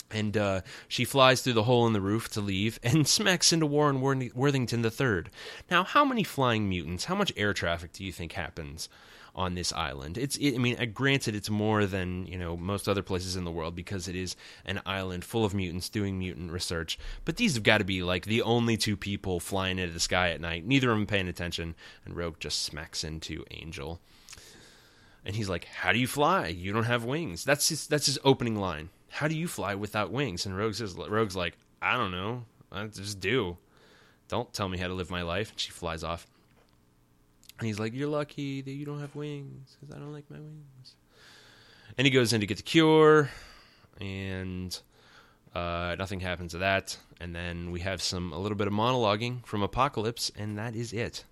And 0.09 0.37
uh, 0.37 0.61
she 0.87 1.05
flies 1.05 1.41
through 1.41 1.53
the 1.53 1.63
hole 1.63 1.85
in 1.85 1.93
the 1.93 2.01
roof 2.01 2.29
to 2.29 2.41
leave 2.41 2.79
and 2.81 3.07
smacks 3.17 3.53
into 3.53 3.65
Warren 3.65 4.01
Worthington 4.01 4.83
III. 4.83 5.23
Now, 5.69 5.83
how 5.83 6.05
many 6.05 6.23
flying 6.23 6.67
mutants, 6.67 7.05
how 7.05 7.15
much 7.15 7.33
air 7.35 7.53
traffic 7.53 7.91
do 7.91 8.03
you 8.03 8.11
think 8.11 8.31
happens 8.31 8.89
on 9.37 9.55
this 9.55 9.71
island? 9.71 10.17
It's, 10.17 10.35
it, 10.37 10.55
I 10.55 10.57
mean, 10.57 10.75
uh, 10.79 10.85
granted, 10.85 11.35
it's 11.35 11.49
more 11.49 11.85
than 11.85 12.25
you 12.25 12.37
know 12.37 12.57
most 12.57 12.89
other 12.89 13.01
places 13.01 13.35
in 13.35 13.45
the 13.45 13.51
world 13.51 13.75
because 13.75 14.07
it 14.07 14.15
is 14.15 14.35
an 14.65 14.81
island 14.85 15.23
full 15.23 15.45
of 15.45 15.53
mutants 15.53 15.87
doing 15.87 16.19
mutant 16.19 16.51
research. 16.51 16.99
But 17.23 17.37
these 17.37 17.53
have 17.53 17.63
got 17.63 17.77
to 17.77 17.85
be 17.85 18.03
like 18.03 18.25
the 18.25 18.41
only 18.41 18.75
two 18.75 18.97
people 18.97 19.39
flying 19.39 19.79
into 19.79 19.93
the 19.93 19.99
sky 19.99 20.31
at 20.31 20.41
night. 20.41 20.65
Neither 20.65 20.91
of 20.91 20.97
them 20.97 21.07
paying 21.07 21.27
attention, 21.29 21.75
and 22.03 22.15
Rogue 22.15 22.39
just 22.39 22.63
smacks 22.63 23.03
into 23.03 23.45
Angel. 23.51 24.01
And 25.23 25.35
he's 25.35 25.49
like, 25.49 25.65
"How 25.65 25.93
do 25.93 25.99
you 25.99 26.07
fly? 26.07 26.47
You 26.47 26.73
don't 26.73 26.83
have 26.83 27.05
wings." 27.05 27.43
That's 27.45 27.69
his, 27.69 27.87
that's 27.87 28.07
his 28.07 28.19
opening 28.23 28.57
line 28.57 28.89
how 29.17 29.27
do 29.27 29.35
you 29.35 29.47
fly 29.47 29.75
without 29.75 30.11
wings? 30.11 30.45
And 30.45 30.55
Rogue 30.55 30.75
says, 30.75 30.95
Rogue's 30.95 31.35
like, 31.35 31.57
I 31.81 31.97
don't 31.97 32.11
know. 32.11 32.45
I 32.71 32.85
just 32.85 33.19
do. 33.19 33.57
Don't 34.27 34.53
tell 34.53 34.69
me 34.69 34.77
how 34.77 34.87
to 34.87 34.93
live 34.93 35.09
my 35.09 35.21
life. 35.21 35.51
And 35.51 35.59
she 35.59 35.71
flies 35.71 36.03
off. 36.03 36.27
And 37.59 37.67
he's 37.67 37.79
like, 37.79 37.93
You're 37.93 38.07
lucky 38.09 38.61
that 38.61 38.71
you 38.71 38.85
don't 38.85 38.99
have 38.99 39.15
wings 39.15 39.75
because 39.79 39.95
I 39.95 39.99
don't 39.99 40.13
like 40.13 40.29
my 40.29 40.39
wings. 40.39 40.95
And 41.97 42.05
he 42.05 42.11
goes 42.11 42.33
in 42.33 42.41
to 42.41 42.47
get 42.47 42.57
the 42.57 42.63
cure. 42.63 43.29
And 43.99 44.77
Uh, 45.55 45.95
nothing 45.97 46.19
happens 46.19 46.51
to 46.51 46.59
that, 46.59 46.97
and 47.19 47.33
then 47.33 47.71
we 47.71 47.79
have 47.79 47.99
some 47.99 48.31
a 48.31 48.37
little 48.37 48.57
bit 48.57 48.67
of 48.67 48.73
monologuing 48.73 49.43
from 49.43 49.63
Apocalypse, 49.63 50.31
and 50.37 50.55
that 50.59 50.75
is 50.75 50.93
it. 50.93 51.25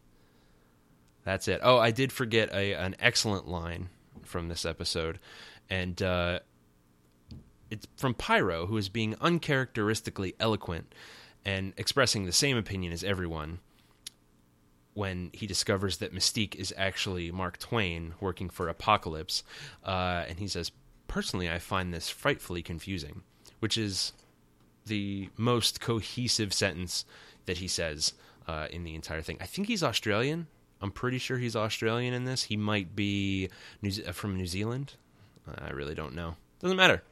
That's 1.23 1.47
it. 1.47 1.59
Oh, 1.61 1.77
I 1.77 1.91
did 1.91 2.11
forget 2.11 2.49
a 2.51 2.73
an 2.73 2.95
excellent 2.99 3.47
line 3.47 3.89
from 4.23 4.47
this 4.47 4.65
episode, 4.65 5.19
and 5.69 6.01
uh, 6.01 6.39
it's 7.69 7.85
from 7.97 8.15
Pyro, 8.15 8.65
who 8.65 8.77
is 8.77 8.89
being 8.89 9.15
uncharacteristically 9.21 10.33
eloquent 10.39 10.95
and 11.43 11.73
expressing 11.77 12.25
the 12.25 12.31
same 12.31 12.57
opinion 12.57 12.93
as 12.93 13.03
everyone 13.03 13.59
when 14.95 15.29
he 15.33 15.45
discovers 15.45 15.97
that 15.97 16.13
Mystique 16.13 16.55
is 16.55 16.73
actually 16.75 17.29
Mark 17.29 17.59
Twain 17.59 18.15
working 18.19 18.49
for 18.49 18.67
Apocalypse. 18.67 19.43
Uh, 19.83 20.23
and 20.27 20.39
he 20.39 20.47
says, 20.47 20.71
Personally, 21.07 21.49
I 21.49 21.59
find 21.59 21.93
this 21.93 22.09
frightfully 22.09 22.63
confusing, 22.63 23.21
which 23.59 23.77
is 23.77 24.13
the 24.85 25.29
most 25.37 25.79
cohesive 25.79 26.53
sentence 26.53 27.05
that 27.45 27.57
he 27.57 27.67
says 27.67 28.13
uh, 28.47 28.67
in 28.71 28.83
the 28.83 28.95
entire 28.95 29.21
thing. 29.21 29.37
I 29.39 29.45
think 29.45 29.67
he's 29.67 29.83
Australian. 29.83 30.47
I'm 30.81 30.91
pretty 30.91 31.19
sure 31.19 31.37
he's 31.37 31.55
Australian 31.55 32.13
in 32.13 32.25
this. 32.25 32.43
He 32.43 32.57
might 32.57 32.95
be 32.95 33.49
New- 33.81 33.91
from 33.91 34.35
New 34.35 34.47
Zealand. 34.47 34.93
I 35.59 35.71
really 35.71 35.93
don't 35.93 36.15
know. 36.15 36.35
Doesn't 36.59 36.77
matter 36.77 37.03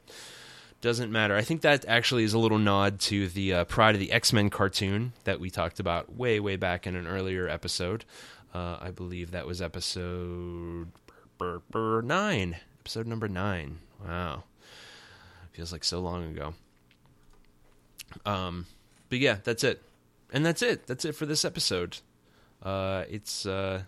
doesn't 0.84 1.10
matter. 1.10 1.34
I 1.34 1.40
think 1.40 1.62
that 1.62 1.86
actually 1.88 2.24
is 2.24 2.34
a 2.34 2.38
little 2.38 2.58
nod 2.58 3.00
to 3.00 3.26
the 3.28 3.54
uh, 3.54 3.64
Pryde 3.64 3.94
of 3.94 4.00
the 4.00 4.12
X 4.12 4.34
Men 4.34 4.50
cartoon 4.50 5.14
that 5.24 5.40
we 5.40 5.48
talked 5.48 5.80
about 5.80 6.14
way, 6.14 6.38
way 6.38 6.56
back 6.56 6.86
in 6.86 6.94
an 6.94 7.06
earlier 7.06 7.48
episode. 7.48 8.04
Uh, 8.54 8.76
I 8.82 8.90
believe 8.90 9.30
that 9.30 9.46
was 9.46 9.62
episode 9.62 10.88
burr, 11.38 12.02
nine. 12.02 12.58
Episode 12.80 13.06
number 13.06 13.28
nine. 13.28 13.78
Wow, 14.06 14.44
feels 15.52 15.72
like 15.72 15.84
so 15.84 16.00
long 16.00 16.30
ago. 16.30 16.52
Um, 18.26 18.66
but 19.08 19.20
yeah, 19.20 19.38
that's 19.42 19.64
it, 19.64 19.82
and 20.34 20.44
that's 20.44 20.60
it. 20.60 20.86
That's 20.86 21.06
it 21.06 21.12
for 21.12 21.24
this 21.24 21.46
episode. 21.46 21.96
Uh, 22.62 23.04
it's 23.08 23.46
uh, 23.46 23.84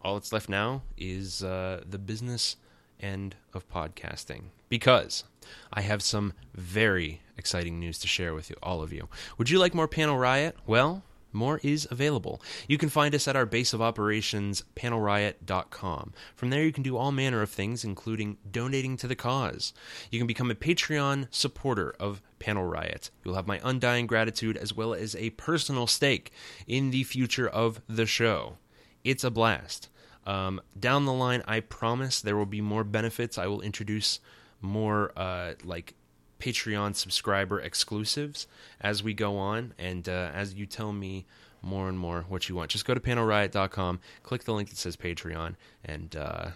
all 0.00 0.14
that's 0.14 0.32
left 0.32 0.48
now 0.48 0.82
is 0.96 1.42
uh, 1.42 1.82
the 1.84 1.98
business 1.98 2.54
end 3.00 3.34
of 3.52 3.68
podcasting 3.68 4.42
because 4.70 5.24
I 5.70 5.82
have 5.82 6.00
some 6.00 6.32
very 6.54 7.20
exciting 7.36 7.78
news 7.78 7.98
to 7.98 8.08
share 8.08 8.32
with 8.32 8.48
you, 8.48 8.56
all 8.62 8.82
of 8.82 8.92
you. 8.92 9.08
Would 9.36 9.50
you 9.50 9.58
like 9.58 9.74
more 9.74 9.88
Panel 9.88 10.16
Riot? 10.16 10.56
Well, 10.66 11.02
more 11.32 11.60
is 11.62 11.86
available. 11.90 12.42
You 12.66 12.78
can 12.78 12.88
find 12.88 13.14
us 13.14 13.28
at 13.28 13.36
our 13.36 13.46
base 13.46 13.72
of 13.72 13.82
operations, 13.82 14.64
panelriot.com. 14.74 16.12
From 16.34 16.50
there, 16.50 16.64
you 16.64 16.72
can 16.72 16.82
do 16.82 16.96
all 16.96 17.12
manner 17.12 17.42
of 17.42 17.50
things, 17.50 17.84
including 17.84 18.38
donating 18.50 18.96
to 18.98 19.06
the 19.06 19.14
cause. 19.14 19.72
You 20.10 20.18
can 20.18 20.26
become 20.26 20.50
a 20.50 20.56
Patreon 20.56 21.28
supporter 21.30 21.94
of 22.00 22.22
Panel 22.38 22.64
Riot. 22.64 23.10
You'll 23.24 23.36
have 23.36 23.46
my 23.46 23.60
undying 23.62 24.06
gratitude 24.06 24.56
as 24.56 24.74
well 24.74 24.92
as 24.92 25.14
a 25.16 25.30
personal 25.30 25.86
stake 25.86 26.32
in 26.66 26.90
the 26.90 27.04
future 27.04 27.48
of 27.48 27.80
the 27.88 28.06
show. 28.06 28.56
It's 29.04 29.24
a 29.24 29.30
blast. 29.30 29.88
Um, 30.26 30.60
down 30.78 31.06
the 31.06 31.12
line, 31.12 31.42
I 31.46 31.60
promise 31.60 32.20
there 32.20 32.36
will 32.36 32.46
be 32.46 32.60
more 32.60 32.84
benefits. 32.84 33.38
I 33.38 33.46
will 33.46 33.62
introduce 33.62 34.20
more 34.60 35.12
uh, 35.16 35.54
like 35.64 35.94
Patreon 36.38 36.94
subscriber 36.96 37.60
exclusives 37.60 38.46
as 38.80 39.02
we 39.02 39.14
go 39.14 39.36
on, 39.36 39.74
and 39.78 40.08
uh, 40.08 40.30
as 40.34 40.54
you 40.54 40.66
tell 40.66 40.92
me 40.92 41.26
more 41.62 41.88
and 41.88 41.98
more 41.98 42.24
what 42.28 42.48
you 42.48 42.54
want. 42.54 42.70
Just 42.70 42.84
go 42.84 42.94
to 42.94 43.00
panelriot.com, 43.00 44.00
click 44.22 44.44
the 44.44 44.54
link 44.54 44.70
that 44.70 44.78
says 44.78 44.96
Patreon, 44.96 45.56
and 45.84 46.16
uh, 46.16 46.50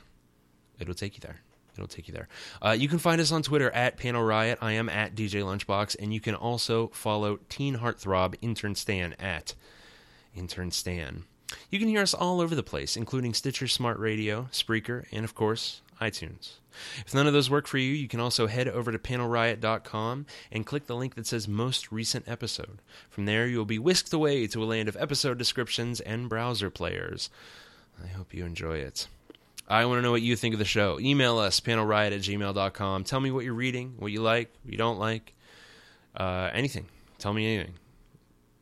it'll 0.78 0.94
take 0.94 1.14
you 1.14 1.20
there. 1.20 1.40
It'll 1.74 1.88
take 1.88 2.06
you 2.06 2.14
there. 2.14 2.28
Uh, 2.62 2.70
you 2.70 2.88
can 2.88 2.98
find 2.98 3.20
us 3.20 3.32
on 3.32 3.42
Twitter 3.42 3.70
at 3.72 3.96
Panel 3.96 4.22
Riot. 4.22 4.58
I 4.62 4.72
am 4.72 4.88
at 4.88 5.14
DJ 5.14 5.42
Lunchbox, 5.42 5.96
and 6.00 6.14
you 6.14 6.20
can 6.20 6.34
also 6.34 6.88
follow 6.88 7.38
Teen 7.48 7.78
Heartthrob 7.78 8.36
Intern 8.40 8.76
Stan 8.76 9.14
at 9.14 9.54
Intern 10.34 10.70
Stan. 10.70 11.24
You 11.70 11.78
can 11.78 11.88
hear 11.88 12.00
us 12.00 12.14
all 12.14 12.40
over 12.40 12.54
the 12.54 12.62
place, 12.62 12.96
including 12.96 13.34
Stitcher 13.34 13.68
Smart 13.68 13.98
Radio, 13.98 14.48
Spreaker, 14.52 15.04
and 15.12 15.24
of 15.24 15.34
course, 15.34 15.82
iTunes. 16.00 16.54
If 17.06 17.14
none 17.14 17.26
of 17.26 17.32
those 17.32 17.50
work 17.50 17.66
for 17.66 17.78
you, 17.78 17.92
you 17.92 18.08
can 18.08 18.20
also 18.20 18.46
head 18.46 18.68
over 18.68 18.90
to 18.90 18.98
panelriot.com 18.98 20.26
and 20.50 20.66
click 20.66 20.86
the 20.86 20.96
link 20.96 21.14
that 21.14 21.26
says 21.26 21.46
Most 21.46 21.92
Recent 21.92 22.28
Episode. 22.28 22.80
From 23.10 23.26
there, 23.26 23.46
you 23.46 23.58
will 23.58 23.64
be 23.64 23.78
whisked 23.78 24.12
away 24.12 24.46
to 24.48 24.62
a 24.62 24.66
land 24.66 24.88
of 24.88 24.96
episode 24.98 25.38
descriptions 25.38 26.00
and 26.00 26.28
browser 26.28 26.70
players. 26.70 27.30
I 28.02 28.08
hope 28.08 28.34
you 28.34 28.44
enjoy 28.44 28.78
it. 28.78 29.06
I 29.68 29.86
want 29.86 29.98
to 29.98 30.02
know 30.02 30.10
what 30.10 30.22
you 30.22 30.36
think 30.36 30.52
of 30.52 30.58
the 30.58 30.64
show. 30.64 30.98
Email 31.00 31.38
us, 31.38 31.60
panelriot 31.60 32.12
at 32.12 32.20
gmail.com. 32.20 33.04
Tell 33.04 33.20
me 33.20 33.30
what 33.30 33.44
you're 33.44 33.54
reading, 33.54 33.94
what 33.98 34.12
you 34.12 34.20
like, 34.20 34.52
what 34.62 34.72
you 34.72 34.78
don't 34.78 34.98
like, 34.98 35.32
uh, 36.16 36.50
anything. 36.52 36.86
Tell 37.18 37.32
me 37.32 37.54
anything. 37.54 37.74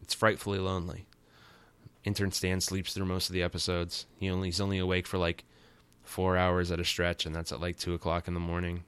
It's 0.02 0.14
frightfully 0.14 0.58
lonely. 0.58 1.06
Intern 2.04 2.32
Stan 2.32 2.60
sleeps 2.60 2.92
through 2.92 3.06
most 3.06 3.28
of 3.28 3.34
the 3.34 3.42
episodes. 3.42 4.06
He 4.18 4.28
only 4.28 4.48
he's 4.48 4.60
only 4.60 4.78
awake 4.78 5.06
for 5.06 5.18
like 5.18 5.44
four 6.03 6.36
hours 6.36 6.70
at 6.70 6.80
a 6.80 6.84
stretch, 6.84 7.26
and 7.26 7.34
that's 7.34 7.53
at 7.53 7.61
like 7.61 7.78
two 7.78 7.94
o'clock 7.94 8.28
in 8.28 8.34
the 8.34 8.40
morning. 8.40 8.84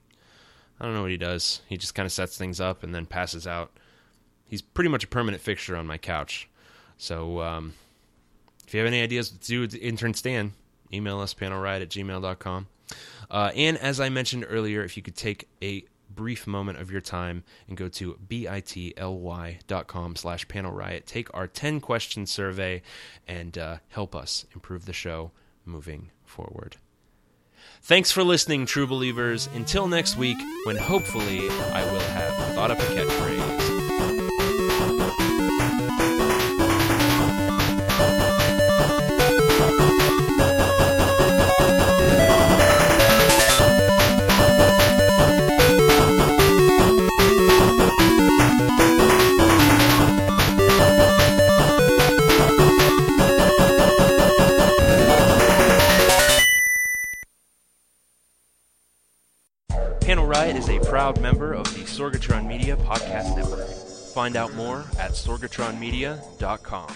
I 0.79 0.85
don't 0.85 0.93
know 0.93 1.01
what 1.01 1.11
he 1.11 1.17
does. 1.17 1.61
He 1.67 1.77
just 1.77 1.95
kind 1.95 2.05
of 2.05 2.11
sets 2.11 2.37
things 2.37 2.59
up 2.59 2.83
and 2.83 2.93
then 2.93 3.05
passes 3.05 3.47
out. 3.47 3.71
He's 4.47 4.61
pretty 4.61 4.89
much 4.89 5.03
a 5.03 5.07
permanent 5.07 5.41
fixture 5.41 5.75
on 5.75 5.87
my 5.87 5.97
couch. 5.97 6.49
So 6.97 7.41
um, 7.41 7.73
if 8.67 8.73
you 8.73 8.79
have 8.79 8.87
any 8.87 9.01
ideas 9.01 9.29
to 9.29 9.37
do 9.37 9.61
with 9.61 9.75
intern 9.75 10.13
Stan, 10.13 10.53
email 10.93 11.19
us 11.19 11.33
panelriot 11.33 11.81
at 11.81 11.89
gmail.com. 11.89 12.67
Uh, 13.31 13.51
and 13.55 13.77
as 13.77 13.99
I 13.99 14.09
mentioned 14.09 14.45
earlier, 14.47 14.83
if 14.83 14.97
you 14.97 15.03
could 15.03 15.15
take 15.15 15.47
a 15.61 15.85
brief 16.09 16.47
moment 16.47 16.79
of 16.79 16.91
your 16.91 17.01
time 17.01 17.43
and 17.67 17.75
go 17.77 17.89
to 17.89 18.17
bit.ly.com 18.27 18.55
slash 20.15 20.47
panel 20.47 20.71
riot. 20.71 21.05
Take 21.05 21.33
our 21.33 21.47
10 21.47 21.81
question 21.81 22.25
survey 22.25 22.81
and 23.27 23.57
uh, 23.57 23.77
help 23.89 24.15
us 24.15 24.45
improve 24.53 24.85
the 24.85 24.93
show 24.93 25.31
moving 25.65 26.11
forward. 26.23 26.77
Thanks 27.85 28.11
for 28.11 28.23
listening, 28.23 28.65
true 28.65 28.87
believers. 28.87 29.47
Until 29.53 29.87
next 29.87 30.17
week, 30.17 30.39
when 30.63 30.75
hopefully 30.75 31.47
I 31.71 31.85
will 31.91 31.99
have 31.99 32.55
thought 32.55 32.71
up 32.71 32.79
a 32.79 32.81
catchphrase. 32.81 33.64
Proud 61.05 61.21
member 61.21 61.53
of 61.53 61.65
the 61.75 61.81
Sorgatron 61.81 62.47
Media 62.47 62.75
Podcast 62.77 63.35
Network. 63.37 63.69
Find 64.15 64.35
out 64.35 64.55
more 64.55 64.85
at 64.97 65.11
sorgatronmedia.com. 65.11 66.95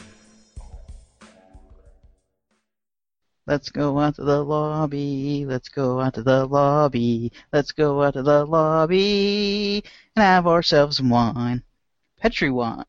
Let's 3.46 3.70
go 3.70 4.00
out 4.00 4.16
to 4.16 4.24
the 4.24 4.44
lobby. 4.44 5.46
Let's 5.46 5.70
go 5.70 6.00
out 6.00 6.16
to 6.16 6.24
the 6.24 6.48
lobby. 6.48 7.32
Let's 7.54 7.72
go 7.72 8.02
out 8.02 8.16
to 8.16 8.24
the 8.24 8.46
lobby 8.46 9.84
and 10.16 10.24
have 10.24 10.48
ourselves 10.48 10.98
some 10.98 11.12
wine. 11.12 11.62
Petri 12.20 12.50
wine. 12.50 12.86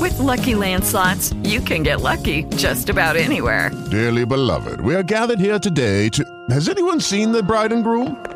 With 0.00 0.18
Lucky 0.18 0.54
Land 0.54 0.84
slots, 0.84 1.34
you 1.42 1.60
can 1.60 1.82
get 1.82 2.00
lucky 2.00 2.44
just 2.56 2.88
about 2.88 3.16
anywhere. 3.16 3.70
Dearly 3.90 4.24
beloved, 4.24 4.80
we 4.80 4.94
are 4.94 5.02
gathered 5.02 5.38
here 5.38 5.58
today 5.58 6.08
to. 6.10 6.24
Has 6.48 6.70
anyone 6.70 6.98
seen 6.98 7.32
the 7.32 7.42
bride 7.42 7.72
and 7.72 7.84
groom? 7.84 8.35